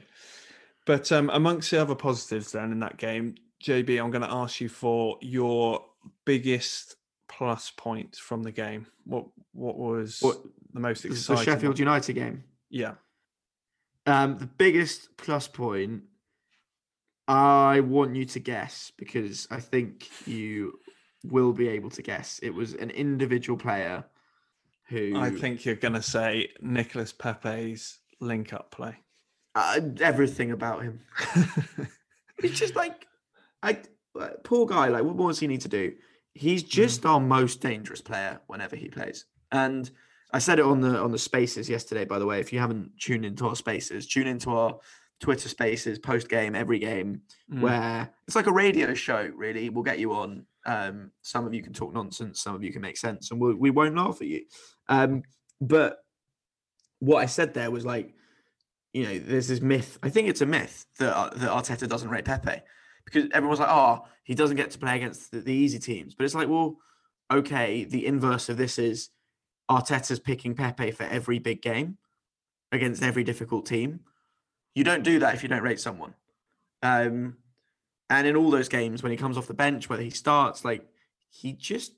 But 0.85 1.11
um, 1.11 1.29
amongst 1.31 1.71
the 1.71 1.81
other 1.81 1.95
positives, 1.95 2.51
then 2.53 2.71
in 2.71 2.79
that 2.79 2.97
game, 2.97 3.35
JB, 3.63 4.01
I'm 4.01 4.11
going 4.11 4.21
to 4.23 4.31
ask 4.31 4.59
you 4.61 4.69
for 4.69 5.17
your 5.21 5.85
biggest 6.25 6.95
plus 7.27 7.71
point 7.77 8.15
from 8.15 8.41
the 8.43 8.51
game. 8.51 8.87
What 9.05 9.25
what 9.53 9.77
was 9.77 10.19
What- 10.21 10.41
the 10.73 10.79
most 10.79 11.05
exciting? 11.05 11.35
the 11.45 11.51
Sheffield? 11.51 11.79
United 11.79 12.13
game. 12.13 12.43
Yeah. 12.69 12.93
Um, 14.05 14.37
the 14.37 14.45
biggest 14.47 15.15
plus 15.17 15.47
point. 15.47 16.03
I 17.27 17.81
want 17.81 18.15
you 18.15 18.25
to 18.25 18.39
guess 18.39 18.91
because 18.97 19.47
I 19.51 19.59
think 19.59 20.09
you 20.27 20.79
will 21.23 21.53
be 21.53 21.67
able 21.69 21.91
to 21.91 22.01
guess. 22.01 22.39
It 22.41 22.49
was 22.51 22.73
an 22.73 22.89
individual 22.89 23.57
player 23.57 24.03
who 24.89 25.17
I 25.17 25.29
think 25.31 25.65
you're 25.65 25.75
going 25.75 25.93
to 25.93 26.01
say 26.01 26.49
Nicolas 26.61 27.13
Pepe's 27.13 27.99
link 28.19 28.53
up 28.53 28.71
play. 28.71 28.95
uh, 29.55 29.79
everything 30.01 30.51
about 30.51 30.83
him. 30.83 31.01
It's 32.41 32.57
just 32.57 32.75
like 32.75 33.05
I 33.61 33.79
poor 34.45 34.65
guy. 34.65 34.87
Like, 34.87 35.03
what 35.03 35.15
more 35.17 35.29
does 35.29 35.39
he 35.39 35.47
need 35.47 35.61
to 35.61 35.67
do? 35.67 35.93
He's 36.33 36.63
just 36.63 37.05
our 37.05 37.19
most 37.19 37.59
dangerous 37.59 37.99
player 38.01 38.39
whenever 38.47 38.77
he 38.77 38.87
plays. 38.87 39.25
And 39.51 39.89
I 40.31 40.39
said 40.39 40.57
it 40.59 40.65
on 40.65 40.79
the 40.79 40.97
on 40.99 41.11
the 41.11 41.17
Spaces 41.19 41.69
yesterday. 41.69 42.05
By 42.05 42.17
the 42.19 42.25
way, 42.25 42.39
if 42.39 42.53
you 42.53 42.59
haven't 42.59 42.91
tuned 42.97 43.25
into 43.25 43.45
our 43.47 43.57
Spaces, 43.57 44.07
tune 44.07 44.25
into 44.27 44.51
our 44.51 44.79
Twitter 45.19 45.49
Spaces 45.49 45.99
post 45.99 46.29
game 46.29 46.55
every 46.55 46.79
game, 46.79 47.23
Mm. 47.51 47.59
where 47.61 48.09
it's 48.25 48.37
like 48.37 48.47
a 48.47 48.53
radio 48.53 48.93
show. 48.93 49.29
Really, 49.35 49.69
we'll 49.69 49.83
get 49.83 49.99
you 49.99 50.13
on. 50.13 50.45
Um, 50.65 51.11
some 51.21 51.45
of 51.45 51.53
you 51.53 51.63
can 51.63 51.73
talk 51.73 51.93
nonsense, 51.93 52.41
some 52.41 52.55
of 52.55 52.63
you 52.63 52.71
can 52.71 52.81
make 52.81 52.97
sense, 52.97 53.31
and 53.31 53.39
we'll, 53.39 53.55
we 53.55 53.71
won't 53.71 53.95
laugh 53.95 54.21
at 54.21 54.27
you. 54.27 54.45
Um, 54.87 55.23
but 55.61 55.99
what 56.99 57.21
I 57.21 57.25
said 57.25 57.53
there 57.53 57.71
was 57.71 57.85
like 57.85 58.13
you 58.93 59.03
know, 59.03 59.19
there's 59.19 59.47
this 59.47 59.61
myth. 59.61 59.99
I 60.01 60.09
think 60.09 60.27
it's 60.27 60.41
a 60.41 60.45
myth 60.45 60.85
that 60.97 61.15
uh, 61.15 61.29
that 61.35 61.49
Arteta 61.49 61.87
doesn't 61.87 62.09
rate 62.09 62.25
Pepe 62.25 62.61
because 63.05 63.29
everyone's 63.33 63.59
like, 63.59 63.69
oh, 63.69 64.05
he 64.23 64.35
doesn't 64.35 64.57
get 64.57 64.71
to 64.71 64.79
play 64.79 64.95
against 64.95 65.31
the, 65.31 65.41
the 65.41 65.53
easy 65.53 65.79
teams. 65.79 66.15
But 66.15 66.25
it's 66.25 66.35
like, 66.35 66.47
well, 66.47 66.77
okay, 67.31 67.83
the 67.83 68.05
inverse 68.05 68.49
of 68.49 68.57
this 68.57 68.79
is 68.79 69.09
Arteta's 69.69 70.19
picking 70.19 70.55
Pepe 70.55 70.91
for 70.91 71.03
every 71.03 71.39
big 71.39 71.61
game 71.61 71.97
against 72.71 73.03
every 73.03 73.23
difficult 73.23 73.65
team. 73.65 74.01
You 74.75 74.83
don't 74.83 75.03
do 75.03 75.19
that 75.19 75.35
if 75.35 75.43
you 75.43 75.49
don't 75.49 75.63
rate 75.63 75.79
someone. 75.79 76.15
Um, 76.81 77.37
and 78.09 78.27
in 78.27 78.35
all 78.35 78.49
those 78.51 78.69
games, 78.69 79.03
when 79.03 79.11
he 79.11 79.17
comes 79.17 79.37
off 79.37 79.47
the 79.47 79.53
bench, 79.53 79.89
whether 79.89 80.01
he 80.03 80.09
starts, 80.09 80.65
like 80.65 80.87
he 81.29 81.53
just 81.53 81.93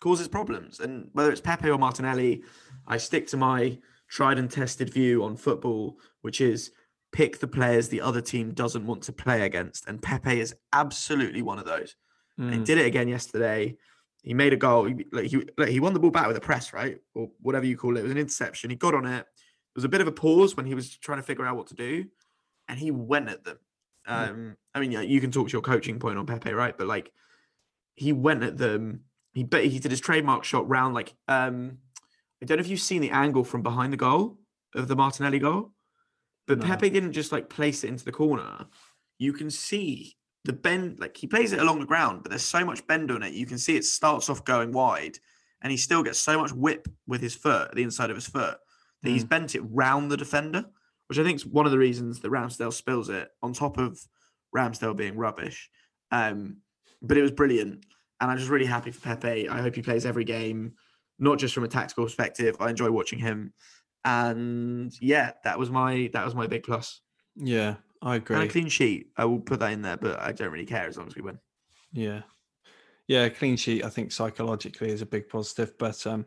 causes 0.00 0.28
problems. 0.28 0.80
And 0.80 1.08
whether 1.12 1.30
it's 1.32 1.40
Pepe 1.40 1.70
or 1.70 1.78
Martinelli, 1.78 2.42
I 2.86 2.98
stick 2.98 3.26
to 3.28 3.36
my 3.36 3.78
tried 4.08 4.38
and 4.38 4.50
tested 4.50 4.92
view 4.92 5.24
on 5.24 5.36
football, 5.36 5.98
which 6.20 6.40
is 6.40 6.72
pick 7.12 7.38
the 7.38 7.48
players 7.48 7.88
the 7.88 8.00
other 8.00 8.20
team 8.20 8.52
doesn't 8.52 8.86
want 8.86 9.02
to 9.04 9.12
play 9.12 9.42
against. 9.42 9.86
And 9.86 10.02
Pepe 10.02 10.40
is 10.40 10.54
absolutely 10.72 11.42
one 11.42 11.58
of 11.58 11.64
those. 11.64 11.96
And 12.36 12.52
he 12.52 12.60
Mm. 12.60 12.64
did 12.64 12.78
it 12.78 12.86
again 12.86 13.08
yesterday. 13.08 13.76
He 14.22 14.34
made 14.34 14.52
a 14.52 14.56
goal. 14.56 14.84
He, 14.84 15.04
like, 15.12 15.26
he, 15.26 15.42
like, 15.56 15.68
he 15.68 15.80
won 15.80 15.94
the 15.94 16.00
ball 16.00 16.10
back 16.10 16.26
with 16.26 16.36
a 16.36 16.40
press, 16.40 16.72
right? 16.72 17.00
Or 17.14 17.30
whatever 17.40 17.66
you 17.66 17.76
call 17.76 17.96
it. 17.96 18.00
It 18.00 18.02
was 18.04 18.12
an 18.12 18.18
interception. 18.18 18.70
He 18.70 18.76
got 18.76 18.94
on 18.94 19.06
it. 19.06 19.24
There 19.24 19.76
was 19.76 19.84
a 19.84 19.88
bit 19.88 20.00
of 20.00 20.08
a 20.08 20.12
pause 20.12 20.56
when 20.56 20.66
he 20.66 20.74
was 20.74 20.96
trying 20.98 21.18
to 21.18 21.22
figure 21.22 21.46
out 21.46 21.56
what 21.56 21.68
to 21.68 21.74
do. 21.74 22.06
And 22.68 22.78
he 22.78 22.90
went 22.90 23.28
at 23.28 23.44
them. 23.44 23.58
Um, 24.06 24.56
I 24.74 24.80
mean, 24.80 24.92
yeah, 24.92 25.00
you 25.00 25.20
can 25.20 25.30
talk 25.30 25.48
to 25.48 25.52
your 25.52 25.62
coaching 25.62 25.98
point 25.98 26.18
on 26.18 26.26
Pepe, 26.26 26.52
right? 26.52 26.76
But 26.76 26.86
like, 26.86 27.12
he 27.94 28.12
went 28.12 28.42
at 28.42 28.58
them. 28.58 29.00
He 29.32 29.44
but 29.44 29.64
he 29.64 29.78
did 29.78 29.90
his 29.90 30.00
trademark 30.00 30.44
shot 30.44 30.68
round 30.68 30.94
like 30.94 31.14
um, 31.28 31.78
I 32.42 32.46
don't 32.46 32.58
know 32.58 32.62
if 32.62 32.68
you've 32.68 32.80
seen 32.80 33.00
the 33.00 33.10
angle 33.10 33.44
from 33.44 33.62
behind 33.62 33.92
the 33.92 33.96
goal 33.96 34.38
of 34.74 34.88
the 34.88 34.96
Martinelli 34.96 35.38
goal, 35.38 35.72
but 36.46 36.58
No. 36.58 36.66
Pepe 36.66 36.90
didn't 36.90 37.12
just 37.12 37.32
like 37.32 37.48
place 37.48 37.84
it 37.84 37.88
into 37.88 38.04
the 38.04 38.12
corner. 38.12 38.66
You 39.18 39.32
can 39.32 39.50
see 39.50 40.16
the 40.44 40.52
bend, 40.52 41.00
like 41.00 41.16
he 41.16 41.26
plays 41.26 41.52
it 41.52 41.60
along 41.60 41.80
the 41.80 41.86
ground, 41.86 42.22
but 42.22 42.30
there's 42.30 42.42
so 42.44 42.64
much 42.64 42.86
bend 42.86 43.10
on 43.10 43.22
it. 43.22 43.32
You 43.32 43.46
can 43.46 43.58
see 43.58 43.76
it 43.76 43.84
starts 43.84 44.28
off 44.28 44.44
going 44.44 44.72
wide, 44.72 45.18
and 45.62 45.70
he 45.70 45.76
still 45.76 46.02
gets 46.02 46.18
so 46.18 46.38
much 46.38 46.52
whip 46.52 46.86
with 47.06 47.22
his 47.22 47.34
foot, 47.34 47.74
the 47.74 47.82
inside 47.82 48.10
of 48.10 48.16
his 48.16 48.26
foot, 48.26 48.58
that 49.02 49.10
he's 49.10 49.24
bent 49.24 49.54
it 49.54 49.62
round 49.62 50.10
the 50.10 50.16
defender, 50.16 50.66
which 51.08 51.18
I 51.18 51.24
think 51.24 51.36
is 51.36 51.46
one 51.46 51.66
of 51.66 51.72
the 51.72 51.78
reasons 51.78 52.20
that 52.20 52.30
Ramsdale 52.30 52.72
spills 52.72 53.08
it 53.08 53.28
on 53.42 53.52
top 53.52 53.78
of 53.78 53.98
Ramsdale 54.54 54.96
being 54.96 55.16
rubbish. 55.16 55.70
Um, 56.10 56.58
but 57.02 57.16
it 57.16 57.22
was 57.22 57.32
brilliant, 57.32 57.84
and 58.20 58.30
I'm 58.30 58.38
just 58.38 58.50
really 58.50 58.66
happy 58.66 58.90
for 58.90 59.00
Pepe. 59.00 59.48
I 59.48 59.60
hope 59.60 59.74
he 59.74 59.82
plays 59.82 60.06
every 60.06 60.24
game, 60.24 60.74
not 61.18 61.38
just 61.38 61.54
from 61.54 61.64
a 61.64 61.68
tactical 61.68 62.04
perspective. 62.04 62.56
I 62.60 62.70
enjoy 62.70 62.90
watching 62.90 63.18
him, 63.18 63.52
and 64.04 64.92
yeah, 65.00 65.32
that 65.44 65.58
was 65.58 65.70
my 65.70 66.10
that 66.12 66.24
was 66.24 66.34
my 66.34 66.46
big 66.46 66.62
plus. 66.62 67.00
Yeah, 67.36 67.76
I 68.00 68.16
agree. 68.16 68.36
And 68.36 68.44
a 68.44 68.48
clean 68.48 68.68
sheet. 68.68 69.08
I 69.16 69.24
will 69.24 69.40
put 69.40 69.60
that 69.60 69.72
in 69.72 69.82
there, 69.82 69.96
but 69.96 70.20
I 70.20 70.32
don't 70.32 70.50
really 70.50 70.66
care 70.66 70.86
as 70.86 70.96
long 70.96 71.06
as 71.06 71.16
we 71.16 71.22
win. 71.22 71.38
Yeah. 71.92 72.22
Yeah, 73.06 73.28
clean 73.28 73.56
sheet, 73.56 73.84
I 73.84 73.90
think 73.90 74.12
psychologically 74.12 74.90
is 74.90 75.02
a 75.02 75.06
big 75.06 75.28
positive. 75.28 75.76
But 75.78 76.06
um, 76.06 76.24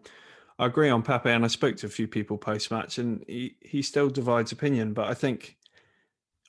I 0.60 0.66
agree 0.66 0.90
on 0.90 1.04
Pepe, 1.04 1.30
and 1.30 1.46
I 1.46 1.48
spoke 1.48 1.78
to 1.78 1.86
a 1.86 1.90
few 1.90 2.08
people 2.08 2.38
post 2.38 2.72
match, 2.72 2.98
and 2.98 3.24
he, 3.28 3.56
he 3.62 3.82
still 3.82 4.10
divides 4.10 4.52
opinion. 4.52 4.94
But 4.94 5.08
I 5.08 5.14
think 5.14 5.56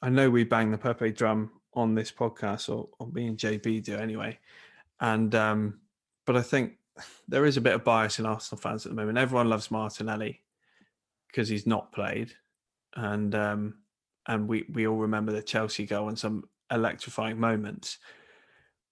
I 0.01 0.09
know 0.09 0.31
we 0.31 0.45
bang 0.45 0.71
the 0.71 0.79
Pepe 0.79 1.13
drum 1.13 1.51
on 1.75 1.95
this 1.95 2.11
podcast, 2.11 2.75
or, 2.75 2.89
or 2.99 3.09
me 3.09 3.27
and 3.27 3.37
JB 3.37 3.85
do 3.85 3.97
anyway. 3.97 4.39
And 5.01 5.35
um, 5.35 5.81
but 6.25 6.37
I 6.37 6.43
think 6.43 6.75
there 7.29 7.47
is 7.47 7.57
a 7.57 7.61
bit 7.61 7.75
of 7.75 7.85
bias 7.85 8.19
in 8.19 8.27
Arsenal 8.27 8.61
fans 8.61 8.87
at 8.87 8.91
the 8.91 8.97
moment. 8.97 9.19
Everyone 9.19 9.49
loves 9.49 9.71
Martinelli 9.71 10.43
because 11.29 11.49
he's 11.49 11.67
not 11.67 11.93
played, 11.93 12.33
and 12.95 13.35
um, 13.35 13.75
and 14.27 14.49
we 14.49 14.65
we 14.73 14.87
all 14.87 14.97
remember 14.97 15.33
the 15.33 15.43
Chelsea 15.43 15.87
goal 15.87 16.09
and 16.09 16.19
some 16.19 16.45
electrifying 16.71 17.39
moments. 17.39 17.99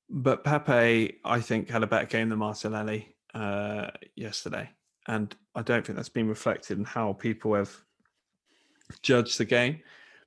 But 0.08 0.44
Pepe, 0.44 1.18
I 1.24 1.40
think, 1.40 1.68
had 1.68 1.82
a 1.82 1.86
better 1.86 2.06
game 2.06 2.28
than 2.28 2.38
Martinelli 2.38 3.16
uh, 3.34 3.90
yesterday, 4.14 4.70
and 5.08 5.34
I 5.54 5.62
don't 5.62 5.84
think 5.86 5.96
that's 5.96 6.08
been 6.08 6.28
reflected 6.28 6.78
in 6.78 6.84
how 6.84 7.12
people 7.12 7.54
have 7.54 7.74
judged 9.02 9.38
the 9.38 9.44
game. 9.44 9.80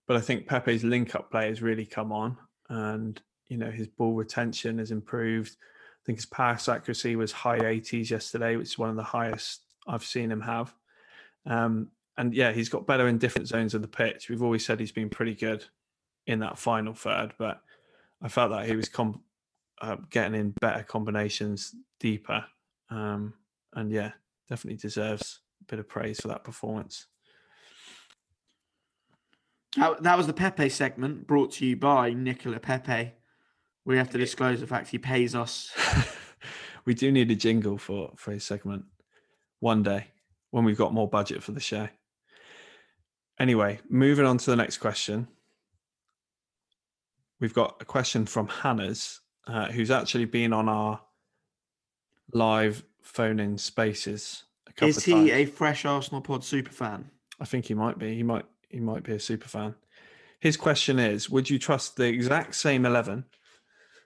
But 0.07 0.17
I 0.17 0.21
think 0.21 0.47
Pepe's 0.47 0.83
link-up 0.83 1.29
play 1.29 1.47
has 1.47 1.61
really 1.61 1.85
come 1.85 2.11
on, 2.11 2.37
and 2.69 3.21
you 3.47 3.57
know 3.57 3.69
his 3.69 3.87
ball 3.87 4.13
retention 4.13 4.79
has 4.79 4.91
improved. 4.91 5.55
I 5.59 6.03
think 6.05 6.17
his 6.17 6.25
pass 6.25 6.67
accuracy 6.67 7.15
was 7.15 7.31
high 7.31 7.59
80s 7.59 8.09
yesterday, 8.09 8.55
which 8.55 8.69
is 8.69 8.77
one 8.77 8.89
of 8.89 8.95
the 8.95 9.03
highest 9.03 9.61
I've 9.87 10.03
seen 10.03 10.31
him 10.31 10.41
have. 10.41 10.73
Um, 11.45 11.89
and 12.17 12.33
yeah, 12.33 12.51
he's 12.51 12.69
got 12.69 12.87
better 12.87 13.07
in 13.07 13.17
different 13.17 13.47
zones 13.47 13.73
of 13.73 13.81
the 13.81 13.87
pitch. 13.87 14.29
We've 14.29 14.43
always 14.43 14.65
said 14.65 14.79
he's 14.79 14.91
been 14.91 15.09
pretty 15.09 15.35
good 15.35 15.63
in 16.27 16.39
that 16.39 16.57
final 16.57 16.93
third, 16.93 17.33
but 17.37 17.61
I 18.21 18.27
felt 18.27 18.51
that 18.51 18.65
he 18.65 18.75
was 18.75 18.89
com- 18.89 19.21
uh, 19.81 19.97
getting 20.09 20.39
in 20.39 20.53
better 20.59 20.83
combinations 20.83 21.73
deeper. 21.99 22.43
Um, 22.89 23.33
and 23.73 23.91
yeah, 23.91 24.11
definitely 24.49 24.77
deserves 24.77 25.39
a 25.61 25.65
bit 25.65 25.79
of 25.79 25.87
praise 25.87 26.19
for 26.19 26.27
that 26.29 26.43
performance. 26.43 27.05
That, 29.77 30.17
was 30.17 30.27
the 30.27 30.33
Pepe 30.33 30.69
segment 30.69 31.27
brought 31.27 31.51
to 31.53 31.65
you 31.65 31.75
by 31.75 32.13
Nicola 32.13 32.59
Pepe. 32.59 33.13
We 33.85 33.97
have 33.97 34.09
to 34.11 34.17
disclose 34.17 34.59
the 34.59 34.67
fact 34.67 34.89
he 34.89 34.97
pays 34.97 35.35
us. 35.35 35.71
we 36.85 36.93
do 36.93 37.11
need 37.11 37.29
a 37.31 37.35
jingle 37.35 37.77
for 37.77 38.11
for 38.17 38.31
his 38.31 38.43
segment 38.43 38.85
one 39.59 39.83
day 39.83 40.07
when 40.51 40.63
we've 40.63 40.77
got 40.77 40.93
more 40.93 41.07
budget 41.07 41.43
for 41.43 41.51
the 41.51 41.59
show. 41.59 41.87
Anyway, 43.39 43.79
moving 43.89 44.25
on 44.25 44.37
to 44.37 44.49
the 44.49 44.55
next 44.55 44.79
question. 44.79 45.27
We've 47.39 47.53
got 47.53 47.77
a 47.79 47.85
question 47.85 48.25
from 48.25 48.47
Hannah's 48.47 49.21
uh, 49.47 49.71
who's 49.71 49.91
actually 49.91 50.25
been 50.25 50.51
on 50.51 50.67
our 50.67 50.99
live 52.33 52.83
phone 53.09 53.39
in 53.39 53.57
spaces. 53.57 54.43
Is 54.81 55.03
he 55.03 55.13
times. 55.13 55.29
a 55.31 55.45
fresh 55.45 55.85
Arsenal 55.85 56.21
pod 56.21 56.43
super 56.43 56.71
fan? 56.71 57.09
I 57.39 57.45
think 57.45 57.65
he 57.65 57.73
might 57.73 57.97
be. 57.97 58.15
He 58.15 58.23
might. 58.23 58.45
He 58.69 58.79
might 58.79 59.03
be 59.03 59.13
a 59.13 59.19
super 59.19 59.47
fan. 59.47 59.75
His 60.39 60.55
question 60.55 60.99
is: 60.99 61.29
Would 61.29 61.49
you 61.49 61.59
trust 61.59 61.95
the 61.95 62.05
exact 62.05 62.55
same 62.55 62.85
eleven 62.85 63.25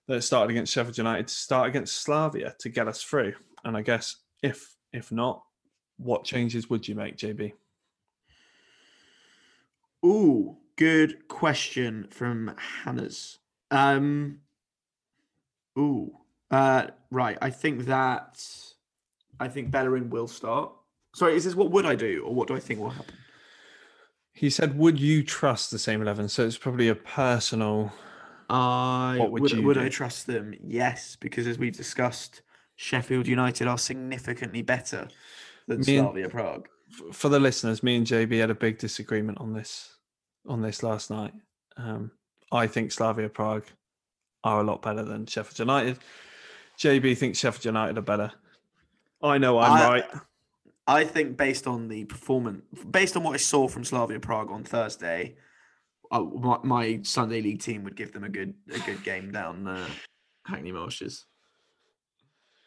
that 0.08 0.24
started 0.24 0.52
against 0.52 0.74
Sheffield 0.74 0.98
United 0.98 1.28
to 1.28 1.34
start 1.34 1.70
against 1.70 2.02
Slavia 2.02 2.56
to 2.60 2.70
get 2.70 2.88
us 2.88 3.04
through? 3.04 3.34
And 3.64 3.78
I 3.78 3.82
guess 3.82 4.16
if 4.42 4.76
if 4.92 5.12
not, 5.12 5.44
what 5.98 6.24
changes 6.24 6.70
would 6.70 6.88
you 6.88 6.96
make, 6.96 7.18
JB? 7.18 7.54
Ooh, 10.06 10.58
good 10.76 11.28
question 11.28 12.08
from 12.10 12.56
Hannah's. 12.58 13.40
Um, 13.70 14.40
Ooh, 15.78 16.18
uh, 16.52 16.88
right. 17.10 17.38
I 17.42 17.50
think 17.50 17.86
that 17.86 18.46
I 19.40 19.48
think 19.48 19.72
Bellerin 19.72 20.10
will 20.10 20.28
start. 20.28 20.72
Sorry, 21.16 21.36
is 21.36 21.44
this 21.44 21.56
what 21.56 21.72
would 21.72 21.86
I 21.86 21.96
do, 21.96 22.24
or 22.26 22.34
what 22.34 22.48
do 22.48 22.56
I 22.56 22.60
think 22.60 22.80
will 22.80 22.90
happen? 22.90 23.16
He 24.34 24.50
said, 24.50 24.78
"Would 24.78 25.00
you 25.00 25.24
trust 25.24 25.72
the 25.72 25.80
same 25.80 26.02
eleven?" 26.02 26.28
So 26.28 26.46
it's 26.46 26.58
probably 26.58 26.90
a 26.90 26.96
personal. 26.96 27.92
I 28.50 29.18
what 29.20 29.32
would, 29.32 29.42
would, 29.42 29.64
would 29.64 29.78
I 29.78 29.90
trust 29.90 30.28
them? 30.28 30.54
Yes, 30.64 31.16
because 31.16 31.48
as 31.48 31.58
we've 31.58 31.76
discussed, 31.76 32.42
Sheffield 32.76 33.28
United 33.28 33.68
are 33.68 33.78
significantly 33.78 34.62
better 34.62 35.08
than 35.68 35.80
me 35.80 35.98
Slavia 35.98 36.24
and, 36.26 36.32
Prague. 36.32 36.68
For 37.12 37.30
the 37.30 37.40
listeners, 37.40 37.84
me 37.84 37.96
and 37.96 38.06
JB 38.06 38.40
had 38.40 38.50
a 38.50 38.56
big 38.56 38.78
disagreement 38.78 39.40
on 39.40 39.54
this 39.54 39.98
on 40.48 40.62
this 40.62 40.84
last 40.84 41.10
night. 41.10 41.34
Um, 41.78 42.12
I 42.52 42.68
think 42.68 42.92
Slavia 42.92 43.30
Prague 43.30 43.66
are 44.44 44.62
a 44.62 44.64
lot 44.64 44.82
better 44.82 45.04
than 45.04 45.26
Sheffield 45.26 45.60
United. 45.60 46.00
JB 46.78 47.18
thinks 47.18 47.40
Sheffield 47.40 47.66
United 47.66 47.98
are 47.98 48.02
better. 48.02 48.32
I 49.24 49.38
know 49.38 49.58
I'm 49.58 49.72
I, 49.72 49.88
right. 49.88 50.06
I 50.86 51.04
think 51.06 51.38
based 51.38 51.66
on 51.66 51.88
the 51.88 52.04
performance, 52.06 52.64
based 52.92 53.16
on 53.16 53.24
what 53.24 53.34
I 53.34 53.38
saw 53.38 53.68
from 53.68 53.84
Slavia 53.86 54.20
Prague 54.20 54.52
on 54.52 54.64
Thursday, 54.64 55.36
I, 56.12 56.20
my, 56.20 56.58
my, 56.64 57.00
Sunday 57.04 57.42
League 57.42 57.62
team 57.62 57.84
would 57.86 57.96
give 57.96 58.12
them 58.12 58.26
a 58.26 58.30
good 58.30 58.54
a 58.74 58.80
good 58.80 59.04
game 59.04 59.32
down 59.32 59.66
uh, 59.68 59.88
Hackney 60.46 60.74
Marshes. 60.74 61.26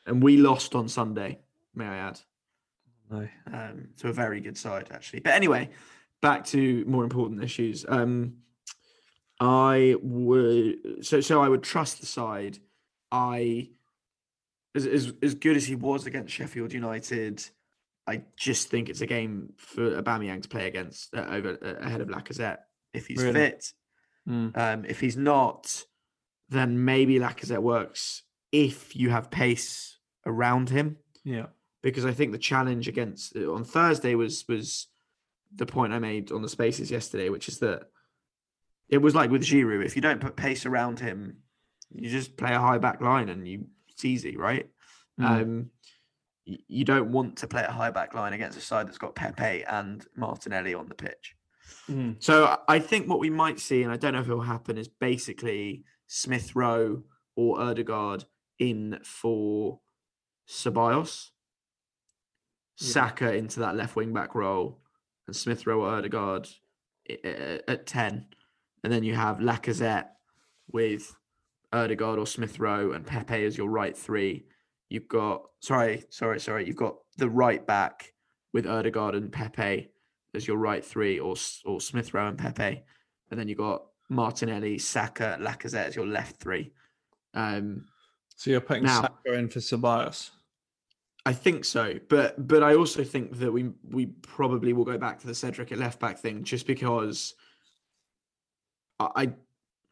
And 0.07 0.23
we 0.23 0.39
lost 0.39 0.75
on 0.75 0.89
Sunday, 0.89 1.41
may 1.75 1.85
I 1.85 1.97
add. 1.97 2.21
No. 3.11 3.29
Um, 3.53 3.89
to 3.99 4.09
a 4.09 4.13
very 4.13 4.41
good 4.41 4.57
side, 4.57 4.89
actually. 4.93 5.21
But 5.21 5.35
anyway, 5.35 5.71
back 6.23 6.45
to 6.47 6.85
more 6.87 7.05
important 7.05 7.43
issues. 7.43 7.85
Um, 7.89 8.39
I 9.39 9.97
would 10.01 11.05
so 11.05 11.21
so 11.21 11.43
I 11.43 11.49
would 11.49 11.63
trust 11.63 12.01
the 12.01 12.07
side. 12.07 12.59
I 13.13 13.69
as 14.77 14.87
as 14.87 15.13
as 15.23 15.35
good 15.35 15.57
as 15.57 15.65
he 15.65 15.75
was 15.75 16.07
against 16.07 16.35
Sheffield 16.35 16.73
United, 16.73 17.43
I 18.07 18.23
just 18.37 18.69
think 18.69 18.89
it's 18.89 19.01
a 19.01 19.07
game 19.07 19.55
for 19.57 20.01
Aubameyang 20.01 20.43
to 20.43 20.49
play 20.49 20.67
against 20.69 21.15
uh, 21.15 21.27
over 21.31 21.59
uh, 21.63 21.85
ahead 21.85 22.01
of 22.01 22.09
Lacazette 22.09 22.59
if 22.93 23.07
he's 23.07 23.23
really? 23.23 23.33
fit. 23.33 23.73
Mm. 24.29 24.57
Um, 24.57 24.85
if 24.85 25.01
he's 25.01 25.17
not, 25.17 25.85
then 26.49 26.85
maybe 26.85 27.19
Lacazette 27.19 27.63
works 27.63 28.23
if 28.53 28.95
you 28.95 29.11
have 29.11 29.31
pace 29.31 29.99
around 30.27 30.71
him. 30.71 30.99
Yeah, 31.25 31.47
because 31.83 32.05
I 32.05 32.13
think 32.13 32.33
the 32.33 32.39
challenge 32.39 32.87
against 32.87 33.35
uh, 33.37 33.53
on 33.53 33.65
Thursday 33.65 34.15
was 34.15 34.45
was 34.49 34.89
the 35.55 35.67
point 35.67 35.93
I 35.93 35.99
made 35.99 36.33
on 36.33 36.43
the 36.43 36.49
spaces 36.49 36.91
yesterday, 36.91 37.31
which 37.31 37.49
is 37.49 37.59
that 37.61 37.85
it 38.89 38.99
was 38.99 39.15
like 39.15 39.31
with 39.31 39.43
Giroud. 39.43 39.87
If 39.87 39.97
you 39.97 40.03
don't 40.03 40.21
put 40.21 40.37
pace 40.37 40.67
around 40.67 41.01
him, 41.01 41.39
you 41.91 42.11
just 42.11 42.37
play 42.37 42.53
a 42.53 42.61
high 42.61 42.79
back 42.79 43.01
line 43.01 43.29
and 43.29 43.49
you 43.49 43.67
it's 43.97 44.05
easy, 44.05 44.37
right? 44.37 44.69
Mm. 45.21 45.25
Um, 45.25 45.71
you 46.45 46.85
don't 46.85 47.11
want 47.11 47.39
to 47.39 47.49
play 47.49 47.65
a 47.65 47.73
high 47.73 47.91
back 47.91 48.15
line 48.15 48.33
against 48.33 48.57
a 48.57 48.61
side 48.61 48.87
that's 48.87 48.99
got 48.99 49.17
Pepe 49.17 49.65
and 49.65 50.07
Martinelli 50.15 50.75
on 50.75 50.89
the 50.89 50.95
pitch. 50.95 51.35
Mm. 51.91 52.17
So 52.21 52.59
I 52.69 52.79
think 52.79 53.09
what 53.09 53.19
we 53.19 53.31
might 53.31 53.59
see, 53.59 53.83
and 53.83 53.93
I 53.93 53.97
don't 53.97 54.13
know 54.13 54.21
if 54.21 54.29
it 54.29 54.35
will 54.35 54.43
happen, 54.43 54.79
is 54.79 54.89
basically 54.89 55.83
Smith 56.07 56.55
Rowe 56.55 57.03
or 57.35 57.61
Odegaard 57.61 58.25
in 58.59 59.01
for 59.03 59.81
Ceballos, 60.49 61.31
yeah. 62.79 62.93
Saka 62.93 63.35
into 63.35 63.61
that 63.61 63.75
left 63.75 63.97
wing 63.97 64.13
back 64.13 64.35
role, 64.35 64.79
and 65.27 65.35
Smith 65.35 65.67
Rowe 65.67 65.81
or 65.81 65.89
Odegaard 65.89 66.49
at 67.69 67.87
10 67.87 68.27
and 68.87 68.93
then 68.93 69.03
you 69.03 69.17
have 69.17 69.39
Lacazette 69.39 70.11
with 70.71 71.13
Odegaard 71.73 72.19
or 72.19 72.27
Smith 72.27 72.59
Rowe 72.59 72.93
and 72.93 73.07
Pepe 73.07 73.45
as 73.45 73.57
your 73.57 73.69
right 73.69 73.97
three. 73.97 74.47
You've 74.89 75.09
got 75.09 75.43
sorry, 75.61 76.05
sorry, 76.11 76.41
sorry. 76.41 76.67
You've 76.67 76.77
got 76.77 76.97
the 77.19 77.29
right 77.29 77.67
back 77.67 78.13
with 78.53 78.67
Odegaard 78.67 79.15
and 79.15 79.33
Pepe 79.33 79.89
as 80.35 80.47
your 80.47 80.59
right 80.59 80.85
three, 80.85 81.19
or 81.19 81.35
or 81.65 81.81
Smith 81.81 82.15
Rowe 82.15 82.29
and 82.29 82.39
Pepe, 82.39 82.83
and 83.31 83.41
then 83.41 83.49
you've 83.49 83.59
got 83.59 83.83
Martinelli, 84.09 84.79
Saka, 84.79 85.39
Lacazette 85.41 85.87
as 85.87 85.97
your 85.97 86.07
left 86.07 86.41
three. 86.41 86.73
Um, 87.35 87.87
so 88.37 88.51
you're 88.51 88.61
putting 88.61 88.85
now, 88.85 89.03
Saka 89.03 89.35
in 89.35 89.49
for 89.49 89.61
Ceballos. 89.61 90.31
I 91.25 91.33
think 91.33 91.65
so, 91.65 91.99
but 92.09 92.47
but 92.47 92.63
I 92.63 92.77
also 92.77 93.03
think 93.03 93.39
that 93.39 93.53
we 93.53 93.71
we 93.91 94.07
probably 94.07 94.73
will 94.73 94.85
go 94.85 94.99
back 94.99 95.19
to 95.21 95.27
the 95.27 95.35
Cedric 95.35 95.73
at 95.73 95.79
left 95.79 95.99
back 95.99 96.19
thing 96.19 96.45
just 96.45 96.67
because 96.67 97.35
I 99.01 99.33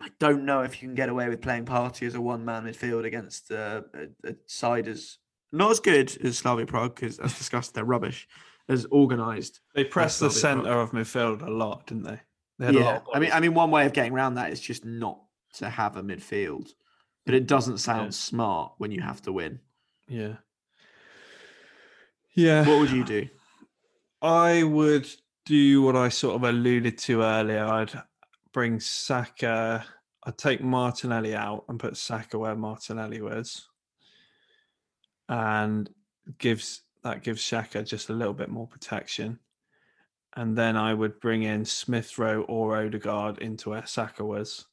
I 0.04 0.08
don't 0.18 0.44
know 0.44 0.60
if 0.60 0.82
you 0.82 0.88
can 0.88 0.94
get 0.94 1.08
away 1.08 1.28
with 1.30 1.40
playing 1.40 1.64
Partey 1.64 2.06
as 2.06 2.14
a 2.14 2.20
one 2.20 2.44
man 2.44 2.64
midfield 2.64 3.04
against 3.06 3.50
uh, 3.50 3.82
a, 3.94 4.30
a 4.30 4.34
side 4.46 4.86
as 4.86 5.18
not 5.50 5.70
as 5.70 5.80
good 5.80 6.16
as 6.22 6.36
Slavia 6.38 6.66
Prague 6.66 6.94
because 6.94 7.18
as 7.18 7.36
discussed 7.38 7.74
they're 7.74 7.84
rubbish 7.84 8.28
as 8.68 8.84
organised. 8.86 9.60
They 9.74 9.84
pressed 9.84 10.20
the 10.20 10.30
centre 10.30 10.72
of 10.72 10.90
midfield 10.90 11.46
a 11.46 11.50
lot, 11.50 11.86
didn't 11.86 12.04
they? 12.04 12.20
they 12.58 12.72
yeah, 12.72 13.00
I 13.14 13.18
mean, 13.18 13.30
I 13.32 13.40
mean, 13.40 13.54
one 13.54 13.70
way 13.70 13.86
of 13.86 13.92
getting 13.92 14.12
around 14.12 14.34
that 14.34 14.52
is 14.52 14.60
just 14.60 14.84
not 14.84 15.20
to 15.54 15.68
have 15.70 15.96
a 15.96 16.02
midfield. 16.02 16.68
but 17.24 17.34
it 17.34 17.46
doesn't 17.46 17.78
sound 17.78 18.06
Yeah. 18.06 18.10
smart 18.10 18.72
when 18.78 18.90
you 18.90 19.00
have 19.00 19.22
to 19.22 19.32
win. 19.32 19.60
Yeah. 20.08 20.34
Yeah. 22.34 22.66
What 22.68 22.80
would 22.80 22.90
you 22.90 23.04
do? 23.04 23.28
I 24.20 24.62
would 24.62 25.08
do 25.46 25.82
what 25.82 25.96
I 25.96 26.08
sort 26.08 26.36
of 26.36 26.42
alluded 26.44 26.98
to 26.98 27.22
earlier. 27.22 27.64
I'd 27.64 27.92
bring 28.52 28.80
Saka. 28.80 29.84
I'd 30.26 30.38
take 30.38 30.62
Martinelli 30.62 31.34
out 31.34 31.64
and 31.68 31.78
put 31.78 31.96
Saka 31.96 32.38
where 32.38 32.56
Martinelli 32.56 33.20
was, 33.20 33.68
and 35.28 35.90
gives 36.38 36.82
that 37.02 37.22
gives 37.22 37.42
Xhaka 37.42 37.86
just 37.86 38.08
a 38.08 38.14
little 38.14 38.32
bit 38.32 38.48
more 38.48 38.66
protection. 38.66 39.38
And 40.36 40.56
then 40.56 40.76
I 40.76 40.94
would 40.94 41.20
bring 41.20 41.42
in 41.42 41.64
Smith 41.64 42.18
Rowe 42.18 42.42
or 42.42 42.76
Odegaard 42.76 43.38
into 43.38 43.70
where 43.70 43.86
Saka 43.86 44.24
was, 44.24 44.66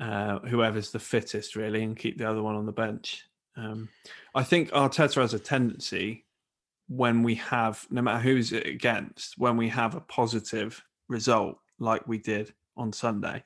uh, 0.00 0.38
whoever's 0.38 0.90
the 0.90 0.98
fittest 0.98 1.56
really, 1.56 1.82
and 1.82 1.96
keep 1.96 2.16
the 2.16 2.28
other 2.30 2.42
one 2.42 2.54
on 2.54 2.64
the 2.64 2.72
bench. 2.72 3.24
Um, 3.56 3.88
I 4.34 4.42
think 4.42 4.70
Arteta 4.70 5.20
has 5.20 5.34
a 5.34 5.38
tendency 5.38 6.24
when 6.88 7.22
we 7.22 7.34
have, 7.36 7.86
no 7.90 8.02
matter 8.02 8.20
who's 8.20 8.52
against, 8.52 9.38
when 9.38 9.56
we 9.56 9.68
have 9.68 9.94
a 9.94 10.00
positive 10.00 10.82
result 11.08 11.58
like 11.78 12.06
we 12.06 12.18
did 12.18 12.54
on 12.76 12.92
Sunday, 12.92 13.44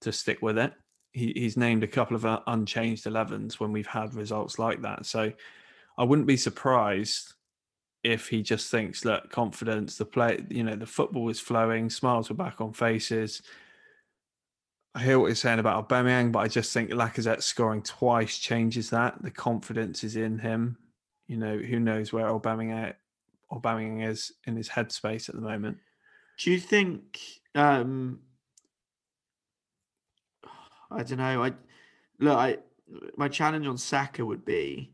to 0.00 0.12
stick 0.12 0.42
with 0.42 0.58
it. 0.58 0.72
He, 1.12 1.32
he's 1.34 1.56
named 1.56 1.82
a 1.82 1.88
couple 1.88 2.16
of 2.16 2.24
uh, 2.24 2.40
unchanged 2.46 3.04
11s 3.04 3.54
when 3.54 3.72
we've 3.72 3.86
had 3.86 4.14
results 4.14 4.58
like 4.58 4.82
that. 4.82 5.06
So 5.06 5.32
I 5.98 6.04
wouldn't 6.04 6.28
be 6.28 6.36
surprised 6.36 7.34
if 8.02 8.28
he 8.28 8.42
just 8.42 8.70
thinks 8.70 9.00
that 9.02 9.30
confidence, 9.30 9.96
the 9.96 10.04
play, 10.04 10.44
you 10.48 10.64
know, 10.64 10.76
the 10.76 10.86
football 10.86 11.28
is 11.28 11.40
flowing, 11.40 11.90
smiles 11.90 12.30
are 12.30 12.34
back 12.34 12.60
on 12.60 12.72
faces. 12.72 13.42
I 14.94 15.02
hear 15.02 15.18
what 15.20 15.26
you're 15.26 15.34
saying 15.36 15.58
about 15.58 15.88
Aubameyang, 15.88 16.32
but 16.32 16.40
I 16.40 16.48
just 16.48 16.72
think 16.72 16.90
Lacazette 16.90 17.42
scoring 17.42 17.82
twice 17.82 18.38
changes 18.38 18.90
that. 18.90 19.22
The 19.22 19.30
confidence 19.30 20.02
is 20.02 20.16
in 20.16 20.38
him. 20.38 20.78
You 21.28 21.36
know, 21.36 21.58
who 21.58 21.78
knows 21.78 22.12
where 22.12 22.26
Aubameyang, 22.26 22.94
Aubameyang 23.52 24.08
is 24.08 24.32
in 24.46 24.56
his 24.56 24.68
headspace 24.68 25.28
at 25.28 25.36
the 25.36 25.40
moment. 25.40 25.78
Do 26.38 26.50
you 26.50 26.58
think? 26.58 27.20
Um, 27.54 28.20
I 30.90 31.02
don't 31.02 31.18
know. 31.18 31.44
I 31.44 31.52
look. 32.18 32.38
I 32.38 32.58
my 33.16 33.28
challenge 33.28 33.66
on 33.66 33.78
Saka 33.78 34.24
would 34.24 34.44
be: 34.44 34.92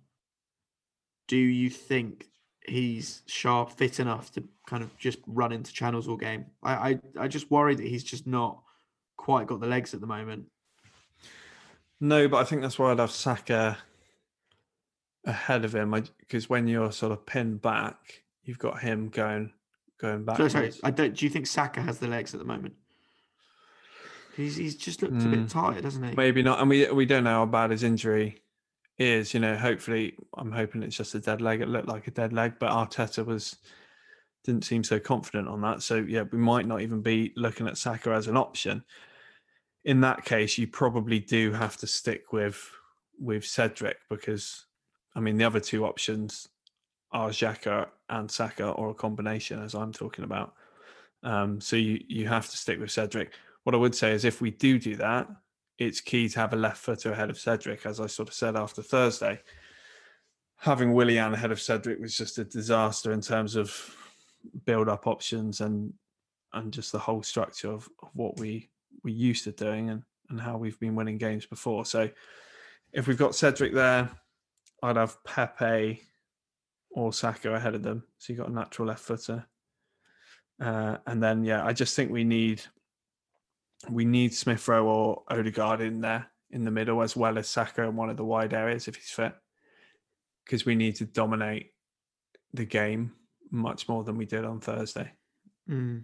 Do 1.28 1.36
you 1.36 1.70
think 1.70 2.28
he's 2.66 3.22
sharp, 3.26 3.72
fit 3.72 4.00
enough 4.00 4.32
to 4.32 4.44
kind 4.66 4.82
of 4.82 4.96
just 4.98 5.18
run 5.26 5.52
into 5.52 5.72
channels 5.72 6.08
all 6.08 6.16
game? 6.16 6.46
I 6.62 6.72
I, 6.74 7.00
I 7.20 7.28
just 7.28 7.50
worry 7.50 7.74
that 7.74 7.86
he's 7.86 8.04
just 8.04 8.26
not 8.26 8.60
quite 9.16 9.46
got 9.46 9.60
the 9.60 9.66
legs 9.66 9.94
at 9.94 10.00
the 10.00 10.06
moment. 10.06 10.46
No, 12.00 12.28
but 12.28 12.38
I 12.38 12.44
think 12.44 12.62
that's 12.62 12.78
why 12.78 12.90
I'd 12.92 12.98
have 12.98 13.10
Saka 13.10 13.78
ahead 15.24 15.64
of 15.64 15.74
him. 15.74 15.94
Because 16.20 16.48
when 16.48 16.68
you're 16.68 16.92
sort 16.92 17.12
of 17.12 17.24
pinned 17.26 17.62
back, 17.62 18.22
you've 18.44 18.58
got 18.58 18.80
him 18.80 19.08
going 19.08 19.52
going 19.98 20.24
back. 20.24 20.36
So, 20.36 20.48
sorry, 20.48 20.72
I 20.82 20.90
don't. 20.90 21.14
Do 21.14 21.24
you 21.24 21.30
think 21.30 21.46
Saka 21.46 21.80
has 21.80 21.98
the 21.98 22.08
legs 22.08 22.34
at 22.34 22.40
the 22.40 22.46
moment? 22.46 22.74
He's 24.36 24.56
he's 24.56 24.76
just 24.76 25.02
looked 25.02 25.22
a 25.22 25.28
bit 25.28 25.40
Mm. 25.40 25.50
tired, 25.50 25.84
hasn't 25.84 26.04
he? 26.10 26.14
Maybe 26.14 26.42
not, 26.42 26.60
and 26.60 26.68
we 26.68 26.90
we 26.90 27.06
don't 27.06 27.24
know 27.24 27.30
how 27.30 27.46
bad 27.46 27.70
his 27.70 27.82
injury 27.82 28.42
is. 28.98 29.32
You 29.34 29.40
know, 29.40 29.56
hopefully, 29.56 30.14
I'm 30.36 30.52
hoping 30.52 30.82
it's 30.82 30.96
just 30.96 31.14
a 31.14 31.20
dead 31.20 31.40
leg. 31.40 31.60
It 31.60 31.68
looked 31.68 31.88
like 31.88 32.06
a 32.06 32.10
dead 32.10 32.32
leg, 32.32 32.54
but 32.58 32.70
Arteta 32.70 33.24
was 33.24 33.56
didn't 34.44 34.64
seem 34.64 34.84
so 34.84 35.00
confident 35.00 35.48
on 35.48 35.60
that. 35.62 35.82
So 35.82 35.96
yeah, 35.96 36.22
we 36.30 36.38
might 36.38 36.66
not 36.66 36.80
even 36.82 37.02
be 37.02 37.32
looking 37.36 37.66
at 37.66 37.78
Saka 37.78 38.10
as 38.12 38.28
an 38.28 38.36
option. 38.36 38.84
In 39.84 40.00
that 40.02 40.24
case, 40.24 40.58
you 40.58 40.66
probably 40.66 41.18
do 41.20 41.52
have 41.52 41.76
to 41.78 41.86
stick 41.86 42.32
with 42.32 42.70
with 43.18 43.44
Cedric 43.46 43.96
because, 44.10 44.66
I 45.14 45.20
mean, 45.20 45.38
the 45.38 45.44
other 45.44 45.60
two 45.60 45.86
options 45.86 46.48
are 47.12 47.30
Xhaka 47.30 47.86
and 48.10 48.30
Saka, 48.30 48.70
or 48.72 48.90
a 48.90 48.94
combination, 48.94 49.62
as 49.62 49.74
I'm 49.74 49.92
talking 49.92 50.24
about. 50.24 50.54
Um, 51.22 51.60
so 51.60 51.76
you 51.76 52.04
you 52.08 52.28
have 52.28 52.48
to 52.50 52.56
stick 52.56 52.78
with 52.78 52.90
Cedric. 52.90 53.32
What 53.66 53.74
I 53.74 53.78
would 53.78 53.96
say 53.96 54.12
is, 54.12 54.24
if 54.24 54.40
we 54.40 54.52
do 54.52 54.78
do 54.78 54.94
that, 54.94 55.26
it's 55.76 56.00
key 56.00 56.28
to 56.28 56.38
have 56.38 56.52
a 56.52 56.56
left 56.56 56.76
footer 56.76 57.10
ahead 57.10 57.30
of 57.30 57.36
Cedric, 57.36 57.84
as 57.84 57.98
I 57.98 58.06
sort 58.06 58.28
of 58.28 58.34
said 58.34 58.54
after 58.54 58.80
Thursday. 58.80 59.40
Having 60.58 60.92
Willian 60.92 61.34
ahead 61.34 61.50
of 61.50 61.60
Cedric 61.60 61.98
was 61.98 62.16
just 62.16 62.38
a 62.38 62.44
disaster 62.44 63.10
in 63.10 63.20
terms 63.20 63.56
of 63.56 63.74
build 64.66 64.88
up 64.88 65.08
options 65.08 65.62
and 65.62 65.92
and 66.52 66.72
just 66.72 66.92
the 66.92 66.98
whole 67.00 67.24
structure 67.24 67.72
of, 67.72 67.88
of 68.04 68.10
what 68.14 68.38
we 68.38 68.70
we 69.02 69.10
used 69.10 69.42
to 69.42 69.50
doing 69.50 69.90
and 69.90 70.04
and 70.30 70.40
how 70.40 70.56
we've 70.56 70.78
been 70.78 70.94
winning 70.94 71.18
games 71.18 71.44
before. 71.44 71.84
So 71.84 72.08
if 72.92 73.08
we've 73.08 73.18
got 73.18 73.34
Cedric 73.34 73.74
there, 73.74 74.08
I'd 74.80 74.94
have 74.94 75.24
Pepe 75.24 76.04
or 76.90 77.12
Saka 77.12 77.52
ahead 77.52 77.74
of 77.74 77.82
them. 77.82 78.04
So 78.18 78.32
you've 78.32 78.38
got 78.38 78.48
a 78.48 78.54
natural 78.54 78.86
left 78.86 79.02
footer. 79.02 79.44
Uh, 80.60 80.98
and 81.08 81.20
then 81.20 81.42
yeah, 81.42 81.66
I 81.66 81.72
just 81.72 81.96
think 81.96 82.12
we 82.12 82.22
need 82.22 82.62
we 83.90 84.04
need 84.04 84.34
Smith 84.34 84.66
Rowe 84.68 84.86
or 84.86 85.22
Odegaard 85.28 85.80
in 85.80 86.00
there 86.00 86.26
in 86.50 86.64
the 86.64 86.70
middle 86.70 87.02
as 87.02 87.16
well 87.16 87.38
as 87.38 87.48
Saka 87.48 87.82
in 87.82 87.96
one 87.96 88.10
of 88.10 88.16
the 88.16 88.24
wide 88.24 88.54
areas 88.54 88.88
if 88.88 88.96
he's 88.96 89.10
fit. 89.10 89.34
Because 90.44 90.64
we 90.64 90.74
need 90.74 90.96
to 90.96 91.04
dominate 91.04 91.72
the 92.54 92.64
game 92.64 93.12
much 93.50 93.88
more 93.88 94.04
than 94.04 94.16
we 94.16 94.26
did 94.26 94.44
on 94.44 94.60
Thursday. 94.60 95.12
Mm. 95.68 96.02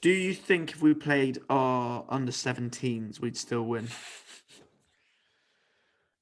Do 0.00 0.10
you 0.10 0.34
think 0.34 0.72
if 0.72 0.82
we 0.82 0.94
played 0.94 1.38
our 1.50 2.04
under 2.08 2.32
17s, 2.32 3.20
we'd 3.20 3.36
still 3.36 3.62
win? 3.62 3.88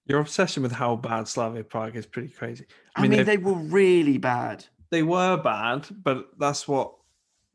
Your 0.06 0.20
obsession 0.20 0.62
with 0.62 0.72
how 0.72 0.96
bad 0.96 1.28
Slavia 1.28 1.64
Prague 1.64 1.96
is 1.96 2.06
pretty 2.06 2.28
crazy. 2.30 2.66
I 2.96 3.02
mean, 3.02 3.10
they've- 3.12 3.26
they 3.26 3.36
were 3.36 3.54
really 3.54 4.18
bad. 4.18 4.64
they 4.90 5.02
were 5.04 5.36
bad, 5.36 5.86
but 6.02 6.30
that's 6.38 6.66
what 6.66 6.94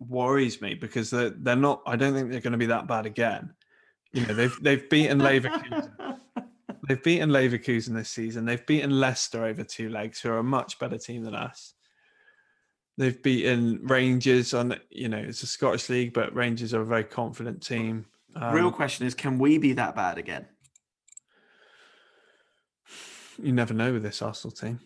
worries 0.07 0.61
me 0.61 0.73
because 0.73 1.09
they're 1.09 1.31
they're 1.31 1.55
not. 1.55 1.81
I 1.85 1.95
don't 1.95 2.13
think 2.13 2.31
they're 2.31 2.41
going 2.41 2.53
to 2.53 2.57
be 2.57 2.67
that 2.67 2.87
bad 2.87 3.05
again. 3.05 3.53
You 4.13 4.25
know, 4.25 4.33
they've 4.33 4.57
they've 4.61 4.89
beaten 4.89 5.19
Leverkusen. 5.19 6.17
they've 6.87 7.03
beaten 7.03 7.29
Leverkusen 7.29 7.93
this 7.93 8.09
season. 8.09 8.45
They've 8.45 8.65
beaten 8.65 8.99
Leicester 8.99 9.45
over 9.45 9.63
two 9.63 9.89
legs, 9.89 10.19
who 10.21 10.29
are 10.29 10.39
a 10.39 10.43
much 10.43 10.79
better 10.79 10.97
team 10.97 11.23
than 11.23 11.35
us. 11.35 11.73
They've 12.97 13.21
beaten 13.21 13.81
Rangers 13.83 14.53
on. 14.53 14.75
You 14.89 15.09
know, 15.09 15.17
it's 15.17 15.43
a 15.43 15.47
Scottish 15.47 15.89
league, 15.89 16.13
but 16.13 16.33
Rangers 16.33 16.73
are 16.73 16.81
a 16.81 16.85
very 16.85 17.03
confident 17.03 17.61
team. 17.61 18.05
Real 18.51 18.67
Um, 18.67 18.73
question 18.73 19.07
is, 19.07 19.13
can 19.13 19.39
we 19.39 19.57
be 19.57 19.73
that 19.73 19.95
bad 19.95 20.17
again? 20.17 20.45
you 23.41 23.51
never 23.51 23.73
know 23.73 23.93
with 23.93 24.03
this 24.03 24.21
Arsenal 24.21 24.51
team. 24.51 24.79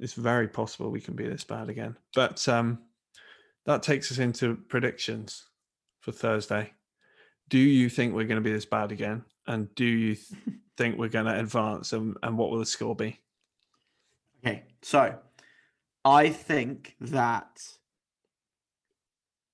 It's 0.00 0.14
very 0.14 0.48
possible 0.48 0.90
we 0.90 1.00
can 1.00 1.14
be 1.14 1.26
this 1.26 1.44
bad 1.44 1.68
again. 1.68 1.96
But 2.14 2.46
um, 2.48 2.78
that 3.68 3.82
takes 3.82 4.10
us 4.10 4.16
into 4.16 4.56
predictions 4.56 5.44
for 6.00 6.10
Thursday. 6.10 6.72
Do 7.50 7.58
you 7.58 7.90
think 7.90 8.14
we're 8.14 8.24
going 8.24 8.42
to 8.42 8.48
be 8.48 8.50
this 8.50 8.64
bad 8.64 8.92
again? 8.92 9.26
And 9.46 9.72
do 9.74 9.84
you 9.84 10.14
th- 10.14 10.40
think 10.78 10.96
we're 10.96 11.08
going 11.08 11.26
to 11.26 11.38
advance? 11.38 11.92
And, 11.92 12.16
and 12.22 12.38
what 12.38 12.50
will 12.50 12.60
the 12.60 12.66
score 12.66 12.96
be? 12.96 13.20
Okay, 14.42 14.62
so 14.80 15.14
I 16.02 16.30
think 16.30 16.96
that 17.02 17.62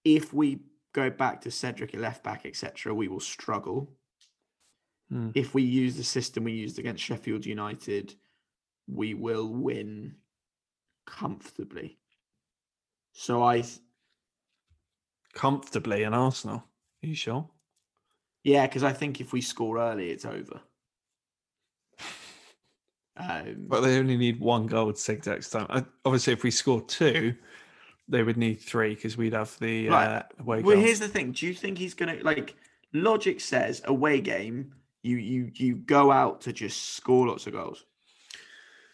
if 0.05 0.33
we 0.33 0.61
go 0.93 1.11
back 1.11 1.41
to 1.41 1.51
Cedric 1.51 1.93
at 1.93 2.01
left 2.01 2.23
back, 2.23 2.47
etc., 2.47 2.95
we 2.95 3.09
will 3.09 3.19
struggle. 3.19 3.91
Hmm. 5.09 5.31
If 5.35 5.55
we 5.55 5.63
use 5.63 5.97
the 5.97 6.05
system 6.05 6.45
we 6.45 6.53
used 6.53 6.79
against 6.79 7.03
Sheffield 7.03 7.45
United, 7.45 8.15
we 8.87 9.15
will 9.15 9.49
win 9.49 10.15
comfortably. 11.05 11.99
So 13.13 13.43
I, 13.43 13.65
Comfortably 15.35 16.03
in 16.05 16.15
Arsenal. 16.15 16.59
Are 17.03 17.07
you 17.07 17.15
sure? 17.15 17.49
yeah, 18.45 18.67
because 18.67 18.83
I 18.85 18.93
think 18.93 19.21
if 19.21 19.33
we 19.33 19.41
score 19.41 19.79
early, 19.79 20.11
it's 20.11 20.25
over. 20.25 20.61
Um, 23.17 23.67
But 23.69 23.83
they 23.83 23.99
only 23.99 24.17
need 24.17 24.41
one 24.41 24.67
goal 24.67 24.93
to 24.93 25.05
take 25.05 25.23
the 25.23 25.33
extra 25.35 25.61
time. 25.61 25.67
Uh, 25.71 25.83
Obviously, 26.05 26.33
if 26.33 26.43
we 26.43 26.51
score 26.51 26.81
two, 26.83 27.35
they 28.09 28.23
would 28.25 28.37
need 28.37 28.61
three 28.61 28.95
because 28.95 29.17
we'd 29.17 29.35
have 29.35 29.57
the 29.61 29.89
Right. 29.89 30.07
uh, 30.17 30.23
away 30.41 30.63
Well, 30.63 30.75
goal. 30.75 30.85
here's 30.85 30.99
the 30.99 31.09
thing. 31.09 31.31
Do 31.33 31.47
you 31.47 31.55
think 31.55 31.79
he's 31.79 31.95
gonna 31.95 32.19
like? 32.23 32.57
Logic 32.93 33.41
says 33.41 33.83
away 33.87 34.21
game, 34.21 34.75
you 35.03 35.17
you 35.17 35.51
you 35.55 35.77
go 35.77 36.11
out 36.11 36.41
to 36.43 36.53
just 36.53 36.95
score 36.95 37.29
lots 37.29 37.47
of 37.47 37.53
goals. 37.53 37.85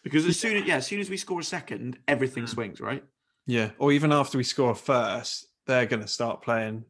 Because 0.03 0.25
as 0.27 0.39
soon 0.39 0.57
as 0.57 0.65
yeah, 0.65 0.77
as 0.77 0.85
soon 0.87 0.99
as 0.99 1.09
we 1.09 1.17
score 1.17 1.39
a 1.39 1.43
second, 1.43 1.97
everything 2.07 2.45
swings, 2.47 2.79
right? 2.79 3.03
Yeah, 3.47 3.71
or 3.79 3.91
even 3.91 4.11
after 4.11 4.37
we 4.37 4.43
score 4.43 4.73
first, 4.75 5.47
they're 5.67 5.85
going 5.85 6.01
to 6.01 6.07
start 6.07 6.41
playing 6.41 6.85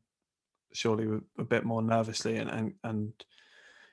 surely 0.74 1.20
a 1.38 1.44
bit 1.44 1.64
more 1.66 1.82
nervously 1.82 2.38
and 2.38 2.50
and, 2.50 2.74
and 2.84 3.14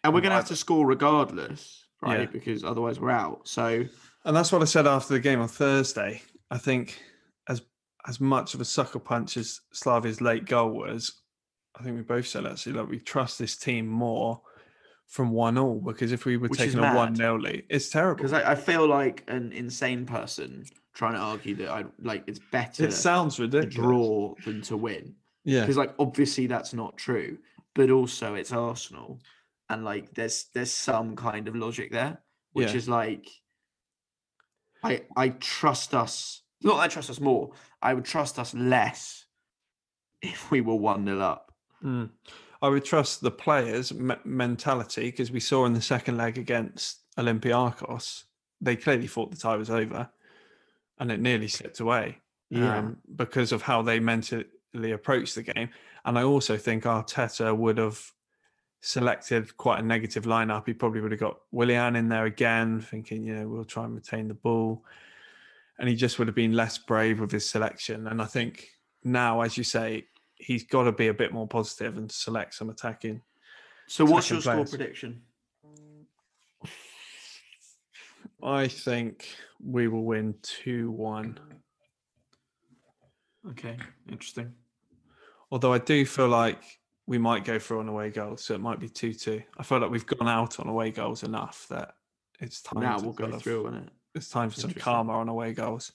And 0.04 0.14
we're 0.14 0.20
gonna 0.20 0.34
have 0.34 0.46
to 0.46 0.56
score 0.56 0.86
regardless, 0.86 1.84
right? 2.00 2.20
Yeah. 2.20 2.26
Because 2.26 2.64
otherwise 2.64 3.00
we're 3.00 3.10
out. 3.10 3.48
So 3.48 3.84
and 4.24 4.36
that's 4.36 4.52
what 4.52 4.62
I 4.62 4.66
said 4.66 4.86
after 4.86 5.14
the 5.14 5.20
game 5.20 5.40
on 5.40 5.48
Thursday. 5.48 6.22
I 6.50 6.58
think 6.58 7.00
as 7.48 7.62
as 8.06 8.20
much 8.20 8.54
of 8.54 8.60
a 8.60 8.64
sucker 8.64 8.98
punch 8.98 9.36
as 9.36 9.60
Slavia's 9.72 10.20
late 10.20 10.46
goal 10.46 10.70
was, 10.70 11.20
I 11.78 11.82
think 11.82 11.96
we 11.96 12.02
both 12.02 12.26
said 12.26 12.46
actually 12.46 12.74
like 12.74 12.88
we 12.88 13.00
trust 13.00 13.38
this 13.38 13.56
team 13.56 13.86
more 13.86 14.40
from 15.06 15.30
one 15.30 15.56
all 15.56 15.80
because 15.80 16.12
if 16.12 16.26
we 16.26 16.36
were 16.36 16.48
Which 16.48 16.60
taking 16.60 16.78
a 16.78 16.94
one 16.94 17.14
nil 17.14 17.40
lead, 17.40 17.64
it's 17.68 17.88
terrible. 17.88 18.16
Because 18.16 18.32
I, 18.32 18.52
I 18.52 18.54
feel 18.54 18.86
like 18.86 19.24
an 19.26 19.52
insane 19.52 20.06
person 20.06 20.64
trying 20.98 21.12
to 21.14 21.20
argue 21.20 21.54
that 21.54 21.70
I 21.70 21.84
like 22.02 22.24
it's 22.26 22.40
better 22.50 22.84
It 22.86 22.92
sounds 22.92 23.36
to 23.36 23.42
ridiculous. 23.42 23.74
draw 23.74 24.34
than 24.44 24.60
to 24.62 24.76
win. 24.76 25.14
Yeah, 25.44 25.60
Because 25.60 25.76
like 25.76 25.94
obviously 25.98 26.48
that's 26.48 26.74
not 26.74 26.98
true, 26.98 27.38
but 27.74 27.88
also 27.90 28.34
it's 28.34 28.52
Arsenal, 28.52 29.20
and 29.70 29.84
like 29.84 30.12
there's 30.14 30.46
there's 30.54 30.72
some 30.72 31.14
kind 31.14 31.46
of 31.46 31.54
logic 31.54 31.92
there, 31.92 32.18
which 32.52 32.70
Yeah. 32.72 32.76
is 32.76 32.88
like 32.88 33.28
I 34.82 35.02
I 35.16 35.28
trust 35.30 35.94
us. 35.94 36.42
Not 36.62 36.74
that 36.76 36.82
I 36.82 36.88
trust 36.88 37.10
us 37.10 37.20
more. 37.20 37.52
I 37.80 37.94
would 37.94 38.04
trust 38.04 38.38
us 38.40 38.52
less 38.54 39.24
if 40.22 40.50
we 40.50 40.60
were 40.60 40.74
one 40.74 41.04
0 41.06 41.20
up. 41.20 41.52
Mm. 41.84 42.10
I 42.60 42.68
would 42.68 42.84
trust 42.84 43.20
the 43.20 43.30
players' 43.30 43.94
me- 43.94 44.16
mentality 44.24 45.12
because 45.12 45.30
we 45.30 45.38
saw 45.38 45.64
in 45.64 45.74
the 45.74 45.80
second 45.80 46.16
leg 46.16 46.38
against 46.38 47.04
Olympiacos, 47.16 48.24
they 48.60 48.74
clearly 48.74 49.06
thought 49.06 49.30
the 49.30 49.36
tie 49.36 49.54
was 49.54 49.70
over, 49.70 50.10
and 51.00 51.12
it 51.12 51.20
nearly 51.20 51.48
slipped 51.48 51.80
away 51.80 52.18
um, 52.54 52.96
because 53.16 53.52
of 53.52 53.62
how 53.62 53.82
they 53.82 54.00
mentally 54.00 54.92
approached 54.92 55.34
the 55.34 55.42
game. 55.42 55.68
And 56.04 56.18
I 56.18 56.22
also 56.22 56.56
think 56.56 56.84
Arteta 56.84 57.56
would 57.56 57.78
have 57.78 58.00
selected 58.80 59.56
quite 59.56 59.80
a 59.80 59.82
negative 59.82 60.24
lineup. 60.24 60.66
He 60.66 60.72
probably 60.72 61.00
would 61.00 61.12
have 61.12 61.20
got 61.20 61.38
Willian 61.50 61.96
in 61.96 62.08
there 62.08 62.24
again, 62.24 62.80
thinking, 62.80 63.24
you 63.24 63.34
know, 63.34 63.48
we'll 63.48 63.64
try 63.64 63.84
and 63.84 63.94
retain 63.94 64.28
the 64.28 64.34
ball. 64.34 64.84
And 65.78 65.88
he 65.88 65.94
just 65.94 66.18
would 66.18 66.28
have 66.28 66.34
been 66.34 66.54
less 66.54 66.78
brave 66.78 67.20
with 67.20 67.30
his 67.30 67.48
selection. 67.48 68.08
And 68.08 68.20
I 68.20 68.24
think 68.24 68.68
now, 69.04 69.42
as 69.42 69.56
you 69.56 69.64
say, 69.64 70.06
he's 70.36 70.64
got 70.64 70.84
to 70.84 70.92
be 70.92 71.08
a 71.08 71.14
bit 71.14 71.32
more 71.32 71.46
positive 71.46 71.96
and 71.96 72.10
select 72.10 72.54
some 72.54 72.70
attacking. 72.70 73.20
So 73.86 74.04
what's 74.04 74.30
your 74.30 74.40
Second 74.40 74.66
score 74.66 74.78
prediction? 74.78 75.22
I 78.42 78.68
think 78.68 79.26
we 79.64 79.88
will 79.88 80.04
win 80.04 80.34
2 80.42 80.90
1. 80.90 81.38
Okay, 83.50 83.76
interesting. 84.10 84.52
Although 85.50 85.72
I 85.72 85.78
do 85.78 86.04
feel 86.04 86.28
like 86.28 86.62
we 87.06 87.18
might 87.18 87.44
go 87.44 87.58
for 87.58 87.78
on 87.78 87.88
away 87.88 88.10
goals, 88.10 88.44
so 88.44 88.54
it 88.54 88.60
might 88.60 88.80
be 88.80 88.88
2 88.88 89.14
2. 89.14 89.42
I 89.56 89.62
feel 89.62 89.78
like 89.78 89.90
we've 89.90 90.06
gone 90.06 90.28
out 90.28 90.60
on 90.60 90.68
away 90.68 90.90
goals 90.90 91.22
enough 91.22 91.66
that 91.70 91.94
it's 92.40 92.62
time 92.62 92.82
Now 92.82 92.98
we'll 93.00 93.12
go 93.12 93.30
through 93.38 93.66
on 93.66 93.74
it. 93.74 93.88
It's 94.14 94.28
time 94.28 94.50
for 94.50 94.60
some 94.60 94.72
karma 94.72 95.12
on 95.12 95.28
away 95.28 95.52
goals. 95.52 95.92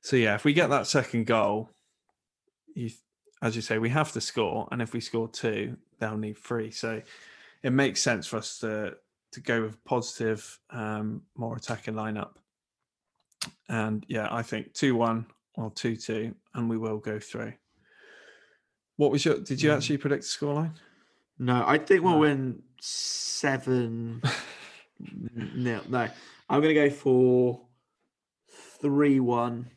So 0.00 0.16
yeah, 0.16 0.34
if 0.34 0.44
we 0.44 0.52
get 0.52 0.70
that 0.70 0.86
second 0.86 1.26
goal, 1.26 1.70
you, 2.74 2.90
as 3.42 3.56
you 3.56 3.62
say, 3.62 3.78
we 3.78 3.88
have 3.90 4.12
to 4.12 4.20
score, 4.20 4.68
and 4.70 4.80
if 4.82 4.92
we 4.92 5.00
score 5.00 5.28
two, 5.28 5.76
they'll 5.98 6.16
need 6.16 6.38
three. 6.38 6.70
So 6.70 7.02
it 7.62 7.70
makes 7.70 8.02
sense 8.02 8.26
for 8.26 8.36
us 8.36 8.58
to 8.58 8.96
to 9.32 9.40
go 9.40 9.62
with 9.62 9.82
positive, 9.84 10.58
um, 10.70 11.22
more 11.36 11.56
attacking 11.56 11.94
lineup. 11.94 12.36
And 13.68 14.04
yeah, 14.08 14.28
I 14.30 14.42
think 14.42 14.72
two 14.74 14.94
one 14.96 15.26
or 15.54 15.70
two 15.70 15.96
two, 15.96 16.34
and 16.54 16.68
we 16.68 16.76
will 16.78 16.98
go 16.98 17.18
through. 17.18 17.52
What 18.96 19.10
was 19.10 19.24
your? 19.24 19.38
Did 19.38 19.60
you 19.60 19.70
Mm. 19.70 19.76
actually 19.76 19.98
predict 19.98 20.22
the 20.22 20.28
scoreline? 20.28 20.74
No, 21.38 21.64
I 21.66 21.78
think 21.78 22.02
we'll 22.02 22.14
No. 22.14 22.20
win 22.20 22.62
seven 22.80 24.22
nil. 25.54 25.82
No, 25.88 26.08
I'm 26.48 26.60
gonna 26.62 26.74
go 26.74 26.88
for 26.90 27.66
three 28.80 29.20
one. 29.20 29.70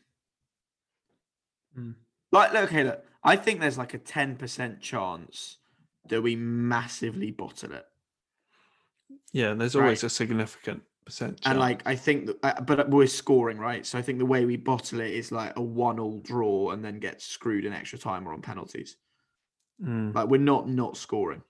Mm. 1.77 1.95
Like, 2.31 2.53
look, 2.53 2.63
okay, 2.65 2.83
look. 2.83 3.05
I 3.23 3.35
think 3.35 3.59
there's 3.59 3.77
like 3.77 3.93
a 3.93 3.97
ten 3.97 4.37
percent 4.37 4.81
chance 4.81 5.57
that 6.07 6.21
we 6.21 6.35
massively 6.35 7.31
bottle 7.31 7.73
it, 7.73 7.85
Yeah, 9.31 9.53
there's 9.53 9.75
Right. 9.75 9.83
always 9.83 10.03
a 10.03 10.09
significant 10.09 10.83
percent. 11.09 11.41
and 11.45 11.59
like 11.59 11.81
I 11.85 11.95
think, 11.95 12.27
that, 12.27 12.37
uh, 12.43 12.61
but 12.61 12.89
we're 12.89 13.07
scoring 13.07 13.57
right. 13.57 13.85
So 13.85 13.97
I 13.97 14.01
think 14.01 14.19
the 14.19 14.25
way 14.25 14.45
we 14.45 14.55
bottle 14.57 14.99
it 15.01 15.11
is 15.11 15.31
like 15.31 15.53
a 15.57 15.61
one-all 15.61 16.19
draw, 16.19 16.71
and 16.71 16.83
then 16.83 16.99
get 16.99 17.21
screwed 17.21 17.65
in 17.65 17.73
extra 17.73 17.99
time 17.99 18.27
or 18.27 18.33
on 18.33 18.41
penalties. 18.41 18.95
Mm. 19.83 20.13
Like 20.15 20.27
we're 20.27 20.39
not 20.39 20.67
not 20.69 20.97
scoring, 20.97 21.41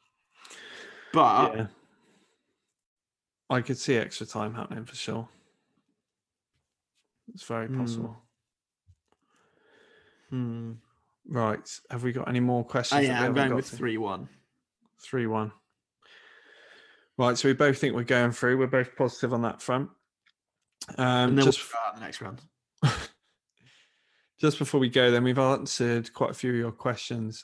but 1.14 1.55
yeah. 1.55 1.68
I 3.49 3.62
could 3.62 3.78
see 3.78 3.97
extra 3.97 4.26
time 4.26 4.53
happening 4.53 4.86
for 4.86 4.95
sure. 4.95 5.28
It's 7.34 7.43
very 7.43 7.68
Hmm. 7.68 7.80
possible. 7.80 8.18
Hmm. 10.30 10.74
Right. 11.28 11.80
Have 11.91 12.03
we 12.03 12.12
got 12.12 12.28
any 12.28 12.39
more 12.39 12.64
questions? 12.64 12.99
Oh, 12.99 13.03
yeah, 13.03 13.24
I'm 13.24 13.34
going 13.34 13.53
with 13.53 13.70
to? 13.70 13.76
three 13.76 13.97
one. 13.97 14.30
Three 15.01 15.28
one. 15.28 15.51
Right. 17.20 17.38
So 17.38 17.49
we 17.49 17.53
both 17.53 17.78
think 17.78 17.93
we're 17.93 18.03
going 18.03 18.32
through. 18.32 18.57
We're 18.57 18.67
both 18.67 18.95
positive 18.95 19.34
on 19.34 19.41
that 19.41 19.61
front. 19.61 19.89
Um, 20.97 21.30
and 21.32 21.38
then 21.38 21.45
just 21.45 21.59
we'll 21.59 21.74
go 21.74 21.88
out 21.88 21.93
in 21.95 21.99
the 21.99 22.05
next 22.05 22.22
round. 22.22 22.41
just 24.39 24.57
before 24.57 24.80
we 24.80 24.88
go, 24.88 25.11
then 25.11 25.26
we've 25.26 25.38
answered 25.38 26.13
quite 26.13 26.30
a 26.32 26.34
few 26.34 26.51
of 26.51 26.55
your 26.55 26.72
questions 26.72 27.43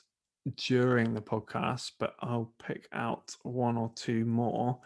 during 0.56 1.12
the 1.12 1.20
podcast, 1.20 1.92
but 2.00 2.14
I'll 2.20 2.54
pick 2.58 2.88
out 2.94 3.36
one 3.42 3.76
or 3.76 3.92
two 3.94 4.24
more. 4.24 4.80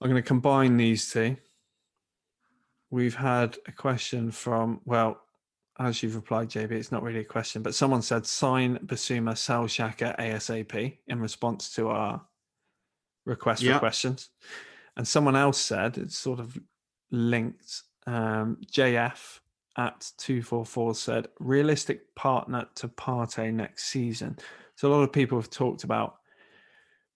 I'm 0.00 0.10
going 0.10 0.20
to 0.20 0.26
combine 0.26 0.76
these 0.76 1.12
two. 1.12 1.36
We've 2.90 3.14
had 3.14 3.58
a 3.68 3.72
question 3.72 4.32
from, 4.32 4.80
well, 4.84 5.20
as 5.78 6.02
you've 6.02 6.16
replied, 6.16 6.48
JB, 6.48 6.72
it's 6.72 6.90
not 6.90 7.04
really 7.04 7.20
a 7.20 7.24
question, 7.24 7.62
but 7.62 7.76
someone 7.76 8.02
said 8.02 8.26
sign 8.26 8.78
Bissouma, 8.78 9.38
sell 9.38 9.66
Xhaka 9.66 10.18
ASAP 10.18 10.98
in 11.06 11.20
response 11.20 11.72
to 11.74 11.90
our 11.90 12.22
request 13.24 13.62
Yeah. 13.62 13.74
for 13.74 13.80
questions. 13.80 14.30
And 14.96 15.06
someone 15.06 15.36
else 15.36 15.60
said, 15.60 15.98
it's 15.98 16.16
sort 16.18 16.40
of 16.40 16.58
linked, 17.10 17.82
um, 18.06 18.58
JF 18.66 19.40
at 19.76 20.12
244 20.18 20.94
said, 20.94 21.28
realistic 21.38 22.14
partner 22.14 22.68
to 22.76 22.88
Partey 22.88 23.52
next 23.52 23.84
season. 23.84 24.38
So 24.74 24.88
a 24.88 24.92
lot 24.92 25.02
of 25.02 25.12
people 25.12 25.38
have 25.38 25.50
talked 25.50 25.84
about 25.84 26.16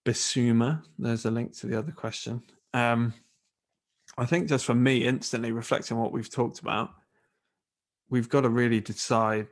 Bissouma. 0.05 0.83
There's 0.99 1.25
a 1.25 1.31
link 1.31 1.57
to 1.59 1.67
the 1.67 1.79
other 1.79 1.93
question. 1.93 2.43
Um, 2.73 3.15
I 4.17 4.27
think 4.27 4.49
just 4.49 4.65
for 4.65 4.75
me, 4.75 5.05
instantly 5.07 5.51
reflecting 5.53 5.97
what 5.99 6.13
we've 6.13 6.31
talked 6.31 6.61
about, 6.61 6.91
we've 8.11 8.29
got 8.29 8.43
to 8.43 8.49
really 8.51 8.81
decide 8.81 9.49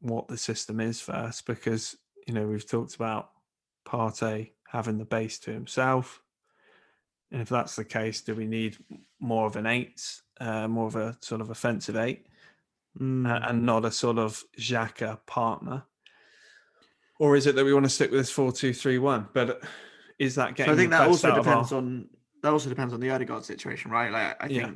what 0.00 0.28
the 0.28 0.36
system 0.36 0.80
is 0.80 1.00
first 1.00 1.46
because, 1.46 1.96
you 2.26 2.34
know, 2.34 2.46
we've 2.46 2.68
talked 2.68 2.94
about 2.96 3.30
Partey 3.86 4.50
having 4.72 4.96
the 4.98 5.04
base 5.04 5.38
to 5.38 5.52
himself. 5.52 6.22
And 7.30 7.42
if 7.42 7.48
that's 7.50 7.76
the 7.76 7.84
case, 7.84 8.22
do 8.22 8.34
we 8.34 8.46
need 8.46 8.78
more 9.20 9.46
of 9.46 9.56
an 9.56 9.66
eight, 9.66 10.02
uh, 10.40 10.66
more 10.66 10.86
of 10.86 10.96
a 10.96 11.16
sort 11.20 11.40
of 11.42 11.50
offensive 11.50 11.96
eight, 11.96 12.26
Hmm. 12.96 13.26
uh, 13.26 13.38
and 13.48 13.64
not 13.64 13.84
a 13.84 13.90
sort 13.90 14.18
of 14.18 14.42
Xhaka 14.58 15.24
partner? 15.26 15.84
Or 17.18 17.36
is 17.36 17.46
it 17.46 17.54
that 17.54 17.64
we 17.64 17.72
want 17.74 17.84
to 17.84 17.90
stick 17.90 18.10
with 18.10 18.20
this 18.20 18.30
four-two-three-one? 18.30 19.28
But 19.32 19.62
is 20.18 20.34
that 20.36 20.48
So 20.50 20.54
getting? 20.54 20.72
I 20.74 20.76
think 20.76 20.90
that 20.90 21.06
also 21.08 21.28
of 21.30 21.38
our- 21.38 21.44
depends 21.44 21.72
on 21.72 22.08
that 22.42 22.52
also 22.52 22.68
depends 22.68 22.92
on 22.92 22.98
the 23.00 23.10
Odegaard 23.10 23.44
situation, 23.44 23.90
right? 23.92 24.10
Like 24.10 24.36
I 24.42 24.48
think 24.48 24.60
Yeah. 24.60 24.72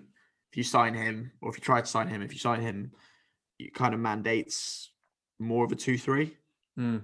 if 0.50 0.56
you 0.56 0.62
sign 0.62 0.94
him, 0.94 1.32
or 1.40 1.50
if 1.50 1.56
you 1.58 1.62
try 1.64 1.80
to 1.80 1.86
sign 1.86 2.06
him, 2.08 2.22
if 2.22 2.32
you 2.32 2.38
sign 2.38 2.60
him, 2.60 2.92
it 3.58 3.74
kind 3.74 3.92
of 3.92 3.98
mandates 4.00 4.92
more 5.40 5.64
of 5.64 5.72
a 5.72 5.74
two-three. 5.76 6.36
Mm. 6.78 7.02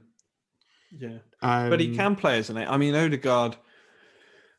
Yeah. 0.96 1.18
Um, 1.40 1.70
But 1.70 1.80
he 1.80 1.94
can 1.94 2.16
play, 2.16 2.38
isn't 2.38 2.56
it? 2.56 2.68
I 2.68 2.76
mean, 2.76 2.94
Odegaard 2.94 3.56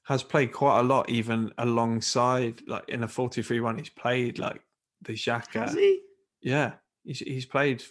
has 0.05 0.23
played 0.23 0.51
quite 0.51 0.79
a 0.79 0.83
lot, 0.83 1.09
even 1.09 1.53
alongside, 1.57 2.61
like 2.67 2.87
in 2.89 3.03
a 3.03 3.07
43 3.07 3.59
1, 3.59 3.77
he's 3.77 3.89
played 3.89 4.39
like 4.39 4.61
the 5.01 5.13
Xhaka. 5.13 5.61
Has 5.61 5.73
he? 5.73 6.01
Yeah. 6.41 6.73
He's, 7.03 7.19
he's 7.19 7.45
played 7.45 7.83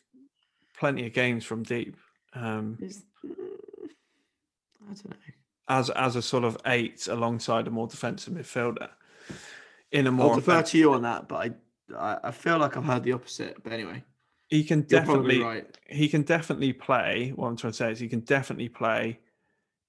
plenty 0.76 1.06
of 1.06 1.12
games 1.12 1.44
from 1.44 1.62
deep 1.62 1.96
um, 2.34 2.78
Is, 2.80 3.04
mm, 3.24 3.30
I 4.82 4.86
don't 4.86 5.10
know. 5.10 5.16
as 5.68 5.90
as 5.90 6.16
a 6.16 6.22
sort 6.22 6.44
of 6.44 6.56
eight 6.66 7.06
alongside 7.08 7.66
a 7.66 7.70
more 7.70 7.86
defensive 7.86 8.32
midfielder 8.34 8.88
in 9.92 10.06
a 10.06 10.10
more. 10.12 10.30
I'll 10.30 10.36
defer 10.36 10.62
to 10.62 10.78
you 10.78 10.94
on 10.94 11.02
that, 11.02 11.28
but 11.28 11.36
I, 11.36 11.50
I 11.96 12.18
I 12.24 12.30
feel 12.30 12.58
like 12.58 12.76
I've 12.76 12.84
heard 12.84 13.04
the 13.04 13.12
opposite. 13.12 13.62
But 13.62 13.72
anyway, 13.74 14.02
he 14.52 14.62
can 14.64 14.80
you're 14.88 15.00
definitely 15.00 15.40
right. 15.42 15.78
he 15.88 16.08
can 16.08 16.22
definitely 16.22 16.72
play. 16.74 17.32
What 17.34 17.48
I'm 17.48 17.56
trying 17.56 17.72
to 17.72 17.76
say 17.76 17.90
is 17.92 17.98
he 17.98 18.08
can 18.08 18.20
definitely 18.20 18.68
play 18.68 19.18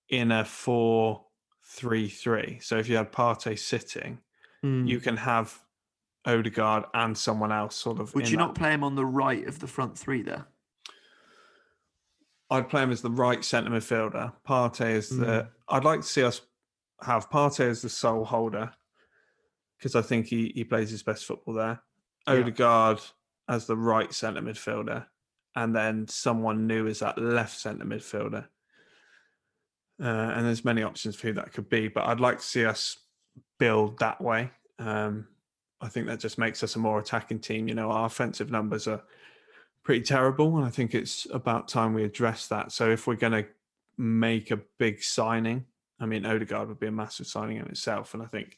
in 0.09 0.31
a 0.31 0.45
four 0.45 1.25
three 1.65 2.07
three. 2.07 2.59
So 2.61 2.77
if 2.77 2.87
you 2.87 2.95
had 2.95 3.11
Partey 3.11 3.59
sitting, 3.59 4.19
Hmm. 4.61 4.87
you 4.87 5.01
can 5.01 5.17
have 5.17 5.59
Odegaard 6.25 6.85
and 6.93 7.17
someone 7.17 7.51
else 7.51 7.75
sort 7.75 7.99
of. 7.99 8.15
Would 8.15 8.29
you 8.29 8.37
that- 8.37 8.43
not 8.43 8.55
play 8.55 8.71
him 8.71 8.83
on 8.85 8.95
the 8.95 9.05
right 9.05 9.45
of 9.45 9.59
the 9.59 9.67
front 9.67 9.97
three 9.97 10.21
there? 10.21 10.45
I'd 12.49 12.69
play 12.69 12.83
him 12.83 12.91
as 12.91 13.01
the 13.01 13.11
right 13.11 13.43
centre 13.43 13.69
midfielder. 13.71 14.31
Partey 14.47 14.91
is 14.91 15.09
the. 15.09 15.25
Mm. 15.25 15.49
I'd 15.69 15.83
like 15.83 16.01
to 16.01 16.07
see 16.07 16.23
us 16.23 16.41
have 17.01 17.29
Partey 17.29 17.67
as 17.67 17.81
the 17.81 17.89
sole 17.89 18.23
holder 18.23 18.71
because 19.77 19.95
I 19.95 20.01
think 20.01 20.27
he 20.27 20.51
he 20.55 20.63
plays 20.63 20.89
his 20.89 21.03
best 21.03 21.25
football 21.25 21.55
there. 21.55 21.81
Yeah. 22.27 22.35
Odegaard 22.35 23.01
as 23.47 23.65
the 23.67 23.77
right 23.77 24.13
centre 24.13 24.41
midfielder, 24.41 25.05
and 25.55 25.75
then 25.75 26.07
someone 26.07 26.67
new 26.67 26.87
as 26.87 26.99
that 26.99 27.17
left 27.17 27.59
centre 27.59 27.85
midfielder. 27.85 28.45
uh, 30.01 30.33
and 30.35 30.45
there's 30.45 30.65
many 30.65 30.83
options 30.83 31.15
for 31.15 31.27
who 31.27 31.33
that 31.33 31.53
could 31.53 31.69
be. 31.69 31.87
But 31.87 32.05
I'd 32.05 32.19
like 32.19 32.39
to 32.39 32.45
see 32.45 32.65
us 32.65 32.97
build 33.59 33.99
that 33.99 34.19
way. 34.21 34.49
Um, 34.79 35.27
I 35.81 35.87
think 35.87 36.07
that 36.07 36.19
just 36.19 36.37
makes 36.37 36.63
us 36.63 36.75
a 36.75 36.79
more 36.79 36.99
attacking 36.99 37.39
team. 37.39 37.67
You 37.67 37.75
know, 37.75 37.91
our 37.91 38.05
offensive 38.05 38.51
numbers 38.51 38.87
are 38.87 39.03
pretty 39.83 40.03
terrible, 40.03 40.57
and 40.57 40.65
I 40.65 40.69
think 40.69 40.95
it's 40.95 41.27
about 41.31 41.67
time 41.67 41.93
we 41.93 42.03
address 42.03 42.47
that. 42.47 42.71
So 42.71 42.89
if 42.89 43.05
we're 43.05 43.15
going 43.15 43.43
to 43.43 43.45
make 43.97 44.51
a 44.51 44.59
big 44.77 45.03
signing, 45.03 45.65
I 45.99 46.05
mean, 46.05 46.25
Odegaard 46.25 46.69
would 46.69 46.79
be 46.79 46.87
a 46.87 46.91
massive 46.91 47.27
signing 47.27 47.57
in 47.57 47.67
itself, 47.67 48.13
and 48.13 48.23
I 48.23 48.27
think 48.27 48.57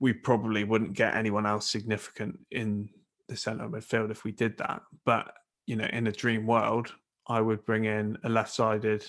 we 0.00 0.12
probably 0.12 0.64
wouldn't 0.64 0.92
get 0.92 1.16
anyone 1.16 1.46
else 1.46 1.68
significant 1.68 2.38
in 2.50 2.90
the 3.28 3.36
centre 3.36 3.64
of 3.64 3.72
midfield 3.72 4.10
if 4.10 4.24
we 4.24 4.32
did 4.32 4.56
that. 4.58 4.82
But 5.04 5.32
you 5.66 5.76
know, 5.76 5.88
in 5.92 6.06
a 6.06 6.12
dream 6.12 6.46
world, 6.46 6.92
I 7.26 7.40
would 7.40 7.64
bring 7.64 7.84
in 7.84 8.16
a 8.24 8.28
left-sided 8.28 9.04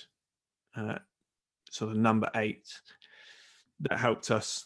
uh, 0.76 1.00
sort 1.72 1.92
of 1.92 1.98
number 1.98 2.30
eight 2.36 2.68
that 3.82 3.98
helped 3.98 4.30
us 4.30 4.66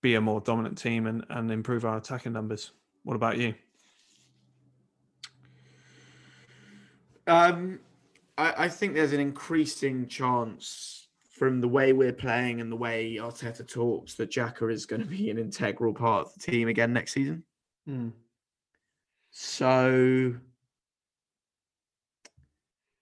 be 0.00 0.14
a 0.14 0.20
more 0.20 0.40
dominant 0.40 0.78
team 0.78 1.06
and, 1.06 1.24
and 1.28 1.50
improve 1.50 1.84
our 1.84 1.98
attacking 1.98 2.32
numbers. 2.32 2.72
What 3.04 3.14
about 3.14 3.36
you? 3.36 3.54
Um, 7.26 7.80
I, 8.38 8.64
I 8.64 8.68
think 8.68 8.94
there's 8.94 9.12
an 9.12 9.20
increasing 9.20 10.06
chance 10.08 11.08
from 11.30 11.60
the 11.60 11.68
way 11.68 11.92
we're 11.92 12.12
playing 12.12 12.60
and 12.60 12.72
the 12.72 12.76
way 12.76 13.16
Arteta 13.20 13.66
talks 13.66 14.14
that 14.14 14.30
Xhaka 14.30 14.72
is 14.72 14.84
going 14.86 15.02
to 15.02 15.08
be 15.08 15.30
an 15.30 15.38
integral 15.38 15.94
part 15.94 16.26
of 16.26 16.34
the 16.34 16.40
team 16.40 16.68
again 16.68 16.92
next 16.92 17.12
season. 17.12 17.44
Hmm. 17.86 18.08
So, 19.30 20.34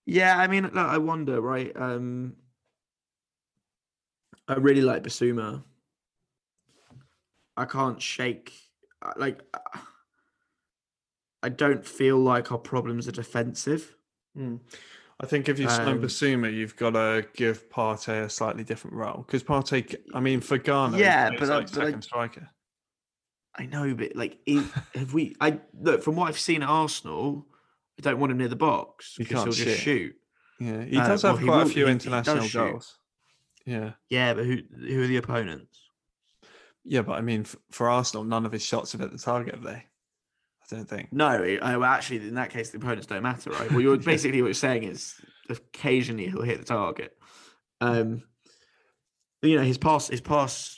yeah, 0.07 0.39
I 0.39 0.47
mean, 0.47 0.65
look, 0.65 0.75
I 0.77 0.99
wonder, 0.99 1.41
right? 1.41 1.73
Um, 1.75 2.35
I 4.47 4.55
really 4.55 4.83
like 4.83 5.03
Bissouma. 5.03 5.63
I 7.57 7.65
can't 7.65 8.01
shake, 8.01 8.53
uh, 9.03 9.13
like, 9.17 9.41
uh, 9.55 9.79
I 11.43 11.49
don't 11.49 11.85
feel 11.85 12.19
like 12.19 12.53
our 12.53 12.59
problems 12.59 13.09
are 13.09 13.13
defensive. 13.13 13.95
Hmm. 14.37 14.57
I 15.21 15.27
think 15.27 15.49
if 15.49 15.59
you 15.59 15.69
sign 15.69 15.89
Um, 15.89 16.01
Bissouma, 16.01 16.53
you've 16.53 16.77
got 16.77 16.91
to 16.91 17.27
give 17.35 17.69
Partey 17.71 18.25
a 18.25 18.31
slightly 18.31 18.63
different 18.63 18.97
role 18.97 19.25
because 19.27 19.43
Partey, 19.43 19.97
I 20.15 20.21
mean, 20.21 20.41
for 20.41 20.59
Ghana, 20.59 20.97
Yeah, 20.97 21.31
but 21.31 21.43
I- 21.51 21.57
like 21.59 21.73
but 21.73 21.79
I- 21.83 21.85
second 21.87 22.03
striker. 22.03 22.51
I 23.59 23.67
know, 23.67 23.93
but 23.95 24.15
like, 24.15 24.39
if, 24.47 24.73
have 24.95 25.13
we? 25.15 25.35
I 25.41 25.61
look 25.79 26.03
from 26.03 26.17
what 26.17 26.29
I've 26.29 26.39
seen 26.39 26.63
at 26.63 26.69
Arsenal. 26.69 27.47
I 27.99 28.03
don't 28.03 28.21
want 28.21 28.31
him 28.31 28.39
near 28.39 28.47
the 28.49 28.55
box 28.57 29.17
because 29.19 29.43
he'll 29.43 29.53
just 29.53 29.81
shoot. 29.81 30.13
shoot. 30.13 30.15
Yeah, 30.61 30.85
he 30.85 30.99
Uh, 30.99 31.09
does 31.09 31.25
well, 31.25 31.33
have 31.33 31.41
he 31.41 31.47
quite 31.49 31.57
will- 31.57 31.63
a 31.63 31.67
few 31.67 31.85
he- 31.85 31.89
he 31.89 31.93
international 31.93 32.45
shoot. 32.45 32.59
goals. 32.71 32.99
Yeah, 33.67 33.93
Yeah, 34.09 34.35
but 34.35 34.45
who 34.47 34.59
who 34.87 35.03
are 35.03 35.07
the 35.09 35.17
opponents? 35.17 35.81
yeah, 36.85 37.03
but 37.03 37.13
I 37.19 37.21
mean, 37.21 37.41
f- 37.43 37.57
for 37.71 37.89
Arsenal, 37.91 38.25
none 38.25 38.47
of 38.47 38.53
his 38.53 38.63
shots 38.65 38.93
have 38.93 39.01
hit 39.01 39.11
the 39.11 39.19
target, 39.19 39.55
have 39.57 39.65
they? 39.65 39.71
I 40.71 40.75
don't 40.77 40.89
think. 40.89 41.13
No, 41.13 41.59
well, 41.61 41.85
actually, 41.85 42.29
in 42.29 42.35
that 42.35 42.51
case, 42.51 42.71
the 42.71 42.79
opponents 42.79 43.07
don't 43.07 43.23
matter, 43.23 43.51
right? 43.51 43.71
Well, 43.71 43.81
you're 43.81 43.95
Yeah. 44.01 44.03
basically 44.05 44.41
what 44.43 44.49
you're 44.49 44.55
saying 44.55 44.85
is 44.85 45.21
occasionally 45.51 46.29
he'll 46.29 46.43
hit 46.43 46.59
the 46.61 46.65
target. 46.65 47.19
Um, 47.81 48.23
you 49.43 49.57
know, 49.57 49.63
his 49.65 49.79
pass, 49.79 50.09
his 50.09 50.21
pass 50.21 50.78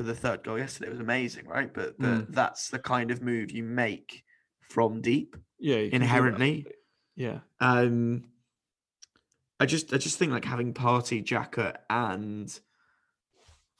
for 0.00 0.04
the 0.04 0.14
third 0.14 0.42
goal 0.42 0.58
yesterday 0.58 0.88
was 0.88 0.98
amazing, 0.98 1.46
right? 1.46 1.74
But, 1.74 1.98
but 1.98 2.06
Mm. 2.08 2.26
that's 2.30 2.70
the 2.70 2.78
kind 2.78 3.10
of 3.10 3.20
move 3.20 3.50
you 3.50 3.62
make 3.62 4.24
from 4.62 5.02
deep 5.02 5.36
Yeah, 5.58 5.76
you 5.76 5.90
can 5.90 6.00
do 6.00 6.06
that. 6.06 6.14
inherently. 6.14 6.66
Yeah, 7.16 7.40
Um, 7.60 8.24
I 9.58 9.66
just, 9.66 9.92
I 9.92 9.98
just 9.98 10.18
think 10.18 10.32
like 10.32 10.46
having 10.46 10.72
Partey, 10.72 11.22
Xhaka, 11.22 11.76
and 11.90 12.48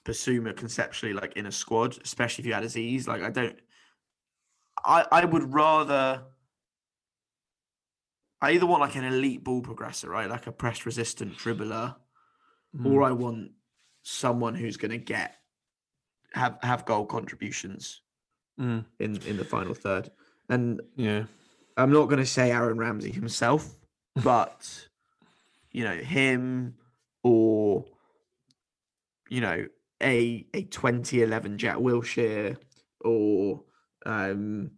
Bissouma 0.04 0.54
conceptually 0.54 1.14
like 1.14 1.38
in 1.38 1.46
a 1.46 1.52
squad, 1.52 1.96
especially 2.04 2.42
if 2.42 2.46
you 2.46 2.52
had 2.52 2.64
Azeez, 2.64 3.06
like 3.06 3.22
I 3.22 3.30
don't, 3.30 3.58
I, 4.84 5.06
I 5.10 5.24
would 5.24 5.54
rather. 5.54 6.24
I 8.42 8.50
either 8.52 8.66
want 8.66 8.82
like 8.82 8.94
an 8.96 9.04
elite 9.04 9.42
ball 9.42 9.62
progressor, 9.62 10.08
right, 10.10 10.28
like 10.28 10.46
a 10.46 10.52
press 10.52 10.84
resistant 10.84 11.38
dribbler, 11.38 11.96
or 12.84 13.00
Mm. 13.00 13.06
I 13.06 13.12
want 13.12 13.52
someone 14.02 14.54
who's 14.54 14.76
going 14.76 14.90
to 14.90 14.98
get 14.98 15.39
have 16.35 16.59
have 16.62 16.85
goal 16.87 17.07
contributions 17.07 18.03
Mm. 18.59 18.85
in 18.99 19.16
in 19.22 19.37
the 19.39 19.45
final 19.45 19.72
third. 19.74 20.11
And 20.51 20.83
yeah, 20.95 21.24
I'm 21.78 21.93
not 21.93 22.07
going 22.11 22.18
to 22.18 22.26
say 22.26 22.51
Aaron 22.51 22.76
Ramsey 22.78 23.11
himself, 23.11 23.74
but 24.22 24.89
you 25.72 25.85
know 25.85 25.97
him 25.97 26.74
or 27.22 27.85
you 29.31 29.41
know 29.41 29.66
a 30.03 30.47
a 30.53 30.62
2011 30.64 31.57
Jack 31.59 31.76
Wilshere 31.76 32.57
or 33.03 33.62
um 34.05 34.72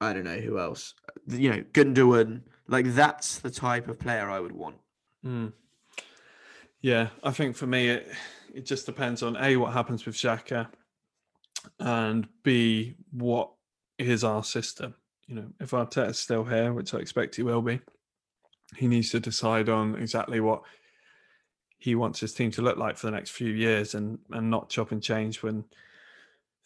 I 0.00 0.12
don't 0.12 0.24
know 0.24 0.38
who 0.40 0.58
else. 0.58 0.94
You 1.28 1.50
know 1.50 1.64
Gundogan. 1.72 2.42
Like 2.68 2.94
that's 2.94 3.40
the 3.40 3.50
type 3.50 3.88
of 3.88 3.98
player 3.98 4.30
I 4.30 4.40
would 4.40 4.52
want. 4.52 4.76
Mm. 5.24 5.52
Yeah, 6.80 7.08
I 7.22 7.30
think 7.30 7.56
for 7.56 7.66
me 7.66 7.88
it 7.90 8.08
it 8.54 8.66
just 8.66 8.86
depends 8.86 9.22
on 9.22 9.36
a 9.36 9.56
what 9.56 9.72
happens 9.72 10.04
with 10.04 10.14
Xhaka, 10.14 10.68
and 11.78 12.28
b 12.42 12.94
what 13.10 13.50
is 13.98 14.24
our 14.24 14.44
system. 14.44 14.94
You 15.26 15.36
know, 15.36 15.46
if 15.60 15.70
Arteta's 15.70 16.18
still 16.18 16.44
here, 16.44 16.72
which 16.72 16.94
I 16.94 16.98
expect 16.98 17.36
he 17.36 17.42
will 17.42 17.62
be, 17.62 17.80
he 18.76 18.88
needs 18.88 19.10
to 19.10 19.20
decide 19.20 19.68
on 19.68 19.96
exactly 19.96 20.40
what 20.40 20.62
he 21.78 21.94
wants 21.94 22.20
his 22.20 22.34
team 22.34 22.50
to 22.52 22.62
look 22.62 22.76
like 22.76 22.96
for 22.96 23.06
the 23.06 23.12
next 23.12 23.30
few 23.30 23.52
years, 23.52 23.94
and 23.94 24.18
and 24.30 24.50
not 24.50 24.68
chop 24.68 24.92
and 24.92 25.02
change 25.02 25.42
when 25.42 25.64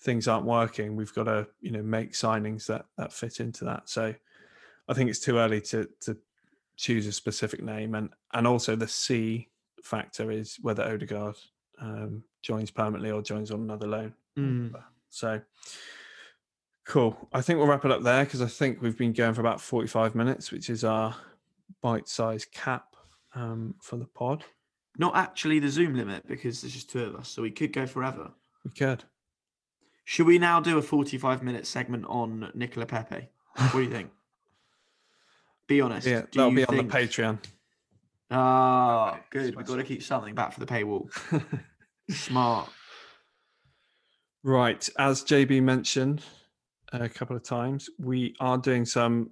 things 0.00 0.28
aren't 0.28 0.46
working. 0.46 0.96
We've 0.96 1.14
got 1.14 1.24
to 1.24 1.46
you 1.60 1.70
know 1.70 1.82
make 1.82 2.12
signings 2.12 2.66
that 2.66 2.86
that 2.98 3.12
fit 3.12 3.40
into 3.40 3.64
that. 3.64 3.88
So 3.88 4.14
I 4.88 4.94
think 4.94 5.10
it's 5.10 5.20
too 5.20 5.38
early 5.38 5.60
to 5.62 5.88
to 6.00 6.16
choose 6.76 7.06
a 7.06 7.12
specific 7.12 7.62
name, 7.62 7.94
and 7.94 8.10
and 8.32 8.46
also 8.46 8.76
the 8.76 8.88
C 8.88 9.48
factor 9.82 10.30
is 10.30 10.58
whether 10.60 10.82
Odegaard 10.82 11.36
um, 11.80 12.22
joins 12.42 12.70
permanently 12.70 13.10
or 13.10 13.22
joins 13.22 13.50
on 13.50 13.60
another 13.60 13.86
loan. 13.86 14.14
So 15.10 15.40
cool. 16.84 17.16
I 17.32 17.40
think 17.40 17.58
we'll 17.58 17.68
wrap 17.68 17.84
it 17.84 17.90
up 17.90 18.02
there 18.02 18.24
because 18.24 18.42
I 18.42 18.46
think 18.46 18.80
we've 18.80 18.96
been 18.96 19.12
going 19.12 19.34
for 19.34 19.40
about 19.40 19.60
45 19.60 20.14
minutes, 20.14 20.52
which 20.52 20.70
is 20.70 20.84
our 20.84 21.14
bite 21.82 22.08
sized 22.08 22.52
cap 22.52 22.94
um, 23.34 23.74
for 23.80 23.96
the 23.96 24.06
pod. 24.06 24.44
Not 24.98 25.16
actually 25.16 25.58
the 25.58 25.68
Zoom 25.68 25.94
limit 25.94 26.26
because 26.26 26.62
there's 26.62 26.72
just 26.72 26.90
two 26.90 27.04
of 27.04 27.16
us, 27.16 27.28
so 27.28 27.42
we 27.42 27.50
could 27.50 27.72
go 27.72 27.86
forever. 27.86 28.30
We 28.64 28.70
could. 28.70 29.04
Should 30.04 30.26
we 30.26 30.38
now 30.38 30.60
do 30.60 30.78
a 30.78 30.82
45 30.82 31.42
minute 31.42 31.66
segment 31.66 32.04
on 32.08 32.50
Nicolas 32.54 32.86
Pepe? 32.88 33.28
What 33.56 33.72
do 33.72 33.82
you 33.82 33.90
think? 33.90 34.10
Be 35.66 35.80
honest. 35.80 36.06
Yeah, 36.06 36.22
that'll 36.32 36.52
be 36.52 36.64
on 36.64 36.76
the 36.76 36.84
Patreon. 36.84 37.38
Ah, 38.30 39.10
Okay, 39.12 39.20
good. 39.30 39.56
We've 39.56 39.66
got 39.66 39.76
to 39.76 39.84
keep 39.84 40.02
something 40.02 40.34
back 40.34 40.52
for 40.52 40.60
the 40.60 40.66
paywall. 40.66 41.08
Smart. 42.10 42.68
Right. 44.42 44.88
As 44.98 45.24
JB 45.24 45.62
mentioned 45.62 46.22
a 46.92 47.08
couple 47.08 47.36
of 47.36 47.42
times, 47.42 47.90
we 47.98 48.34
are 48.40 48.58
doing 48.58 48.84
some 48.84 49.30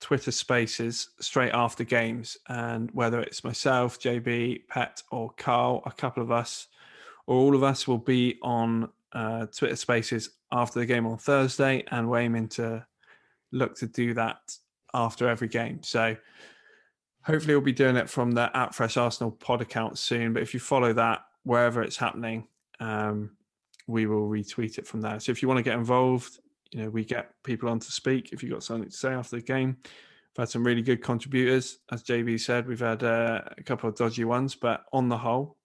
Twitter 0.00 0.32
spaces 0.32 1.10
straight 1.20 1.52
after 1.52 1.84
games. 1.84 2.36
And 2.48 2.90
whether 2.92 3.20
it's 3.20 3.44
myself, 3.44 4.00
JB, 4.00 4.68
Pet, 4.68 5.02
or 5.10 5.30
Carl, 5.36 5.82
a 5.86 5.92
couple 5.92 6.22
of 6.22 6.30
us, 6.30 6.68
or 7.26 7.36
all 7.36 7.54
of 7.54 7.62
us 7.62 7.86
will 7.86 7.98
be 7.98 8.38
on 8.42 8.88
uh, 9.12 9.46
Twitter 9.46 9.76
spaces 9.76 10.30
after 10.50 10.80
the 10.80 10.86
game 10.86 11.06
on 11.06 11.18
Thursday. 11.18 11.84
And 11.90 12.08
we're 12.08 12.20
aiming 12.20 12.48
to 12.48 12.84
look 13.52 13.74
to 13.76 13.86
do 13.86 14.14
that 14.14 14.38
after 14.94 15.28
every 15.28 15.48
game. 15.48 15.82
So 15.82 16.16
hopefully 17.24 17.54
we'll 17.54 17.62
be 17.62 17.72
doing 17.72 17.96
it 17.96 18.10
from 18.10 18.32
the 18.32 18.54
at 18.56 18.74
Fresh 18.74 18.96
Arsenal 18.96 19.30
pod 19.30 19.60
account 19.60 19.98
soon. 19.98 20.32
But 20.32 20.42
if 20.42 20.54
you 20.54 20.60
follow 20.60 20.92
that 20.94 21.24
wherever 21.44 21.82
it's 21.82 21.96
happening, 21.96 22.46
um, 22.80 23.30
we 23.86 24.06
will 24.06 24.28
retweet 24.28 24.78
it 24.78 24.86
from 24.86 25.00
there. 25.00 25.20
So 25.20 25.32
if 25.32 25.42
you 25.42 25.48
want 25.48 25.58
to 25.58 25.62
get 25.62 25.76
involved, 25.76 26.38
you 26.70 26.82
know, 26.82 26.90
we 26.90 27.04
get 27.04 27.32
people 27.42 27.68
on 27.68 27.78
to 27.78 27.92
speak. 27.92 28.32
If 28.32 28.42
you've 28.42 28.52
got 28.52 28.62
something 28.62 28.88
to 28.88 28.96
say 28.96 29.12
after 29.12 29.36
the 29.36 29.42
game, 29.42 29.76
we've 29.82 30.42
had 30.42 30.48
some 30.48 30.64
really 30.64 30.82
good 30.82 31.02
contributors. 31.02 31.78
As 31.90 32.02
JB 32.02 32.40
said, 32.40 32.66
we've 32.66 32.80
had 32.80 33.02
uh, 33.02 33.42
a 33.56 33.62
couple 33.62 33.88
of 33.88 33.96
dodgy 33.96 34.24
ones, 34.24 34.54
but 34.54 34.84
on 34.92 35.08
the 35.08 35.18
whole, 35.18 35.56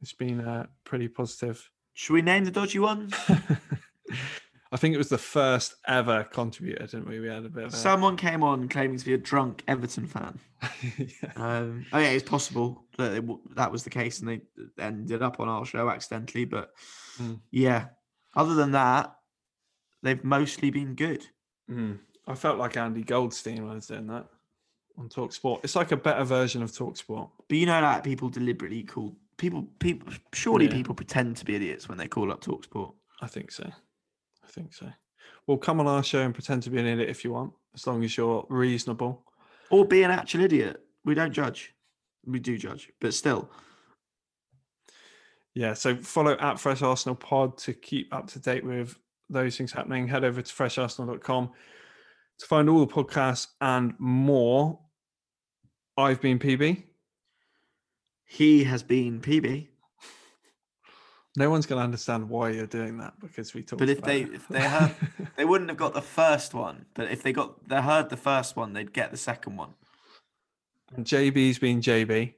it's 0.00 0.12
been 0.12 0.40
uh, 0.40 0.66
pretty 0.84 1.08
positive. 1.08 1.68
Should 1.94 2.12
we 2.12 2.22
name 2.22 2.44
the 2.44 2.50
dodgy 2.50 2.78
ones? 2.78 3.14
I 4.72 4.76
think 4.76 4.94
it 4.94 4.98
was 4.98 5.08
the 5.08 5.18
first 5.18 5.74
ever 5.86 6.24
contributor, 6.24 6.86
didn't 6.86 7.08
we? 7.08 7.20
We 7.20 7.28
had 7.28 7.44
a 7.44 7.48
bit 7.48 7.64
of 7.66 7.72
a... 7.72 7.76
Someone 7.76 8.16
came 8.16 8.42
on 8.42 8.68
claiming 8.68 8.98
to 8.98 9.04
be 9.04 9.14
a 9.14 9.18
drunk 9.18 9.62
Everton 9.68 10.06
fan. 10.06 10.40
yeah. 10.98 11.30
Um, 11.36 11.86
oh 11.92 11.98
yeah, 11.98 12.08
it's 12.10 12.28
possible 12.28 12.84
that 12.98 13.12
it, 13.12 13.20
w- 13.20 13.40
that 13.54 13.70
was 13.70 13.84
the 13.84 13.90
case, 13.90 14.20
and 14.20 14.28
they 14.28 14.40
ended 14.82 15.22
up 15.22 15.38
on 15.38 15.48
our 15.48 15.64
show 15.64 15.88
accidentally. 15.90 16.44
But 16.44 16.72
Mm. 17.18 17.40
yeah, 17.50 17.86
other 18.34 18.54
than 18.54 18.72
that, 18.72 19.16
they've 20.02 20.22
mostly 20.24 20.70
been 20.70 20.94
good. 20.94 21.24
Mm. 21.70 21.98
I 22.26 22.34
felt 22.34 22.58
like 22.58 22.76
Andy 22.76 23.02
Goldstein 23.04 23.62
when 23.62 23.72
I 23.72 23.74
was 23.76 23.86
doing 23.86 24.06
that. 24.08 24.26
on 24.98 25.08
Talk 25.08 25.32
Sport. 25.32 25.60
It's 25.62 25.76
like 25.76 25.92
a 25.92 25.96
better 25.96 26.24
version 26.24 26.62
of 26.62 26.74
Talk 26.76 26.96
Sport. 26.96 27.30
But 27.48 27.56
you 27.58 27.66
know, 27.66 27.80
like 27.80 28.02
people 28.02 28.28
deliberately 28.28 28.82
call 28.82 29.14
people 29.36 29.62
people. 29.78 30.12
Surely 30.34 30.66
Yeah. 30.66 30.72
people 30.72 30.94
pretend 30.94 31.36
to 31.38 31.44
be 31.44 31.54
idiots 31.54 31.88
when 31.88 31.98
they 31.98 32.08
call 32.08 32.32
up 32.32 32.42
Talksport. 32.42 32.92
I 33.22 33.26
think 33.28 33.50
so. 33.52 33.70
I 34.46 34.50
think 34.50 34.72
so. 34.74 34.88
Well, 35.46 35.56
come 35.58 35.80
on 35.80 35.86
our 35.86 36.02
show 36.02 36.20
and 36.22 36.34
pretend 36.34 36.62
to 36.64 36.70
be 36.70 36.78
an 36.78 36.86
idiot 36.86 37.08
if 37.08 37.24
you 37.24 37.32
want, 37.32 37.52
as 37.74 37.86
long 37.86 38.04
as 38.04 38.16
you're 38.16 38.46
reasonable. 38.48 39.24
or 39.70 39.84
be 39.84 40.02
an 40.02 40.10
actual 40.10 40.42
idiot. 40.42 40.80
We 41.04 41.14
don't 41.14 41.32
judge. 41.32 41.74
We 42.24 42.38
do 42.40 42.56
judge, 42.58 42.90
but 43.00 43.14
still. 43.14 43.50
Yeah, 45.54 45.74
so 45.74 45.96
follow 45.96 46.36
at 46.38 46.60
Fresh 46.60 46.82
Arsenal 46.82 47.14
Pod 47.16 47.56
to 47.58 47.72
keep 47.72 48.12
up 48.12 48.26
to 48.28 48.38
date 48.38 48.64
with 48.64 48.96
those 49.30 49.56
things 49.56 49.72
happening. 49.72 50.06
Head 50.06 50.24
over 50.24 50.42
to 50.42 50.52
fresharsenal.com 50.52 51.50
to 52.38 52.46
find 52.46 52.68
all 52.68 52.80
the 52.84 52.92
podcasts 52.92 53.46
and 53.60 53.94
more. 53.98 54.78
I've 55.96 56.20
been 56.20 56.38
PB. 56.38 56.82
He 58.24 58.64
has 58.64 58.82
been 58.82 59.20
PB. 59.20 59.68
No 61.36 61.50
one's 61.50 61.66
going 61.66 61.78
to 61.78 61.84
understand 61.84 62.28
why 62.28 62.50
you're 62.50 62.66
doing 62.66 62.96
that 62.98 63.20
because 63.20 63.52
we 63.52 63.62
talked. 63.62 63.80
But 63.80 63.90
if 63.90 63.98
about 63.98 64.06
they 64.08 64.22
it. 64.22 64.32
if 64.34 64.48
they 64.48 64.62
heard 64.62 64.94
they 65.36 65.44
wouldn't 65.44 65.68
have 65.70 65.78
got 65.78 65.92
the 65.94 66.02
first 66.02 66.54
one. 66.54 66.86
But 66.94 67.10
if 67.10 67.22
they 67.22 67.32
got 67.32 67.68
they 67.68 67.80
heard 67.80 68.08
the 68.08 68.16
first 68.16 68.56
one, 68.56 68.72
they'd 68.72 68.92
get 68.92 69.10
the 69.10 69.16
second 69.18 69.56
one. 69.56 69.74
and 70.96 71.04
JB's 71.04 71.58
been 71.58 71.80
JB. 71.80 72.34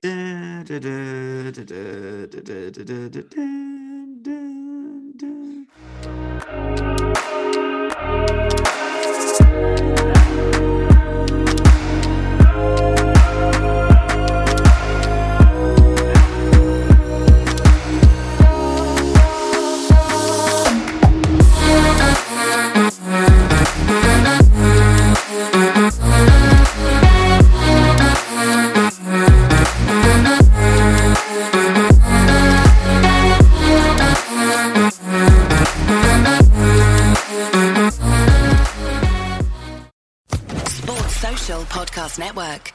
Network. 42.18 42.72